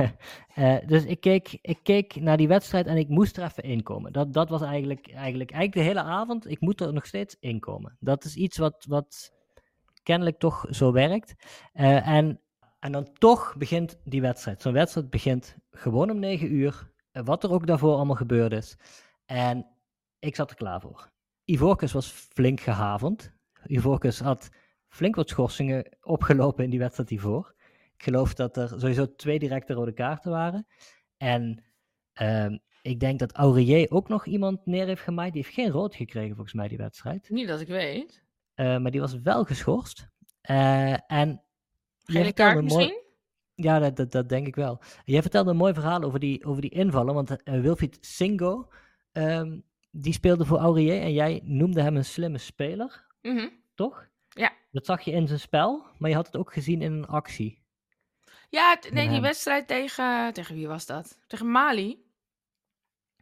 Eh, 0.54 0.76
dus 0.87 1.04
ik 1.04 1.20
keek, 1.20 1.59
ik 1.62 1.78
keek 1.82 2.14
naar 2.20 2.37
die 2.37 2.48
wedstrijd 2.48 2.87
en 2.87 2.96
ik 2.96 3.09
moest 3.09 3.37
er 3.37 3.44
even 3.44 3.62
inkomen. 3.62 4.12
Dat, 4.12 4.32
dat 4.32 4.48
was 4.48 4.62
eigenlijk, 4.62 5.11
eigenlijk, 5.12 5.50
eigenlijk 5.50 5.72
de 5.72 5.94
hele 5.94 6.09
avond. 6.11 6.50
Ik 6.50 6.61
moet 6.61 6.80
er 6.80 6.92
nog 6.92 7.06
steeds 7.06 7.37
inkomen. 7.40 7.96
Dat 8.00 8.24
is 8.24 8.37
iets 8.37 8.56
wat, 8.59 8.85
wat 8.88 9.32
kennelijk 10.02 10.38
toch 10.38 10.66
zo 10.70 10.92
werkt. 10.92 11.35
Eh, 11.72 12.09
en, 12.09 12.40
en 12.78 12.92
dan 12.92 13.12
toch 13.12 13.54
begint 13.59 13.98
die 14.04 14.20
wedstrijd. 14.20 14.62
Zo'n 14.62 14.72
wedstrijd 14.72 15.11
begint 15.11 15.56
gewoon 15.70 16.11
om 16.11 16.18
negen 16.18 16.52
uur. 16.52 16.90
eh, 17.12 17.22
wat 17.24 17.44
er 17.44 17.50
ook 17.50 17.66
daarvoor 17.66 17.94
allemaal 17.94 18.16
gebeurd 18.16 18.52
is. 18.52 18.76
En 19.26 19.66
ik 20.27 20.35
zat 20.37 20.51
er 20.51 20.57
klaar 20.57 20.81
voor. 20.81 21.11
Ivorcus 21.45 21.93
was 21.93 22.09
flink 22.09 22.61
gehavend. 22.61 23.33
Ivorcus 23.67 24.21
had 24.21 24.49
flink 24.89 25.15
wat 25.15 25.29
schorsingen 25.29 25.97
opgelopen 26.01 26.65
in 26.65 26.71
die 26.71 26.79
wedstrijd 26.79 27.09
hiervoor. 27.09 27.55
Ik 27.97 28.03
geloof 28.03 28.35
dat 28.35 28.57
er 28.57 28.69
sowieso 28.69 29.15
twee 29.15 29.39
directe 29.39 29.73
rode 29.73 29.93
kaarten 29.93 30.31
waren. 30.31 30.67
En 31.17 31.65
ehm, 32.12 32.59
ik 32.83 33.01
denk 33.01 33.19
dat 33.19 33.33
Aurier 33.33 33.91
ook 33.91 34.09
nog 34.09 34.27
iemand 34.27 34.67
neer 34.67 34.87
heeft 34.87 35.03
gemaaid. 35.03 35.33
Die 35.33 35.43
heeft 35.43 35.55
geen 35.55 35.71
rood 35.71 35.95
gekregen 35.95 36.35
volgens 36.35 36.55
mij 36.55 36.69
die 36.69 36.79
wedstrijd. 36.79 37.31
Niet 37.31 37.49
dat 37.49 37.61
ik 37.61 37.69
weet. 37.69 38.23
Eh, 38.55 38.79
maar 38.79 38.91
die 38.91 39.01
was 39.01 39.21
wel 39.21 39.45
geschorst. 39.45 40.09
Eh, 40.41 41.11
en 41.12 41.43
Gele 42.05 42.33
kaart 42.33 42.57
een 42.59 42.65
mooi- 42.65 42.85
misschien? 42.85 43.05
ja, 43.55 43.79
dat, 43.79 43.97
dat, 43.97 44.12
dat 44.12 44.29
denk 44.29 44.47
ik 44.47 44.55
wel. 44.57 44.81
Jij 45.05 45.23
vertelde 45.23 45.51
een 45.51 45.57
mooi 45.57 45.75
verhaal 45.75 46.03
over 46.03 46.21
die, 46.21 46.45
over 46.45 46.61
die 46.61 46.71
invallen. 46.71 47.15
Want 47.15 47.43
eh, 47.43 47.61
Wilfried 47.61 47.99
Singo, 48.01 48.69
ehm, 49.12 49.59
die 49.96 50.12
speelde 50.12 50.44
voor 50.44 50.59
Aurier. 50.59 51.00
En 51.00 51.12
jij 51.12 51.40
noemde 51.44 51.82
hem 51.82 51.96
een 51.96 52.04
slimme 52.04 52.38
speler, 52.38 53.06
Mhm. 53.22 53.48
toch? 53.74 54.06
Ja. 54.28 54.52
Dat 54.72 54.87
zag 54.87 55.00
je 55.02 55.11
in 55.11 55.26
zijn 55.26 55.40
spel, 55.40 55.87
maar 55.98 56.11
je 56.11 56.16
had 56.16 56.26
het 56.26 56.37
ook 56.37 56.52
gezien 56.52 56.82
in 56.82 56.92
een 56.92 57.06
actie. 57.06 57.64
Ja, 58.48 58.78
nee, 58.90 59.09
die 59.09 59.20
wedstrijd 59.20 59.66
tegen... 59.66 60.32
Tegen 60.32 60.54
wie 60.54 60.68
was 60.68 60.87
dat? 60.87 61.18
Tegen 61.26 61.50
Mali. 61.50 62.04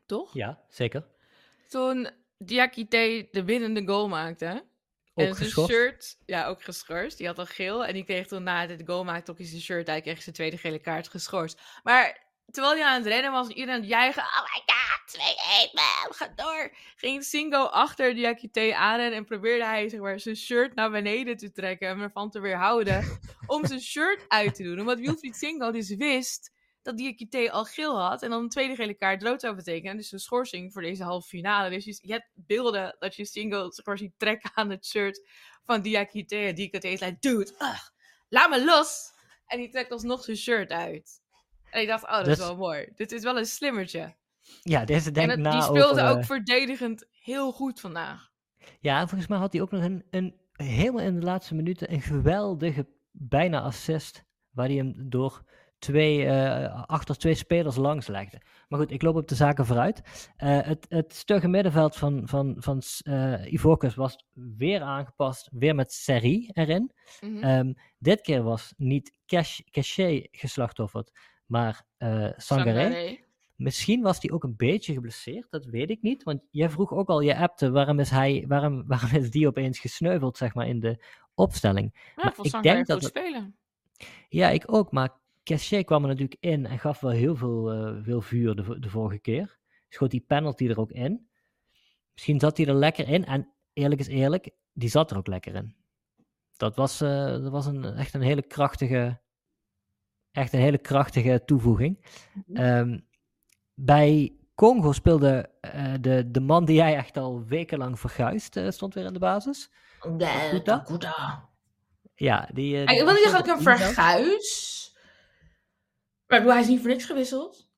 Toch? 0.06 0.34
Ja, 0.34 0.62
zeker. 0.68 1.06
Toen 1.68 2.10
Diakite 2.38 3.28
de 3.30 3.44
winnende 3.44 3.87
goal 3.87 4.08
maakte. 4.08 4.64
Ook 5.14 5.26
en 5.26 5.34
zijn 5.34 5.46
geschorst. 5.46 5.70
shirt, 5.70 6.18
ja, 6.26 6.46
ook 6.46 6.62
geschorst. 6.62 7.18
Die 7.18 7.26
had 7.26 7.38
al 7.38 7.46
geel. 7.46 7.84
En 7.84 7.94
die 7.94 8.04
kreeg 8.04 8.26
toen 8.26 8.42
na 8.42 8.66
het 8.66 8.82
goal 8.87 9.04
maakte 9.04 9.30
ook 9.30 9.38
in 9.38 9.44
zijn 9.46 9.60
shirt 9.60 9.88
uit. 9.88 10.02
Kreeg 10.02 10.22
zijn 10.22 10.34
tweede 10.34 10.56
gele 10.58 10.78
kaart 10.78 11.08
geschorst. 11.08 11.60
Maar 11.82 12.23
terwijl 12.50 12.74
hij 12.74 12.85
aan 12.85 13.02
het 13.02 13.07
rennen 13.07 13.33
was, 13.33 13.48
iedereen 13.48 13.74
aan 13.74 13.80
het 13.80 13.88
juichen. 13.88 14.22
Oh 14.22 14.42
my 14.42 14.62
god, 14.66 15.18
2-1 15.70 15.72
man, 15.72 16.14
ga 16.14 16.28
door. 16.37 16.74
Ging 16.96 17.24
Singo 17.24 17.64
achter 17.64 18.14
Diakite 18.14 18.76
aan 18.76 19.00
en 19.00 19.24
probeerde 19.24 19.64
hij 19.64 19.88
zeg 19.88 20.00
maar, 20.00 20.20
zijn 20.20 20.37
shirt 20.37 20.74
naar 20.74 20.90
beneden 20.90 21.37
te 21.37 21.52
trekken. 21.52 21.88
En 21.88 22.00
ervan 22.00 22.30
te 22.30 22.40
weerhouden 22.40 23.20
om 23.46 23.66
zijn 23.66 23.80
shirt 23.80 24.24
uit 24.28 24.54
te 24.54 24.62
doen. 24.62 24.80
Omdat 24.80 24.98
Wilfried 24.98 25.37
Singo 25.37 25.70
dus 25.70 25.94
wist 25.94 26.52
dat 26.85 26.96
Diakite 26.96 27.50
al 27.50 27.64
geel 27.64 28.00
had. 28.00 28.22
En 28.22 28.30
dan 28.30 28.42
een 28.42 28.48
tweede 28.48 28.74
gele 28.74 28.94
kaart 28.94 29.22
rood 29.22 29.40
zou 29.40 29.54
betekenen. 29.54 29.96
Dus 29.96 30.12
een 30.12 30.18
schorsing 30.18 30.72
voor 30.72 30.83
deze 30.83 31.04
halve 31.04 31.28
finale. 31.28 31.70
Dus 31.70 31.85
je, 31.85 31.98
je 32.02 32.12
hebt 32.12 32.30
beelden 32.35 32.96
dat 32.98 33.16
je 33.16 33.24
Singo 33.24 33.68
ziet 33.94 34.12
trekken 34.16 34.50
aan 34.54 34.70
het 34.70 34.87
shirt 34.87 35.28
van 35.64 35.83
Diakite. 35.83 36.37
En 36.37 36.54
Diakite 36.54 36.88
is 36.88 37.00
like, 37.00 37.16
dude, 37.20 37.52
ugh, 37.59 37.88
laat 38.28 38.50
me 38.50 38.64
los. 38.64 39.12
En 39.46 39.59
die 39.59 39.70
trekt 39.70 39.90
alsnog 39.90 40.24
zijn 40.24 40.37
shirt 40.37 40.70
uit. 40.70 41.22
En 41.74 41.80
ik 41.80 41.88
dacht, 41.88 42.04
oh, 42.04 42.16
dat 42.16 42.26
is 42.26 42.38
wel 42.38 42.56
mooi. 42.56 42.88
Dit 42.94 43.12
is 43.12 43.22
wel 43.22 43.38
een 43.38 43.46
slimmertje. 43.46 44.14
Ja, 44.62 44.84
deze 44.84 45.10
en 45.12 45.28
het- 45.30 45.38
na 45.38 45.50
die 45.50 45.62
speelde 45.62 46.00
over, 46.02 46.08
ook 46.08 46.18
eh, 46.18 46.24
verdedigend 46.24 47.06
heel 47.10 47.52
goed 47.52 47.80
vandaag. 47.80 48.30
Ja, 48.80 49.00
en 49.00 49.08
volgens 49.08 49.28
mij 49.28 49.38
had 49.38 49.52
hij 49.52 49.62
ook 49.62 49.70
nog 49.70 49.82
een, 49.82 50.04
een 50.10 50.34
helemaal 50.52 51.04
in 51.04 51.20
de 51.20 51.26
laatste 51.26 51.54
minuten 51.54 51.92
een 51.92 52.00
geweldige 52.00 52.87
bijna 53.10 53.60
assist. 53.60 54.24
Waar 54.50 54.66
hij 54.66 54.76
hem 54.76 54.94
door 54.96 55.42
twee, 55.78 56.26
eh, 56.26 56.82
achter 56.87 57.16
twee 57.18 57.34
spelers 57.34 57.76
langs 57.76 58.06
legde. 58.06 58.40
Maar 58.68 58.78
goed, 58.80 58.90
ik 58.90 59.02
loop 59.02 59.16
op 59.16 59.28
de 59.28 59.34
zaken 59.34 59.66
vooruit. 59.66 60.30
Eh, 60.37 60.60
het, 60.60 60.87
het 60.88 61.14
stugge 61.14 61.48
middenveld 61.48 61.96
van, 61.96 62.22
van, 62.28 62.54
van 62.58 62.82
Ivorcus 63.44 63.94
was 63.94 64.24
weer 64.32 64.80
aangepast. 64.80 65.48
Weer 65.52 65.74
met 65.74 65.92
serie 65.92 66.50
erin. 66.52 66.92
Mhm. 67.20 67.42
Ehm, 67.42 67.72
dit 67.98 68.20
keer 68.20 68.42
was 68.42 68.74
niet 68.76 69.12
Cash- 69.26 69.60
Cachet 69.70 70.28
geslachtofferd, 70.30 71.10
maar 71.46 71.87
eh 71.96 72.30
Sangaré. 72.37 73.22
Misschien 73.57 74.02
was 74.02 74.18
hij 74.20 74.30
ook 74.30 74.44
een 74.44 74.57
beetje 74.57 74.92
geblesseerd, 74.92 75.46
dat 75.50 75.64
weet 75.64 75.90
ik 75.90 76.02
niet. 76.02 76.22
Want 76.22 76.40
jij 76.50 76.70
vroeg 76.70 76.92
ook 76.92 77.09
al, 77.09 77.20
je 77.20 77.37
appte, 77.37 77.71
waarom 77.71 77.98
is, 77.98 78.10
hij, 78.10 78.44
waarom, 78.48 78.85
waarom 78.87 79.10
is 79.10 79.31
die 79.31 79.46
opeens 79.46 79.79
gesneuveld, 79.79 80.37
zeg 80.37 80.54
maar, 80.54 80.66
in 80.66 80.81
de 80.81 81.04
opstelling. 81.35 81.90
Ja, 81.94 82.12
Maar 82.16 82.35
ik 82.42 82.50
Sangaré 82.50 82.75
denk 82.75 82.87
dat 82.87 82.98
goed 82.98 83.08
spelen. 83.08 83.56
Ja, 84.29 84.48
ik 84.48 84.73
ook, 84.73 84.92
maar 84.92 85.10
Cachet 85.44 85.85
kwam 85.85 86.02
er 86.02 86.08
natuurlijk 86.08 86.37
in 86.40 86.66
en 86.66 86.79
gaf 86.79 87.00
wel 87.00 87.10
heel 87.10 87.37
veel, 87.37 87.73
eh, 87.73 88.02
veel 88.02 88.21
vuur 88.21 88.81
de 88.81 88.88
vorige 88.88 89.19
keer. 89.19 89.58
Schoot 89.88 90.10
die 90.10 90.25
penalty 90.27 90.69
er 90.69 90.81
ook 90.81 90.90
in. 90.90 91.29
Misschien 92.12 92.40
zat 92.40 92.56
hij 92.56 92.66
er 92.66 92.75
lekker 92.75 93.08
in 93.08 93.25
en 93.25 93.52
eerlijk 93.73 94.00
is 94.00 94.06
eerlijk, 94.06 94.50
die 94.73 94.88
zat 94.88 95.10
er 95.10 95.16
ook 95.16 95.27
lekker 95.27 95.54
in. 95.54 95.77
Dat 96.56 96.77
was, 96.77 97.00
eh, 97.00 97.27
dat 97.27 97.50
was 97.50 97.66
een, 97.66 97.85
echt 97.85 98.14
een 98.14 98.23
hele 98.23 98.42
krachtige, 98.42 99.21
echt 100.35 100.52
een 100.52 100.60
hele 100.60 100.78
krachtige 100.78 101.42
toevoeging. 101.44 102.06
Mhm. 102.46 102.60
Ehm, 102.60 102.98
bij 103.74 104.37
Congo 104.54 104.92
speelde 104.92 105.50
eh, 105.60 105.92
de, 106.00 106.30
de 106.30 106.40
man 106.40 106.64
die 106.64 106.76
jij 106.76 106.96
echt 106.96 107.16
al 107.16 107.44
wekenlang 107.44 108.00
verguist, 108.00 108.56
eh, 108.56 108.70
stond 108.70 108.94
weer 108.94 109.04
in 109.04 109.12
de 109.12 109.18
basis. 109.18 109.70
Okuda? 110.00 110.76
Okuda. 110.80 111.48
Ja, 112.14 112.48
die... 112.52 112.74
eh, 112.76 112.82
Ik 112.82 112.88
die 112.88 112.96
wil 113.04 113.12
niet 113.12 113.22
zeggen 113.22 113.44
stond 113.44 113.46
dat 113.46 113.58
ik 113.58 113.64
hem 113.66 113.78
verguis. 113.78 114.72
Maar 116.26 116.38
ik 116.38 116.44
bedoel, 116.44 116.52
hij 116.52 116.60
is 116.60 116.68
niet 116.68 116.80
voor 116.80 116.90
niks 116.90 117.04
gewisseld. 117.04 117.68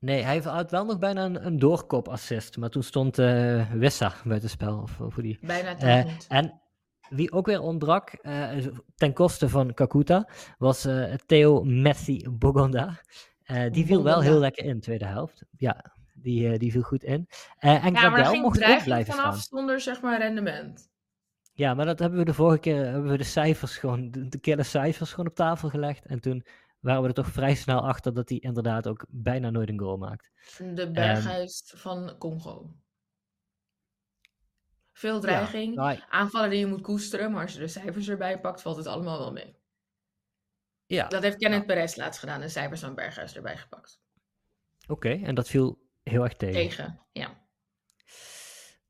Nee, 0.00 0.22
hij 0.22 0.38
had 0.38 0.70
wel 0.70 0.84
nog 0.84 0.98
bijna 0.98 1.24
een, 1.24 1.46
een 1.46 1.58
doorkop 1.58 2.08
assist. 2.08 2.56
Maar 2.56 2.70
toen 2.70 2.82
stond 2.82 3.18
eh 3.18 3.72
Wissa 3.72 4.14
buitenspel. 4.24 4.78
Of, 4.82 5.00
of 5.00 5.14
die. 5.14 5.38
Bijna 5.40 5.78
Eh, 5.78 6.12
en 6.28 6.60
wie 7.10 7.32
ook 7.32 7.46
weer 7.46 7.60
ontbrak, 7.60 8.18
uh, 8.22 8.66
ten 8.94 9.12
koste 9.12 9.48
van 9.48 9.74
Kakuta, 9.74 10.28
was 10.58 10.86
uh, 10.86 11.14
Theo 11.26 11.64
Messi 11.64 12.26
Bogonda. 12.30 13.00
Uh, 13.46 13.70
die 13.70 13.86
viel 13.86 14.02
wel 14.02 14.20
heel 14.20 14.38
lekker 14.38 14.64
in, 14.64 14.80
tweede 14.80 15.06
helft. 15.06 15.44
Ja, 15.56 15.94
die, 16.14 16.58
die 16.58 16.72
viel 16.72 16.82
goed 16.82 17.02
in. 17.02 17.28
en 17.58 17.92
ja, 17.92 18.10
Gradel 18.10 18.40
mocht 18.40 18.64
ook 18.64 18.82
blijven 18.84 19.14
vanaf 19.14 19.38
staan. 19.38 19.58
zonder 19.58 19.80
zeg 19.80 20.00
maar 20.00 20.18
rendement. 20.18 20.88
Ja, 21.52 21.74
maar 21.74 21.86
dat 21.86 21.98
hebben 21.98 22.18
we 22.18 22.24
de 22.24 22.34
vorige 22.34 22.58
keer, 22.58 22.84
hebben 22.84 23.10
we 23.10 23.16
de 23.16 23.24
cijfers 23.24 23.76
gewoon, 23.76 24.10
de, 24.10 24.28
de 24.28 24.38
kille 24.38 24.62
cijfers 24.62 25.10
gewoon 25.10 25.26
op 25.26 25.34
tafel 25.34 25.68
gelegd. 25.68 26.06
En 26.06 26.20
toen 26.20 26.44
waren 26.80 27.02
we 27.02 27.08
er 27.08 27.14
toch 27.14 27.30
vrij 27.30 27.54
snel 27.54 27.86
achter 27.86 28.14
dat 28.14 28.28
hij 28.28 28.38
inderdaad 28.38 28.86
ook 28.86 29.06
bijna 29.08 29.50
nooit 29.50 29.68
een 29.68 29.78
goal 29.78 29.96
maakt. 29.96 30.30
De 30.74 30.90
berghuis 30.90 31.72
van 31.76 32.14
Congo. 32.18 32.74
Veel 35.00 35.20
dreiging, 35.20 35.74
ja, 35.74 35.82
nou, 35.82 35.98
aanvallen 36.08 36.50
die 36.50 36.58
je 36.58 36.66
moet 36.66 36.80
koesteren, 36.80 37.32
maar 37.32 37.42
als 37.42 37.52
je 37.52 37.58
de 37.58 37.68
cijfers 37.68 38.08
erbij 38.08 38.40
pakt, 38.40 38.62
valt 38.62 38.76
het 38.76 38.86
allemaal 38.86 39.18
wel 39.18 39.32
mee. 39.32 39.56
Ja. 40.86 41.08
Dat 41.08 41.22
heeft 41.22 41.36
Kenneth 41.36 41.60
ja. 41.60 41.66
Perez 41.66 41.96
laatst 41.96 42.20
gedaan, 42.20 42.40
de 42.40 42.48
cijfers 42.48 42.80
van 42.80 42.94
Berghuis 42.94 43.36
erbij 43.36 43.56
gepakt. 43.56 44.00
Oké, 44.88 45.10
en 45.10 45.34
dat 45.34 45.48
viel 45.48 45.78
heel 46.02 46.22
erg 46.22 46.34
tegen. 46.34 46.54
Tegen, 46.54 47.00
ja. 47.12 47.38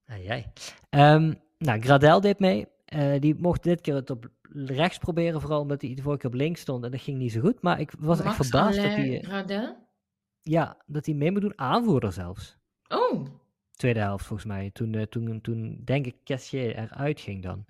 Ah, 0.07 0.25
jij. 0.25 0.53
Um, 0.91 1.41
nou, 1.59 1.81
Gradel 1.81 2.21
deed 2.21 2.39
mee. 2.39 2.67
Uh, 2.95 3.21
die 3.21 3.35
mocht 3.35 3.63
dit 3.63 3.81
keer 3.81 3.95
het 3.95 4.11
op 4.11 4.29
rechts 4.53 4.99
proberen, 4.99 5.41
vooral 5.41 5.61
omdat 5.61 5.83
hij 5.83 5.95
de 5.95 6.03
vorige 6.03 6.21
keer 6.21 6.31
op 6.31 6.37
links 6.37 6.61
stond 6.61 6.85
en 6.85 6.91
dat 6.91 7.01
ging 7.01 7.19
niet 7.19 7.33
zo 7.33 7.41
goed. 7.41 7.63
Maar 7.63 7.81
ik 7.81 7.93
was 7.99 8.21
echt 8.21 8.35
verbaasd 8.37 8.77
dat 8.77 8.87
hij... 8.87 9.21
Eh, 9.21 9.29
Gradel? 9.29 9.89
Ja, 10.41 10.83
dat 10.87 11.07
hij 11.07 11.15
mee 11.15 11.33
moet 11.33 11.41
doen, 11.41 11.59
aanvoerder 11.59 12.13
zelfs. 12.13 12.57
Oh! 12.89 13.27
Tweede 13.81 14.01
helft 14.01 14.27
volgens 14.27 14.49
mij. 14.49 14.71
Toen, 14.73 14.93
uh, 14.93 15.03
toen, 15.03 15.41
toen 15.41 15.81
denk 15.85 16.07
ik 16.07 16.17
Cassier 16.25 16.77
eruit 16.77 17.21
ging 17.21 17.43
dan. 17.43 17.65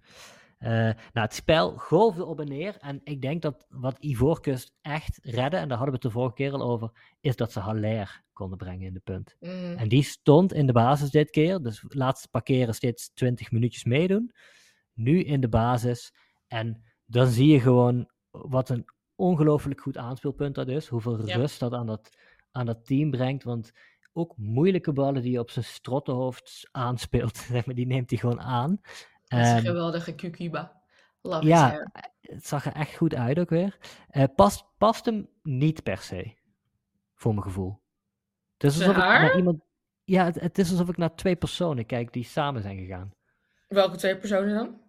Uh, 0.58 0.68
nou, 0.68 0.94
het 1.12 1.34
spel 1.34 1.70
golfde 1.70 2.24
op 2.24 2.40
en 2.40 2.48
neer. 2.48 2.76
En 2.80 3.00
ik 3.04 3.22
denk 3.22 3.42
dat 3.42 3.66
wat 3.68 3.98
Ivoorkust 3.98 4.72
echt 4.80 5.18
redde, 5.22 5.56
en 5.56 5.68
daar 5.68 5.78
hadden 5.78 5.86
we 5.86 6.02
het 6.02 6.02
de 6.02 6.10
vorige 6.10 6.34
keer 6.34 6.52
al 6.52 6.62
over, 6.62 6.90
is 7.20 7.36
dat 7.36 7.52
ze 7.52 7.60
Haller 7.60 8.22
konden 8.32 8.58
brengen 8.58 8.86
in 8.86 8.94
de 8.94 9.00
punt. 9.00 9.36
Mm. 9.40 9.74
En 9.76 9.88
die 9.88 10.02
stond 10.02 10.52
in 10.52 10.66
de 10.66 10.72
basis 10.72 11.10
dit 11.10 11.30
keer. 11.30 11.62
Dus 11.62 11.84
laatste 11.88 12.28
parkeren 12.28 12.74
steeds 12.74 13.10
20 13.14 13.50
minuutjes 13.50 13.84
meedoen. 13.84 14.32
Nu 14.92 15.22
in 15.22 15.40
de 15.40 15.48
basis. 15.48 16.12
En 16.46 16.82
dan 17.06 17.26
zie 17.26 17.52
je 17.52 17.60
gewoon 17.60 18.10
wat 18.30 18.68
een 18.68 18.84
ongelooflijk 19.14 19.80
goed 19.80 19.96
aanspeelpunt 19.96 20.54
dat 20.54 20.68
is. 20.68 20.86
Hoeveel 20.86 21.20
rust 21.20 21.60
dat 21.60 21.72
aan, 21.72 21.86
dat 21.86 22.10
aan 22.52 22.66
dat 22.66 22.86
team 22.86 23.10
brengt. 23.10 23.44
Want 23.44 23.72
ook 24.12 24.36
moeilijke 24.36 24.92
ballen 24.92 25.22
die 25.22 25.32
je 25.32 25.38
op 25.38 25.50
zijn 25.50 25.64
strottenhoofd 25.64 26.68
aanspeelt, 26.70 27.36
zeg 27.52 27.66
maar, 27.66 27.74
die 27.74 27.86
neemt 27.86 28.10
hij 28.10 28.18
gewoon 28.18 28.40
aan. 28.40 28.80
Dat 29.24 29.40
is 29.40 29.50
een 29.50 29.60
geweldige 29.60 30.14
Kukuba. 30.14 30.82
Love 31.22 31.46
ja, 31.46 31.90
het 32.20 32.46
zag 32.46 32.66
er 32.66 32.72
echt 32.72 32.96
goed 32.96 33.14
uit 33.14 33.38
ook 33.38 33.50
weer. 33.50 33.78
Uh, 34.10 34.24
past, 34.34 34.64
past 34.78 35.04
hem 35.04 35.28
niet 35.42 35.82
per 35.82 35.98
se, 35.98 36.34
voor 37.14 37.32
mijn 37.32 37.46
gevoel. 37.46 37.82
Het 38.56 38.70
is 38.70 38.78
alsof 38.78 38.96
ik 38.96 39.02
naar 39.02 39.36
iemand, 39.36 39.62
ja, 40.04 40.24
het, 40.24 40.40
het, 40.40 40.58
is 40.58 40.70
alsof 40.70 40.88
ik 40.88 40.96
naar 40.96 41.14
twee 41.14 41.36
personen 41.36 41.86
kijk 41.86 42.12
die 42.12 42.24
samen 42.24 42.62
zijn 42.62 42.78
gegaan. 42.78 43.14
Welke 43.68 43.96
twee 43.96 44.16
personen 44.16 44.54
dan? 44.54 44.80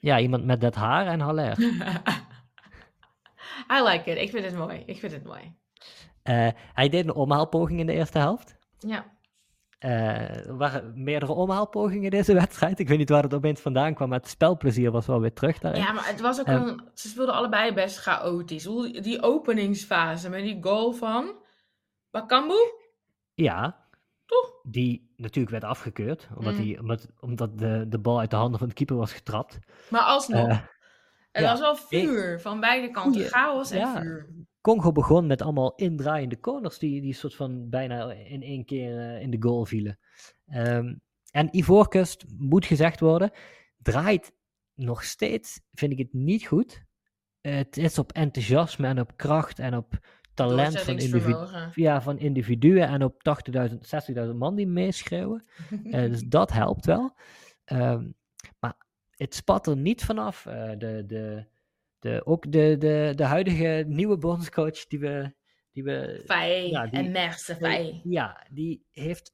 Ja, 0.00 0.18
iemand 0.18 0.44
met 0.44 0.60
dat 0.60 0.74
haar 0.74 1.06
en 1.06 1.20
Haller. 1.20 1.58
I 3.76 3.82
like 3.82 4.10
it. 4.10 4.18
Ik 4.18 4.30
vind 4.30 4.44
het 4.44 4.54
mooi. 4.54 4.82
Ik 4.86 4.98
vind 4.98 5.12
het 5.12 5.24
mooi. 5.24 5.56
Uh, 6.28 6.48
hij 6.72 6.88
deed 6.88 7.04
een 7.04 7.14
omhaalpoging 7.14 7.80
in 7.80 7.86
de 7.86 7.92
eerste 7.92 8.18
helft. 8.18 8.56
Ja. 8.78 9.12
Uh, 9.80 10.46
er 10.46 10.56
waren 10.56 11.02
meerdere 11.02 11.32
omhaalpogingen 11.32 12.04
in 12.04 12.10
deze 12.10 12.34
wedstrijd. 12.42 12.78
Ik 12.78 12.88
weet 12.88 12.98
niet 12.98 13.08
waar 13.08 13.22
het 13.22 13.34
opeens 13.34 13.60
vandaan 13.60 13.94
kwam, 13.94 14.08
maar 14.08 14.18
het 14.18 14.28
spelplezier 14.28 14.90
was 14.90 15.06
wel 15.06 15.20
weer 15.20 15.32
terug 15.32 15.58
daarin. 15.58 15.82
Ja, 15.82 15.92
maar 15.92 16.06
het 16.06 16.20
was 16.20 16.40
ook 16.40 16.48
um, 16.48 16.68
een... 16.68 16.88
Ze 16.94 17.08
speelden 17.08 17.34
allebei 17.34 17.72
best 17.72 17.98
chaotisch. 17.98 18.68
Die 19.02 19.22
openingsfase 19.22 20.28
met 20.28 20.42
die 20.42 20.62
goal 20.62 20.92
van 20.92 21.34
Bakambu? 22.10 22.72
Ja. 23.34 23.82
Toch? 24.26 24.60
Die 24.62 25.12
natuurlijk 25.16 25.50
werd 25.50 25.64
afgekeurd, 25.64 26.28
omdat, 26.36 26.52
mm. 26.52 26.60
die, 26.60 26.80
omdat, 26.80 27.08
omdat 27.20 27.58
de, 27.58 27.86
de 27.88 27.98
bal 27.98 28.18
uit 28.18 28.30
de 28.30 28.36
handen 28.36 28.58
van 28.58 28.68
de 28.68 28.74
keeper 28.74 28.96
was 28.96 29.12
getrapt. 29.12 29.58
Maar 29.90 30.02
alsnog. 30.02 30.72
Ja. 31.42 31.50
was 31.50 31.60
wel 31.60 31.76
vuur 31.76 32.40
van 32.40 32.60
beide 32.60 32.90
kanten. 32.90 33.12
Goeie, 33.12 33.28
Chaos 33.28 33.70
en 33.70 33.78
ja. 33.78 34.00
vuur. 34.00 34.28
Congo 34.60 34.92
begon 34.92 35.26
met 35.26 35.42
allemaal 35.42 35.74
indraaiende 35.74 36.40
corners 36.40 36.78
die, 36.78 37.00
die 37.00 37.14
soort 37.14 37.34
van 37.34 37.68
bijna 37.68 38.12
in 38.12 38.42
één 38.42 38.64
keer 38.64 38.98
uh, 38.98 39.20
in 39.20 39.30
de 39.30 39.36
goal 39.40 39.64
vielen. 39.64 39.98
Um, 40.54 41.00
en 41.30 41.56
Ivoorkust, 41.56 42.24
moet 42.38 42.66
gezegd 42.66 43.00
worden, 43.00 43.30
draait 43.76 44.32
nog 44.74 45.04
steeds, 45.04 45.60
vind 45.72 45.92
ik 45.92 45.98
het 45.98 46.12
niet 46.12 46.46
goed. 46.46 46.84
Uh, 47.42 47.54
het 47.54 47.76
is 47.76 47.98
op 47.98 48.12
enthousiasme 48.12 48.86
en 48.86 49.00
op 49.00 49.16
kracht 49.16 49.58
en 49.58 49.76
op 49.76 49.98
talent 50.34 50.80
van, 50.80 50.98
individu 50.98 51.36
ja, 51.74 52.02
van 52.02 52.18
individuen 52.18 52.88
en 52.88 53.02
op 53.02 53.22
80.000, 53.70 53.74
60.000 54.28 54.34
man 54.34 54.54
die 54.54 54.66
meeschreeuwen. 54.66 55.44
uh, 55.84 55.92
dus 56.10 56.22
dat 56.22 56.52
helpt 56.52 56.86
wel. 56.86 57.16
Um, 57.72 58.14
maar 58.58 58.83
het 59.16 59.34
spat 59.34 59.66
er 59.66 59.76
niet 59.76 60.04
vanaf. 60.04 60.44
Uh, 60.46 60.70
de, 60.78 61.04
de, 61.06 61.46
de, 61.98 62.26
ook 62.26 62.52
de, 62.52 62.76
de, 62.78 63.12
de 63.14 63.24
huidige 63.24 63.84
nieuwe 63.88 64.18
bondscoach 64.18 64.86
die 64.86 64.98
we... 64.98 65.32
Die 65.72 65.84
we 65.84 66.22
ja, 66.70 66.90
en 66.90 67.10
Merse. 67.10 68.00
Ja, 68.04 68.46
die 68.50 68.84
heeft... 68.90 69.32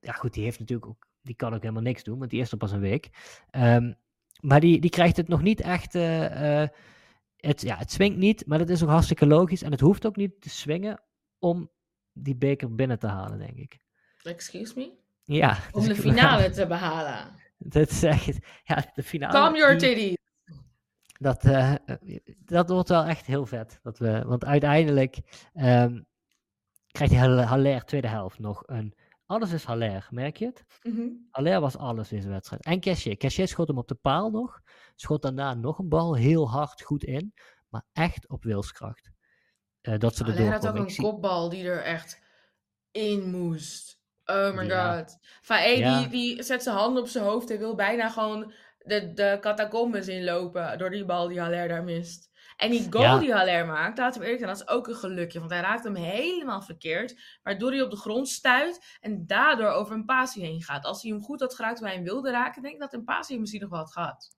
Ja 0.00 0.12
goed, 0.12 0.34
die 0.34 0.44
heeft 0.44 0.58
natuurlijk 0.58 0.88
ook... 0.88 1.06
Die 1.22 1.34
kan 1.34 1.54
ook 1.54 1.62
helemaal 1.62 1.82
niks 1.82 2.02
doen, 2.02 2.18
want 2.18 2.30
die 2.30 2.40
is 2.40 2.52
er 2.52 2.56
pas 2.56 2.72
een 2.72 2.80
week. 2.80 3.10
Um, 3.50 3.94
maar 4.40 4.60
die, 4.60 4.80
die 4.80 4.90
krijgt 4.90 5.16
het 5.16 5.28
nog 5.28 5.42
niet 5.42 5.60
echt... 5.60 5.94
Uh, 5.94 6.60
uh, 6.60 6.68
het, 7.36 7.60
ja, 7.60 7.76
het 7.76 7.92
swingt 7.92 8.18
niet, 8.18 8.46
maar 8.46 8.58
dat 8.58 8.68
is 8.68 8.82
ook 8.82 8.88
hartstikke 8.88 9.26
logisch. 9.26 9.62
En 9.62 9.70
het 9.70 9.80
hoeft 9.80 10.06
ook 10.06 10.16
niet 10.16 10.40
te 10.40 10.50
swingen 10.50 11.02
om 11.38 11.70
die 12.12 12.36
beker 12.36 12.74
binnen 12.74 12.98
te 12.98 13.06
halen, 13.06 13.38
denk 13.38 13.58
ik. 13.58 13.78
Excuse 14.22 14.72
me? 14.76 14.92
Ja. 15.24 15.58
Om 15.72 15.86
de 15.86 15.94
finale 15.94 16.50
te 16.50 16.66
behalen. 16.66 17.42
Dat 17.64 17.90
is 17.90 18.02
echt, 18.02 18.38
ja, 18.64 18.90
de 18.94 19.02
finale. 19.02 19.32
Calm 19.32 19.56
your 19.56 19.78
titties. 19.78 20.16
Dat, 21.18 21.44
uh, 21.44 21.74
dat 22.44 22.68
wordt 22.68 22.88
wel 22.88 23.04
echt 23.04 23.26
heel 23.26 23.46
vet. 23.46 23.78
Dat 23.82 23.98
we, 23.98 24.24
want 24.26 24.44
uiteindelijk 24.44 25.48
um, 25.54 26.06
krijgt 26.86 27.14
Haller 27.14 27.84
tweede 27.84 28.08
helft 28.08 28.38
nog 28.38 28.62
een... 28.66 28.94
Alles 29.26 29.52
is 29.52 29.64
Haller, 29.64 30.08
merk 30.10 30.36
je 30.36 30.46
het? 30.46 30.64
Mm 30.82 30.96
-hmm. 30.96 31.26
Haller 31.30 31.60
was 31.60 31.76
alles 31.76 32.10
in 32.10 32.16
deze 32.16 32.28
wedstrijd. 32.28 32.64
En 32.64 32.80
Cassier. 32.80 33.16
Cassier 33.16 33.48
schoot 33.48 33.68
hem 33.68 33.78
op 33.78 33.88
de 33.88 33.94
paal 33.94 34.30
nog. 34.30 34.60
Schoot 34.94 35.22
daarna 35.22 35.54
nog 35.54 35.78
een 35.78 35.88
bal 35.88 36.14
heel 36.14 36.50
hard 36.50 36.82
goed 36.82 37.04
in. 37.04 37.34
Maar 37.68 37.84
echt 37.92 38.28
op 38.28 38.44
wilskracht. 38.44 39.10
Uh, 39.82 39.98
dat 39.98 40.16
ze 40.16 40.24
Haller 40.24 40.52
had 40.52 40.66
ook 40.66 40.76
een 40.76 40.96
kopbal 40.96 41.48
die 41.48 41.64
er 41.64 41.82
echt 41.82 42.20
in 42.90 43.30
moest. 43.30 43.98
Oh 44.24 44.54
my 44.54 44.66
ja. 44.66 44.96
god. 44.96 45.18
Ja. 45.46 45.98
die, 45.98 46.08
die 46.08 46.42
zet 46.42 46.62
zijn 46.62 46.76
hand 46.76 46.98
op 46.98 47.08
zijn 47.08 47.24
hoofd 47.24 47.50
en 47.50 47.58
wil 47.58 47.74
bijna 47.74 48.08
gewoon 48.08 48.52
de, 48.78 49.12
de 49.12 49.38
catacombes 49.40 50.08
inlopen 50.08 50.78
door 50.78 50.90
die 50.90 51.04
bal 51.04 51.28
die 51.28 51.40
Haller 51.40 51.68
daar 51.68 51.84
mist. 51.84 52.32
En 52.56 52.70
die 52.70 52.86
goal 52.90 53.04
ja. 53.04 53.18
die 53.18 53.32
Haller 53.32 53.66
maakt, 53.66 53.98
laten 53.98 54.20
we 54.20 54.26
eerlijk 54.26 54.44
zijn, 54.44 54.56
dat 54.56 54.68
is 54.68 54.74
ook 54.74 54.88
een 54.88 54.94
gelukje. 54.94 55.38
Want 55.38 55.50
hij 55.50 55.60
raakt 55.60 55.84
hem 55.84 55.94
helemaal 55.94 56.62
verkeerd, 56.62 57.38
waardoor 57.42 57.70
hij 57.70 57.82
op 57.82 57.90
de 57.90 57.96
grond 57.96 58.28
stuit 58.28 58.98
en 59.00 59.26
daardoor 59.26 59.70
over 59.70 59.94
een 59.94 60.04
pasie 60.04 60.44
heen 60.44 60.62
gaat. 60.62 60.84
Als 60.84 61.02
hij 61.02 61.10
hem 61.10 61.22
goed 61.22 61.40
had 61.40 61.54
geraakt 61.54 61.80
waar 61.80 61.88
hij 61.88 61.98
hem 61.98 62.06
wilde 62.06 62.30
raken, 62.30 62.62
denk 62.62 62.74
ik 62.74 62.80
dat 62.80 62.92
een 62.92 63.04
pasie 63.04 63.40
misschien 63.40 63.60
nog 63.60 63.70
wel 63.70 63.78
had 63.78 63.92
gehad. 63.92 64.36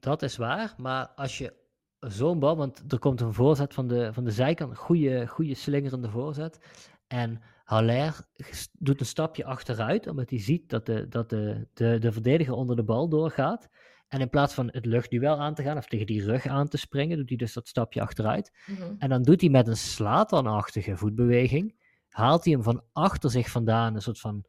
Dat 0.00 0.22
is 0.22 0.36
waar, 0.36 0.74
maar 0.76 1.08
als 1.08 1.38
je 1.38 1.52
zo'n 2.00 2.38
bal, 2.38 2.56
want 2.56 2.82
er 2.92 2.98
komt 2.98 3.20
een 3.20 3.32
voorzet 3.32 3.74
van 3.74 3.88
de, 3.88 4.12
van 4.12 4.24
de 4.24 4.30
zijkant, 4.30 4.76
goede, 4.78 5.26
goede 5.26 5.54
slingerende 5.54 6.10
voorzet. 6.10 6.58
En 7.06 7.42
Haller 7.64 8.26
doet 8.72 9.00
een 9.00 9.06
stapje 9.06 9.44
achteruit, 9.44 10.06
omdat 10.06 10.30
hij 10.30 10.40
ziet 10.40 10.68
dat 10.68 10.86
de, 10.86 11.08
dat 11.08 11.30
de, 11.30 11.68
de, 11.74 11.98
de 11.98 12.12
verdediger 12.12 12.54
onder 12.54 12.76
de 12.76 12.84
bal 12.84 13.08
doorgaat. 13.08 13.68
En 14.08 14.20
in 14.20 14.30
plaats 14.30 14.54
van 14.54 14.68
het 14.72 14.86
luchtduel 14.86 15.40
aan 15.40 15.54
te 15.54 15.62
gaan 15.62 15.76
of 15.76 15.86
tegen 15.86 16.06
die 16.06 16.24
rug 16.24 16.46
aan 16.46 16.68
te 16.68 16.76
springen, 16.76 17.16
doet 17.16 17.28
hij 17.28 17.38
dus 17.38 17.52
dat 17.52 17.68
stapje 17.68 18.00
achteruit. 18.00 18.52
Mm 18.66 18.76
-hmm. 18.76 18.94
En 18.98 19.08
dan 19.08 19.22
doet 19.22 19.40
hij 19.40 19.50
met 19.50 19.68
een 19.68 19.76
slatanachtige 19.76 20.96
voetbeweging, 20.96 21.74
haalt 22.08 22.44
hij 22.44 22.52
hem 22.52 22.62
van 22.62 22.82
achter 22.92 23.30
zich 23.30 23.50
vandaan, 23.50 23.94
een 23.94 24.02
soort 24.02 24.20
van, 24.20 24.44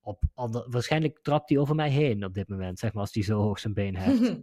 op, 0.00 0.24
ander, 0.34 0.70
waarschijnlijk 0.70 1.18
trapt 1.22 1.48
hij 1.48 1.58
over 1.58 1.74
mij 1.74 1.90
heen 1.90 2.24
op 2.24 2.34
dit 2.34 2.48
moment, 2.48 2.78
zeg 2.78 2.92
maar, 2.92 3.02
als 3.02 3.14
hij 3.14 3.22
zo 3.22 3.40
hoog 3.40 3.58
zijn 3.58 3.74
been 3.74 3.96
heeft. 3.96 4.38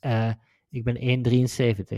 uh, 0.00 0.32
ik 0.70 0.84
ben 0.84 0.96
1,73. 0.96 1.96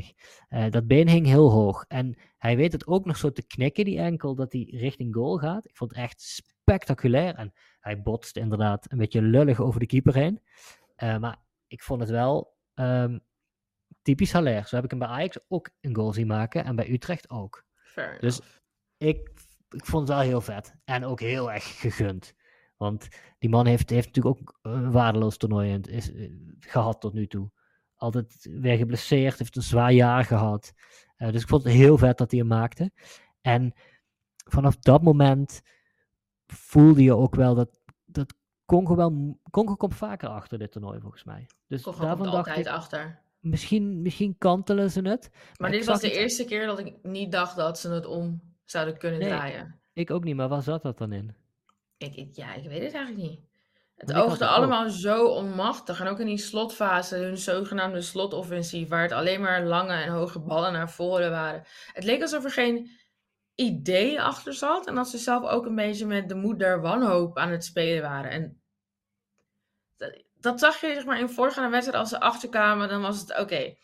Uh, 0.48 0.70
dat 0.70 0.86
been 0.86 1.08
hing 1.08 1.26
heel 1.26 1.50
hoog. 1.50 1.84
En 1.88 2.18
hij 2.38 2.56
weet 2.56 2.72
het 2.72 2.86
ook 2.86 3.04
nog 3.04 3.16
zo 3.16 3.32
te 3.32 3.46
knikken, 3.46 3.84
die 3.84 3.98
enkel, 3.98 4.34
dat 4.34 4.52
hij 4.52 4.68
richting 4.70 5.14
goal 5.14 5.38
gaat. 5.38 5.66
Ik 5.66 5.76
vond 5.76 5.90
het 5.90 5.98
echt 6.00 6.20
spectaculair. 6.20 7.34
En 7.34 7.52
hij 7.80 8.02
botst 8.02 8.36
inderdaad 8.36 8.92
een 8.92 8.98
beetje 8.98 9.22
lullig 9.22 9.60
over 9.60 9.80
de 9.80 9.86
keeper 9.86 10.14
heen. 10.14 10.40
Uh, 11.02 11.18
maar 11.18 11.36
ik 11.66 11.82
vond 11.82 12.00
het 12.00 12.10
wel 12.10 12.56
um, 12.74 13.20
typisch 14.02 14.32
Haller. 14.32 14.66
Zo 14.66 14.74
heb 14.74 14.84
ik 14.84 14.90
hem 14.90 14.98
bij 14.98 15.08
Ajax 15.08 15.38
ook 15.48 15.70
een 15.80 15.94
goal 15.94 16.12
zien 16.12 16.26
maken. 16.26 16.64
En 16.64 16.76
bij 16.76 16.90
Utrecht 16.90 17.30
ook. 17.30 17.64
Fair 17.74 18.20
dus 18.20 18.40
ik, 18.96 19.30
ik 19.70 19.84
vond 19.84 20.08
het 20.08 20.16
wel 20.16 20.26
heel 20.26 20.40
vet. 20.40 20.74
En 20.84 21.04
ook 21.04 21.20
heel 21.20 21.52
erg 21.52 21.80
gegund. 21.80 22.34
Want 22.76 23.08
die 23.38 23.50
man 23.50 23.66
heeft, 23.66 23.90
heeft 23.90 24.06
natuurlijk 24.06 24.40
ook 24.40 24.58
een 24.62 24.90
waardeloos 24.90 25.36
toernooi 25.36 25.80
is, 25.80 26.12
gehad 26.60 27.00
tot 27.00 27.12
nu 27.12 27.26
toe. 27.26 27.50
Altijd 27.98 28.48
weer 28.50 28.76
geblesseerd, 28.76 29.38
heeft 29.38 29.56
een 29.56 29.62
zwaar 29.62 29.92
jaar 29.92 30.24
gehad. 30.24 30.72
dus 31.16 31.42
ik 31.42 31.48
vond 31.48 31.64
het 31.64 31.72
heel 31.72 31.98
vet 31.98 32.18
dat 32.18 32.30
hij 32.30 32.40
hem 32.40 32.48
maakte. 32.48 32.90
En 33.40 33.72
vanaf 34.50 34.76
dat 34.76 35.02
moment 35.02 35.62
voelde 36.46 37.02
je 37.02 37.16
ook 37.16 37.34
wel 37.34 37.54
dat, 37.54 37.80
dat 38.04 38.34
Congo 38.64 38.96
wel... 38.96 39.40
Congo 39.50 39.74
komt 39.74 39.94
vaker 39.94 40.28
achter 40.28 40.58
dit 40.58 40.72
toernooi, 40.72 41.00
volgens 41.00 41.24
mij. 41.24 41.46
Dus 41.66 41.82
Congo 41.82 42.00
daarvan 42.00 42.26
komt 42.26 42.36
altijd 42.36 42.66
achter. 42.66 43.22
Misschien, 43.40 44.02
misschien 44.02 44.38
kantelen 44.38 44.90
ze 44.90 45.00
het. 45.00 45.30
Maar, 45.56 45.70
dit 45.70 45.84
was 45.84 46.00
de 46.00 46.12
eerste 46.12 46.44
keer 46.44 46.66
dat 46.66 46.78
ik 46.78 46.94
niet 47.02 47.32
dacht 47.32 47.56
dat 47.56 47.78
ze 47.78 47.90
het 47.90 48.06
om 48.06 48.40
zouden 48.64 48.98
kunnen 48.98 49.20
draaien. 49.20 49.80
Ik 49.92 50.10
ook 50.10 50.24
niet, 50.24 50.36
maar 50.36 50.48
waar 50.48 50.62
zat 50.62 50.82
dat 50.82 50.98
dan 50.98 51.12
in? 51.12 51.34
Ik, 51.96 52.28
ja, 52.32 52.54
ik 52.54 52.68
weet 52.68 52.82
het 52.82 52.94
eigenlijk 52.94 53.28
niet. 53.30 53.40
Het 53.98 54.12
oogde 54.12 54.46
allemaal 54.46 54.90
zo 54.90 55.26
onmachtig. 55.26 56.00
En 56.00 56.06
ook 56.06 56.20
in 56.20 56.26
die 56.26 56.38
slotfase, 56.38 57.16
hun 57.16 57.38
zogenaamde 57.38 58.00
slotoffensief, 58.00 58.88
waar 58.88 59.02
het 59.02 59.12
alleen 59.12 59.40
maar 59.40 59.62
lange 59.62 59.94
en 59.94 60.12
hoge 60.12 60.38
ballen 60.38 60.72
naar 60.72 60.90
voren 60.90 61.30
waren. 61.30 61.64
Het 61.92 62.04
leek 62.04 62.22
alsof 62.22 62.44
er 62.44 62.50
geen 62.50 62.90
idee 63.54 64.20
achter 64.20 64.54
zat. 64.54 64.86
En 64.86 64.94
dat 64.94 65.08
ze 65.08 65.18
zelf 65.18 65.44
ook 65.44 65.66
een 65.66 65.74
beetje 65.74 66.06
met 66.06 66.28
de 66.28 66.34
moed 66.34 66.58
der 66.58 66.80
wanhoop 66.80 67.38
aan 67.38 67.50
het 67.50 67.64
spelen 67.64 68.02
waren. 68.02 68.30
En 68.30 68.62
dat, 69.96 70.22
dat 70.40 70.60
zag 70.60 70.80
je 70.80 70.94
zeg 70.94 71.04
maar 71.04 71.20
in 71.20 71.28
voorgaande 71.28 71.70
wedstrijden 71.70 72.00
als 72.00 72.10
ze 72.10 72.20
achterkwamen. 72.20 72.88
Dan 72.88 73.02
was 73.02 73.20
het 73.20 73.38
oké, 73.38 73.74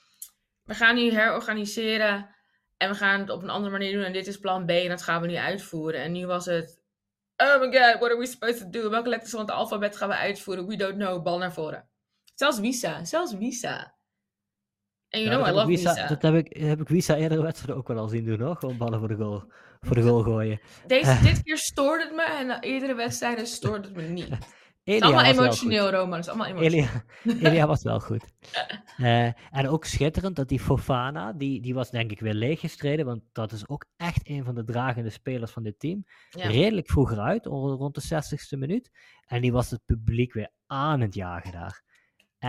we 0.64 0.74
gaan 0.74 0.94
nu 0.94 1.10
herorganiseren. 1.10 2.34
En 2.76 2.88
we 2.88 2.96
gaan 2.96 3.20
het 3.20 3.30
op 3.30 3.42
een 3.42 3.50
andere 3.50 3.72
manier 3.72 3.92
doen. 3.92 4.04
En 4.04 4.12
dit 4.12 4.26
is 4.26 4.38
plan 4.38 4.66
B 4.66 4.70
en 4.70 4.88
dat 4.88 5.02
gaan 5.02 5.20
we 5.20 5.26
nu 5.26 5.36
uitvoeren. 5.36 6.02
En 6.02 6.12
nu 6.12 6.26
was 6.26 6.46
het, 6.46 6.82
oh 7.36 7.60
my 7.60 7.78
god, 7.78 7.98
what 7.98 8.10
are 8.10 8.18
we 8.18 8.26
supposed 8.26 8.58
to 8.58 8.70
do? 8.70 8.90
Welke 8.90 9.08
letters 9.08 9.30
van 9.30 9.40
het 9.40 9.50
alfabet 9.50 9.96
gaan 9.96 10.08
we 10.08 10.14
uitvoeren? 10.14 10.66
We 10.66 10.76
don't 10.76 10.94
know, 10.94 11.22
bal 11.22 11.38
naar 11.38 11.52
voren. 11.52 11.88
Zelfs 12.34 12.58
Visa, 12.58 13.04
zelfs 13.04 13.34
Visa. 13.38 13.94
En 15.08 15.20
you 15.20 15.34
know 15.34 15.46
I 15.46 15.50
love 15.50 15.66
Visa, 15.66 16.06
Dat 16.06 16.22
heb 16.22 16.34
ik, 16.34 16.56
heb 16.56 16.80
ik 16.80 16.88
Visa 16.88 17.16
eerdere 17.16 17.42
wedstrijden 17.42 17.76
ook 17.76 17.88
wel 17.88 17.98
al 17.98 18.08
zien 18.08 18.24
doen, 18.24 18.40
hoor. 18.40 18.56
Gewoon 18.56 18.76
ballen 18.76 18.98
voor 18.98 19.08
de 19.08 19.16
goal, 19.16 19.52
voor 19.80 19.94
de 19.94 20.02
goal 20.02 20.22
gooien. 20.32 20.60
Deze, 20.86 21.18
dit 21.22 21.42
keer 21.42 21.58
stoorde 21.58 22.04
het 22.04 22.14
me 22.14 22.22
en 22.22 22.60
eerdere 22.60 22.94
wedstrijden 22.94 23.46
stoorde 23.46 23.88
het 23.88 23.96
me 23.96 24.02
niet. 24.02 24.28
Elia 24.84 25.06
het 25.06 25.10
is 25.10 25.22
allemaal 25.26 25.44
emotioneel, 25.44 25.90
Roman. 25.90 26.12
Het 26.12 26.24
is 26.24 26.28
allemaal 26.28 26.46
emotioneel. 26.46 26.88
Elia, 27.24 27.48
Elia 27.48 27.66
was 27.74 27.82
wel 27.82 28.00
goed. 28.00 28.24
Uh, 28.98 29.24
en 29.50 29.68
ook 29.68 29.84
schitterend 29.84 30.36
dat 30.36 30.48
die 30.48 30.60
Fofana, 30.60 31.32
die, 31.32 31.60
die 31.60 31.74
was 31.74 31.90
denk 31.90 32.10
ik 32.10 32.20
weer 32.20 32.34
leeggestreden, 32.34 33.06
want 33.06 33.22
dat 33.32 33.52
is 33.52 33.68
ook 33.68 33.84
echt 33.96 34.28
een 34.28 34.44
van 34.44 34.54
de 34.54 34.64
dragende 34.64 35.10
spelers 35.10 35.50
van 35.50 35.62
dit 35.62 35.78
team. 35.78 36.04
Redelijk 36.30 36.90
vroeger 36.90 37.18
uit, 37.18 37.46
rond 37.46 37.94
de 37.94 38.22
60ste 38.22 38.58
minuut. 38.58 38.90
En 39.24 39.40
die 39.40 39.52
was 39.52 39.70
het 39.70 39.80
publiek 39.84 40.32
weer 40.32 40.50
aan 40.66 41.00
het 41.00 41.14
jagen 41.14 41.52
daar 41.52 41.82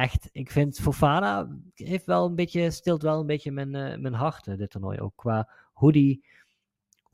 echt, 0.01 0.29
ik 0.31 0.51
vind 0.51 0.79
Fofana 0.79 1.47
heeft 1.73 2.05
wel 2.05 2.25
een 2.25 2.35
beetje, 2.35 2.71
stilt 2.71 3.01
wel 3.01 3.19
een 3.19 3.25
beetje 3.25 3.51
mijn, 3.51 3.75
uh, 3.75 3.97
mijn 3.97 4.13
hart, 4.13 4.47
uh, 4.47 4.57
dit 4.57 4.69
toernooi 4.69 4.99
ook. 4.99 5.13
Qua 5.15 5.49
hoe 5.73 5.91
die, 5.91 6.25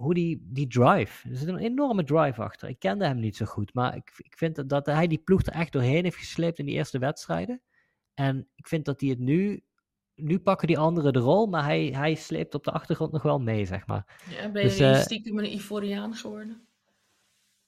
hoe 0.02 0.14
die, 0.14 0.48
die 0.50 0.68
drive. 0.68 1.30
Er 1.30 1.36
zit 1.36 1.48
een 1.48 1.58
enorme 1.58 2.04
drive 2.04 2.42
achter. 2.42 2.70
Ik 2.70 2.80
kende 2.80 3.06
hem 3.06 3.20
niet 3.20 3.36
zo 3.36 3.46
goed, 3.46 3.74
maar 3.74 3.96
ik, 3.96 4.12
ik 4.18 4.38
vind 4.38 4.56
dat, 4.56 4.70
dat 4.70 4.86
hij 4.86 5.08
die 5.08 5.22
ploeg 5.24 5.46
er 5.46 5.54
echt 5.54 5.72
doorheen 5.72 6.04
heeft 6.04 6.16
gesleept 6.18 6.60
in 6.60 6.66
die 6.66 6.76
eerste 6.76 7.00
wedstrijden. 7.00 7.62
En 8.14 8.48
ik 8.56 8.68
vind 8.68 8.86
dat 8.86 9.02
hij 9.02 9.10
het 9.10 9.20
nu 9.20 9.64
nu 10.16 10.40
pakken 10.40 10.68
die 10.68 10.78
anderen 10.78 11.14
de 11.14 11.20
rol, 11.20 11.48
maar 11.48 11.64
hij, 11.64 11.86
hij 11.86 12.16
sleept 12.16 12.56
op 12.56 12.64
de 12.64 12.72
achtergrond 12.72 13.12
nog 13.12 13.22
wel 13.22 13.40
mee, 13.40 13.66
zeg 13.66 13.88
maar. 13.88 14.06
Ja, 14.30 14.50
ben 14.50 14.62
je 14.62 14.68
dus, 14.68 14.80
nu 14.80 14.86
uh, 14.86 14.96
stiekem 14.96 15.40
een 15.40 15.54
Ivoriaan 15.54 16.16
geworden? 16.16 16.68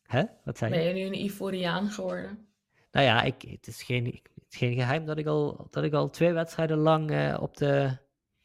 Hè? 0.04 0.24
Wat 0.44 0.58
zei 0.58 0.74
je? 0.74 0.78
Ben 0.78 0.88
je 0.88 0.94
nu 0.94 1.02
een 1.02 1.24
Ivoriaan 1.24 1.90
geworden? 1.90 2.48
Nou 2.92 3.06
ja, 3.06 3.22
ik, 3.22 3.42
het, 3.42 3.68
is 3.68 3.84
geen, 3.84 4.06
het 4.06 4.46
is 4.50 4.58
geen 4.58 4.74
geheim 4.74 5.06
dat 5.06 5.18
ik 5.18 5.26
al, 5.26 5.68
dat 5.70 5.84
ik 5.84 5.94
al 5.94 6.10
twee 6.10 6.34
wedstrijden 6.34 6.78
lang 6.78 7.12
uh, 7.12 7.38
op 7.42 7.58
de, 7.58 7.98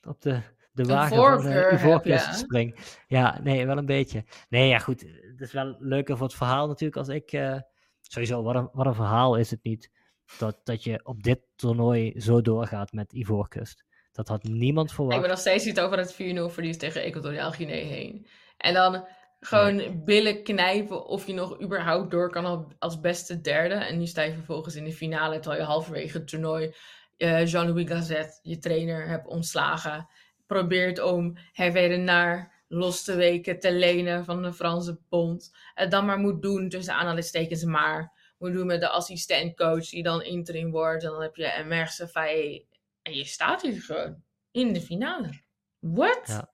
op 0.02 0.20
de, 0.20 0.40
de 0.78 0.92
wagen 0.92 1.16
van 1.16 1.42
de 1.42 1.70
Ivoorkust 1.72 2.38
spring. 2.44 2.76
Ja, 3.06 3.40
nee, 3.42 3.66
wel 3.66 3.78
een 3.78 3.86
beetje. 3.86 4.24
Nee, 4.48 4.68
ja 4.68 4.78
goed, 4.78 5.00
het 5.00 5.40
is 5.40 5.52
wel 5.52 5.76
leuker 5.78 6.16
voor 6.16 6.26
het 6.26 6.36
verhaal 6.36 6.66
natuurlijk 6.66 6.96
als 6.96 7.08
ik... 7.08 7.32
Uh, 7.32 7.58
sowieso, 8.00 8.42
wat 8.42 8.54
een, 8.54 8.68
wat 8.72 8.86
een 8.86 8.94
verhaal 8.94 9.36
is 9.36 9.50
het 9.50 9.62
niet 9.62 9.90
dat, 10.38 10.60
dat 10.64 10.84
je 10.84 11.00
op 11.02 11.22
dit 11.22 11.40
toernooi 11.56 12.20
zo 12.20 12.40
doorgaat 12.40 12.92
met 12.92 13.12
Ivoorkust. 13.12 13.84
Dat 14.12 14.28
had 14.28 14.42
niemand 14.42 14.92
verwacht. 14.92 15.14
Ik 15.14 15.20
ben 15.20 15.30
nog 15.30 15.40
steeds 15.40 15.64
niet 15.64 15.80
over 15.80 15.98
het 15.98 16.12
4-0 16.12 16.16
verlies 16.52 16.78
tegen 16.78 17.02
Equatoriaal 17.02 17.52
Guinea 17.52 17.84
heen. 17.84 18.26
En 18.56 18.74
dan 18.74 19.06
gewoon 19.40 20.04
billen 20.04 20.42
knijpen 20.42 21.06
of 21.06 21.26
je 21.26 21.32
nog 21.32 21.60
überhaupt 21.62 22.10
door 22.10 22.30
kan 22.30 22.74
als 22.78 23.00
beste 23.00 23.40
derde. 23.40 23.74
En 23.74 23.98
nu 23.98 24.06
sta 24.06 24.22
je 24.22 24.32
vervolgens 24.32 24.74
in 24.74 24.84
de 24.84 24.92
finale, 24.92 25.38
terwijl 25.38 25.62
je 25.62 25.68
halverwege 25.68 26.18
het 26.18 26.28
toernooi 26.28 26.74
uh, 27.18 27.46
Jean-Louis 27.46 27.88
Gazet, 27.88 28.38
je 28.42 28.58
trainer, 28.58 29.08
hebt 29.08 29.26
ontslagen. 29.26 30.08
Probeert 30.48 31.00
om 31.00 31.36
Hervé 31.52 31.96
naar 31.96 32.62
los 32.68 33.04
te 33.04 33.14
weken 33.14 33.60
te 33.60 33.72
lenen 33.72 34.24
van 34.24 34.42
de 34.42 34.52
Franse 34.52 34.98
bond. 35.08 35.56
Het 35.74 35.90
dan 35.90 36.06
maar 36.06 36.18
moet 36.18 36.42
doen, 36.42 36.68
tussen 36.68 36.94
aanhalingstekens 36.94 37.64
maar. 37.64 38.12
Moet 38.38 38.52
doen 38.52 38.66
met 38.66 38.80
de 38.80 38.88
assistentcoach 38.88 39.88
die 39.88 40.02
dan 40.02 40.22
interim 40.22 40.70
wordt. 40.70 41.04
En 41.04 41.10
dan 41.10 41.22
heb 41.22 41.36
je 41.36 41.52
Emerse 41.52 42.08
Faye. 42.08 42.66
En 43.02 43.14
je 43.14 43.24
staat 43.24 43.62
hier 43.62 43.82
gewoon 43.82 44.22
in 44.50 44.72
de 44.72 44.80
finale. 44.80 45.40
What? 45.78 46.22
Ja. 46.26 46.52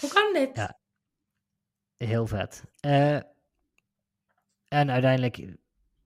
Hoe 0.00 0.10
kan 0.10 0.32
dit? 0.32 0.56
Ja. 0.56 0.78
Heel 1.96 2.26
vet. 2.26 2.64
Uh, 2.86 3.20
en 4.68 4.90
uiteindelijk 4.90 5.38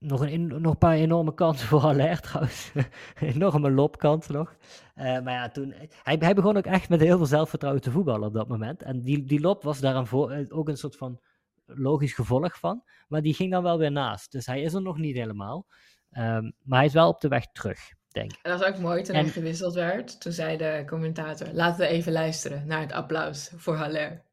nog 0.01 0.21
een, 0.21 0.47
nog 0.47 0.71
een 0.71 0.77
paar 0.77 0.95
enorme 0.95 1.33
kansen 1.33 1.67
voor 1.71 1.79
Haller 1.79 2.19
trouwens. 2.19 2.71
enorme 3.19 3.71
lopkansen 3.71 4.33
nog. 4.33 4.55
Uh, 4.95 5.03
maar 5.03 5.33
ja, 5.33 5.49
toen, 5.49 5.73
hij, 6.03 6.15
hij 6.19 6.33
begon 6.33 6.57
ook 6.57 6.65
echt 6.65 6.89
met 6.89 6.99
heel 6.99 7.17
veel 7.17 7.25
zelfvertrouwen 7.25 7.81
te 7.81 7.91
voetballen 7.91 8.27
op 8.27 8.33
dat 8.33 8.47
moment. 8.47 8.81
En 8.81 9.01
die, 9.01 9.23
die 9.23 9.39
lop 9.39 9.63
was 9.63 9.79
daar 9.79 9.95
een 9.95 10.07
voor, 10.07 10.31
eh, 10.31 10.45
ook 10.49 10.69
een 10.69 10.77
soort 10.77 10.97
van 10.97 11.19
logisch 11.65 12.13
gevolg 12.13 12.59
van. 12.59 12.83
Maar 13.07 13.21
die 13.21 13.33
ging 13.33 13.51
dan 13.51 13.63
wel 13.63 13.77
weer 13.77 13.91
naast. 13.91 14.31
Dus 14.31 14.45
hij 14.45 14.61
is 14.61 14.73
er 14.73 14.81
nog 14.81 14.97
niet 14.97 15.15
helemaal. 15.15 15.67
Um, 16.11 16.53
maar 16.63 16.77
hij 16.77 16.87
is 16.87 16.93
wel 16.93 17.07
op 17.07 17.21
de 17.21 17.27
weg 17.27 17.45
terug, 17.51 17.79
denk 18.07 18.31
ik. 18.31 18.39
En 18.41 18.51
dat 18.51 18.59
was 18.59 18.69
ook 18.69 18.77
mooi 18.77 19.03
toen 19.03 19.15
en... 19.15 19.23
hij 19.23 19.31
gewisseld 19.31 19.73
werd. 19.73 20.21
Toen 20.21 20.31
zei 20.31 20.57
de 20.57 20.83
commentator, 20.87 21.47
laten 21.53 21.79
we 21.79 21.87
even 21.87 22.11
luisteren 22.11 22.67
naar 22.67 22.81
het 22.81 22.91
applaus 22.91 23.51
voor 23.55 23.75
Haller. 23.75 24.25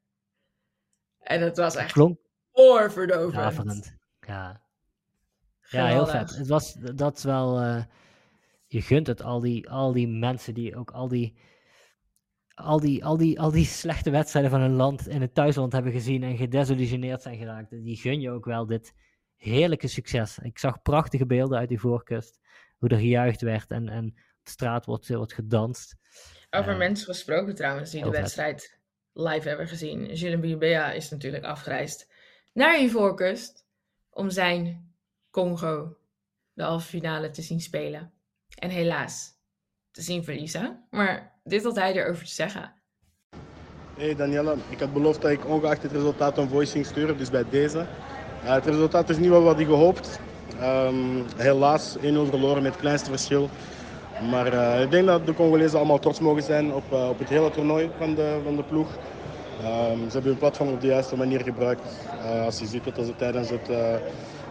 En 1.19 1.41
het 1.41 1.57
was 1.57 1.75
echt 1.75 1.91
Klonk... 1.91 2.19
oorverdovend. 2.51 3.95
Ja. 4.19 4.61
Ja, 5.69 5.87
heel 5.87 6.07
vet. 6.07 6.35
Het 6.35 6.47
was, 6.47 6.73
dat 6.73 7.17
is 7.17 7.23
wel, 7.23 7.61
uh, 7.61 7.83
je 8.67 8.81
gunt 8.81 9.07
het, 9.07 9.21
al 9.21 9.39
die, 9.39 9.69
al 9.69 9.91
die 9.91 10.07
mensen 10.07 10.53
die 10.53 10.75
ook 10.75 10.91
al 10.91 11.07
die, 11.07 11.35
al 12.53 12.79
die, 12.79 13.05
al 13.05 13.17
die, 13.17 13.39
al 13.39 13.51
die 13.51 13.65
slechte 13.65 14.09
wedstrijden 14.09 14.51
van 14.51 14.61
hun 14.61 14.75
land 14.75 15.07
in 15.07 15.21
het 15.21 15.33
thuisland 15.33 15.73
hebben 15.73 15.91
gezien 15.91 16.23
en 16.23 16.37
gedesillusioneerd 16.37 17.21
zijn 17.21 17.37
geraakt. 17.37 17.69
Die 17.69 17.97
gun 17.97 18.21
je 18.21 18.31
ook 18.31 18.45
wel 18.45 18.65
dit 18.65 18.93
heerlijke 19.35 19.87
succes. 19.87 20.37
Ik 20.37 20.59
zag 20.59 20.81
prachtige 20.81 21.25
beelden 21.25 21.57
uit 21.57 21.69
die 21.69 21.79
voorkust, 21.79 22.39
hoe 22.77 22.89
er 22.89 22.97
gejuicht 22.97 23.41
werd 23.41 23.71
en, 23.71 23.89
en 23.89 24.05
op 24.05 24.45
de 24.45 24.49
straat 24.49 24.85
wordt, 24.85 25.07
wordt 25.07 25.33
gedanst. 25.33 25.95
Over 26.49 26.71
uh, 26.71 26.77
mensen 26.77 27.05
gesproken 27.05 27.55
trouwens, 27.55 27.91
die 27.91 28.03
de 28.03 28.09
wedstrijd 28.09 28.79
live 29.13 29.47
hebben 29.47 29.67
gezien. 29.67 30.15
Julien 30.15 30.41
Bibea 30.41 30.91
is 30.91 31.09
natuurlijk 31.09 31.43
afgereisd 31.43 32.11
naar 32.53 32.81
Ivoorkust 32.81 33.65
om 34.09 34.29
zijn 34.29 34.88
Congo 35.31 35.97
de 36.53 36.63
halve 36.63 36.87
finale 36.87 37.29
te 37.29 37.41
zien 37.41 37.61
spelen. 37.61 38.11
En 38.55 38.69
helaas 38.69 39.37
te 39.91 40.01
zien 40.01 40.23
verliezen. 40.23 40.85
Maar 40.89 41.39
dit 41.43 41.63
had 41.63 41.75
hij 41.75 41.93
erover 41.93 42.25
te 42.25 42.33
zeggen. 42.33 42.73
Hey 43.97 44.15
Daniela, 44.15 44.55
ik 44.69 44.79
had 44.79 44.93
beloofd 44.93 45.21
dat 45.21 45.31
ik 45.31 45.45
ongeacht 45.45 45.83
het 45.83 45.91
resultaat 45.91 46.37
een 46.37 46.49
voicing 46.49 46.85
sturen, 46.85 47.17
dus 47.17 47.29
bij 47.29 47.45
deze. 47.49 47.85
Het 48.39 48.65
resultaat 48.65 49.09
is 49.09 49.17
niet 49.17 49.29
wat 49.29 49.41
we 49.41 49.47
hadden 49.47 49.65
gehoopt. 49.65 50.19
Um, 50.61 51.25
helaas 51.37 51.97
1-0 51.97 52.01
verloren 52.01 52.63
met 52.63 52.71
het 52.71 52.81
kleinste 52.81 53.09
verschil. 53.09 53.49
Maar 54.29 54.53
uh, 54.53 54.81
ik 54.81 54.91
denk 54.91 55.05
dat 55.05 55.25
de 55.25 55.33
Congolezen 55.33 55.77
allemaal 55.77 55.99
trots 55.99 56.19
mogen 56.19 56.43
zijn 56.43 56.73
op, 56.73 56.83
uh, 56.91 57.09
op 57.09 57.19
het 57.19 57.29
hele 57.29 57.51
toernooi 57.51 57.89
van 57.97 58.15
de, 58.15 58.39
van 58.43 58.55
de 58.55 58.63
ploeg. 58.63 58.87
Um, 59.61 60.05
ze 60.05 60.11
hebben 60.11 60.31
hun 60.31 60.37
platform 60.37 60.69
op 60.69 60.81
de 60.81 60.87
juiste 60.87 61.17
manier 61.17 61.41
gebruikt. 61.41 61.81
Uh, 62.23 62.45
als 62.45 62.59
je 62.59 62.65
ziet 62.65 62.83
dat 62.83 63.05
ze 63.05 63.15
tijdens 63.15 63.49
het, 63.49 63.69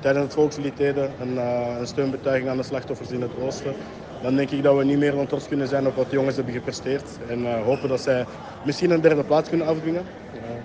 tijdens 0.01 0.25
het 0.25 0.35
volkslied 0.35 0.77
deden, 0.77 1.11
een, 1.21 1.37
een, 1.81 1.87
steunbetuiging 1.87 2.51
aan 2.51 2.57
de 2.57 2.63
slachtoffers 2.63 3.11
in 3.11 3.23
het 3.23 3.31
oosten, 3.43 3.75
dan 4.23 4.37
denk 4.37 4.51
ik 4.51 4.63
dat 4.63 4.77
we 4.77 4.85
niet 4.85 4.99
meer 4.99 5.13
dan 5.13 5.27
trots 5.27 5.49
kunnen 5.49 5.69
zijn 5.69 5.87
op 5.87 5.95
wat 5.95 6.11
de 6.11 6.17
jongens 6.17 6.37
hebben 6.37 6.55
gepresteerd. 6.55 7.19
En 7.29 7.63
hopen 7.63 7.89
dat 7.89 8.01
zij 8.01 8.27
misschien 8.63 8.91
een 8.91 9.01
derde 9.01 9.25
plaats 9.25 9.49
kunnen 9.49 9.67
afdwingen. 9.67 10.03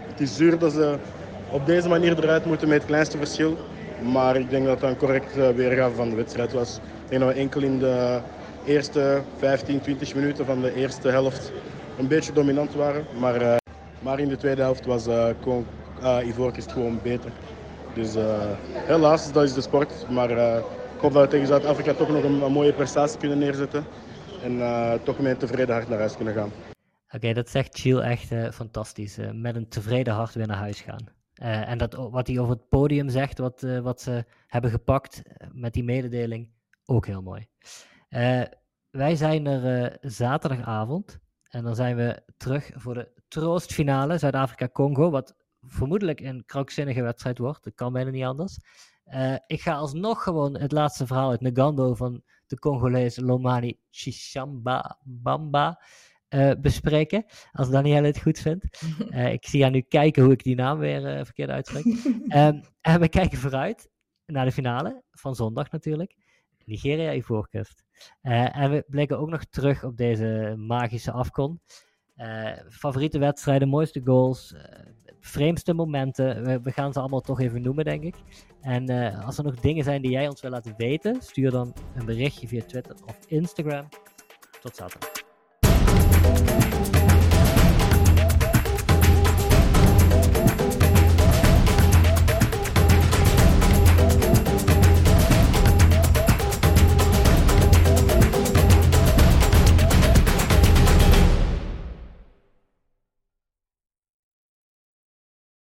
het 0.07 0.19
is 0.19 0.35
zuur 0.35 0.57
dat 0.57 0.71
ze 0.71 0.95
op 1.51 1.65
deze 1.65 1.89
manier 1.89 2.23
eruit 2.23 2.45
moeten 2.45 2.67
met 2.67 2.77
het 2.77 2.87
kleinste 2.87 3.17
verschil. 3.17 3.57
Maar 4.11 4.35
ik 4.35 4.49
denk 4.49 4.65
dat 4.65 4.79
dat 4.79 4.89
een 4.89 4.97
correct 4.97 5.35
weergave 5.55 5.95
van 5.95 6.09
de 6.09 6.15
wedstrijd 6.15 6.53
was. 6.53 6.75
Ik 6.75 7.09
denk 7.09 7.21
dat 7.21 7.33
we 7.33 7.39
enkel 7.39 7.61
in 7.61 7.79
de 7.79 8.19
eerste 8.65 9.21
15, 9.37 9.81
20 9.81 10.15
minuten 10.15 10.45
van 10.45 10.61
de 10.61 10.75
eerste 10.75 11.09
helft 11.09 11.51
een 11.97 12.07
beetje 12.07 12.33
dominant 12.33 12.73
waren. 12.73 13.05
Maar, 13.19 13.59
maar 13.99 14.19
in 14.19 14.29
de 14.29 14.37
tweede 14.37 14.61
helft 14.61 14.85
was 14.85 15.07
uh, 15.07 16.27
Ivoorkust 16.27 16.71
gewoon 16.71 16.99
beter. 17.03 17.31
Dus 17.93 18.15
helaas, 18.73 19.31
dat 19.31 19.43
is 19.43 19.53
de 19.53 19.61
sport. 19.61 20.09
Maar 20.09 20.29
ik 20.29 20.99
hoop 20.99 21.13
dat 21.13 21.23
we 21.23 21.29
tegen 21.29 21.47
Zuid-Afrika 21.47 21.93
toch 21.93 22.09
nog 22.09 22.23
een, 22.23 22.51
mooie 22.51 22.73
prestatie 22.73 23.19
kunnen 23.19 23.37
neerzetten. 23.37 23.85
En 24.43 24.59
toch 25.03 25.19
met 25.19 25.31
een 25.31 25.37
tevreden 25.37 25.75
hart 25.75 25.89
naar 25.89 25.99
huis 25.99 26.15
kunnen 26.15 26.33
gaan. 26.33 26.51
Oké, 27.11 27.33
dat 27.33 27.49
zegt 27.49 27.79
Chiel 27.79 28.03
echt 28.03 28.33
fantastisch. 28.53 29.17
met 29.31 29.55
een 29.55 29.67
tevreden 29.67 30.13
hart 30.13 30.33
weer 30.33 30.47
naar 30.47 30.57
huis 30.57 30.81
gaan. 30.81 31.07
En 31.65 31.77
dat, 31.77 31.93
wat 31.93 32.27
hij 32.27 32.39
over 32.39 32.53
het 32.53 32.69
podium 32.69 33.09
zegt, 33.09 33.37
wat, 33.37 33.65
wat 33.81 34.01
ze 34.01 34.25
hebben 34.47 34.71
gepakt 34.71 35.21
met 35.51 35.73
die 35.73 35.83
mededeling, 35.83 36.49
ook 36.85 37.05
heel 37.05 37.21
mooi. 37.21 37.47
Wij 38.89 39.15
zijn 39.15 39.47
er 39.47 39.97
zaterdagavond 40.01 41.19
en 41.49 41.63
dan 41.63 41.75
zijn 41.75 41.95
we 41.95 42.21
terug 42.37 42.71
voor 42.73 42.93
de 42.93 43.11
troostfinale 43.27 44.17
Zuid-Afrika-Congo, 44.17 45.09
wat 45.09 45.35
vermoedelijk 45.65 46.19
een 46.19 46.43
krankzinnige 46.45 47.01
wedstrijd 47.01 47.37
wordt. 47.37 47.63
Dat 47.63 47.75
kan 47.75 47.93
bijna 47.93 48.09
niet 48.09 48.23
anders. 48.23 48.57
ik 49.47 49.61
ga 49.61 49.73
alsnog 49.73 50.23
gewoon 50.23 50.57
het 50.57 50.71
laatste 50.71 51.07
verhaal 51.07 51.29
uit 51.29 51.41
Nagando 51.41 51.95
van 51.95 52.23
de 52.47 52.59
Congolees 52.59 53.17
Lomani 53.17 53.79
Chishamba 53.89 54.99
Bamba 55.03 55.79
uh, 56.33 56.51
bespreken. 56.61 57.25
Als 57.51 57.69
Danielle 57.69 58.07
het 58.07 58.21
goed 58.21 58.39
vindt. 58.39 58.83
Uh, 59.09 59.31
ik 59.37 59.45
zie 59.45 59.61
haar 59.61 59.71
nu 59.71 59.81
kijken 59.81 60.23
hoe 60.23 60.31
ik 60.31 60.43
die 60.43 60.55
naam 60.55 60.77
weer 60.77 61.25
verkeerd 61.25 61.49
uitspreek. 61.49 61.85
um, 61.85 62.61
en 62.81 62.99
we 62.99 63.09
kijken 63.09 63.37
vooruit 63.37 63.89
naar 64.25 64.45
de 64.45 64.51
finale 64.51 65.03
van 65.11 65.35
zondag 65.35 65.71
natuurlijk. 65.71 66.15
Nigeria 66.65 67.13
Ivoorkust. 67.13 67.83
en 68.21 68.71
we 68.71 68.83
blikken 68.87 69.19
ook 69.19 69.29
nog 69.29 69.43
terug 69.45 69.83
op 69.83 69.97
deze 69.97 70.53
magische 70.57 71.11
afkon. 71.11 71.61
favoriete 72.69 73.19
wedstrijden, 73.19 73.67
mooiste 73.67 74.01
goals, 74.03 74.55
vreemdste 75.25 75.73
momenten. 75.73 76.61
We, 76.63 76.71
gaan 76.71 76.93
ze 76.93 76.99
allemaal 76.99 77.21
toch 77.21 77.39
even 77.39 77.61
noemen, 77.61 77.85
denk 77.85 78.03
ik. 78.03 78.15
En 78.61 78.89
als 79.25 79.37
er 79.37 79.43
nog 79.43 79.55
dingen 79.55 79.83
zijn 79.83 80.01
die 80.01 80.11
jij 80.11 80.27
ons 80.27 80.41
wil 80.41 80.51
laten 80.51 80.73
weten, 80.77 81.21
stuur 81.21 81.51
dan 81.51 81.73
een 81.95 82.05
berichtje 82.05 82.47
via 82.47 82.63
Twitter 82.63 82.95
of 83.05 83.19
Instagram. 83.27 83.87
Tot 84.61 84.75
zaterdag. 84.75 85.32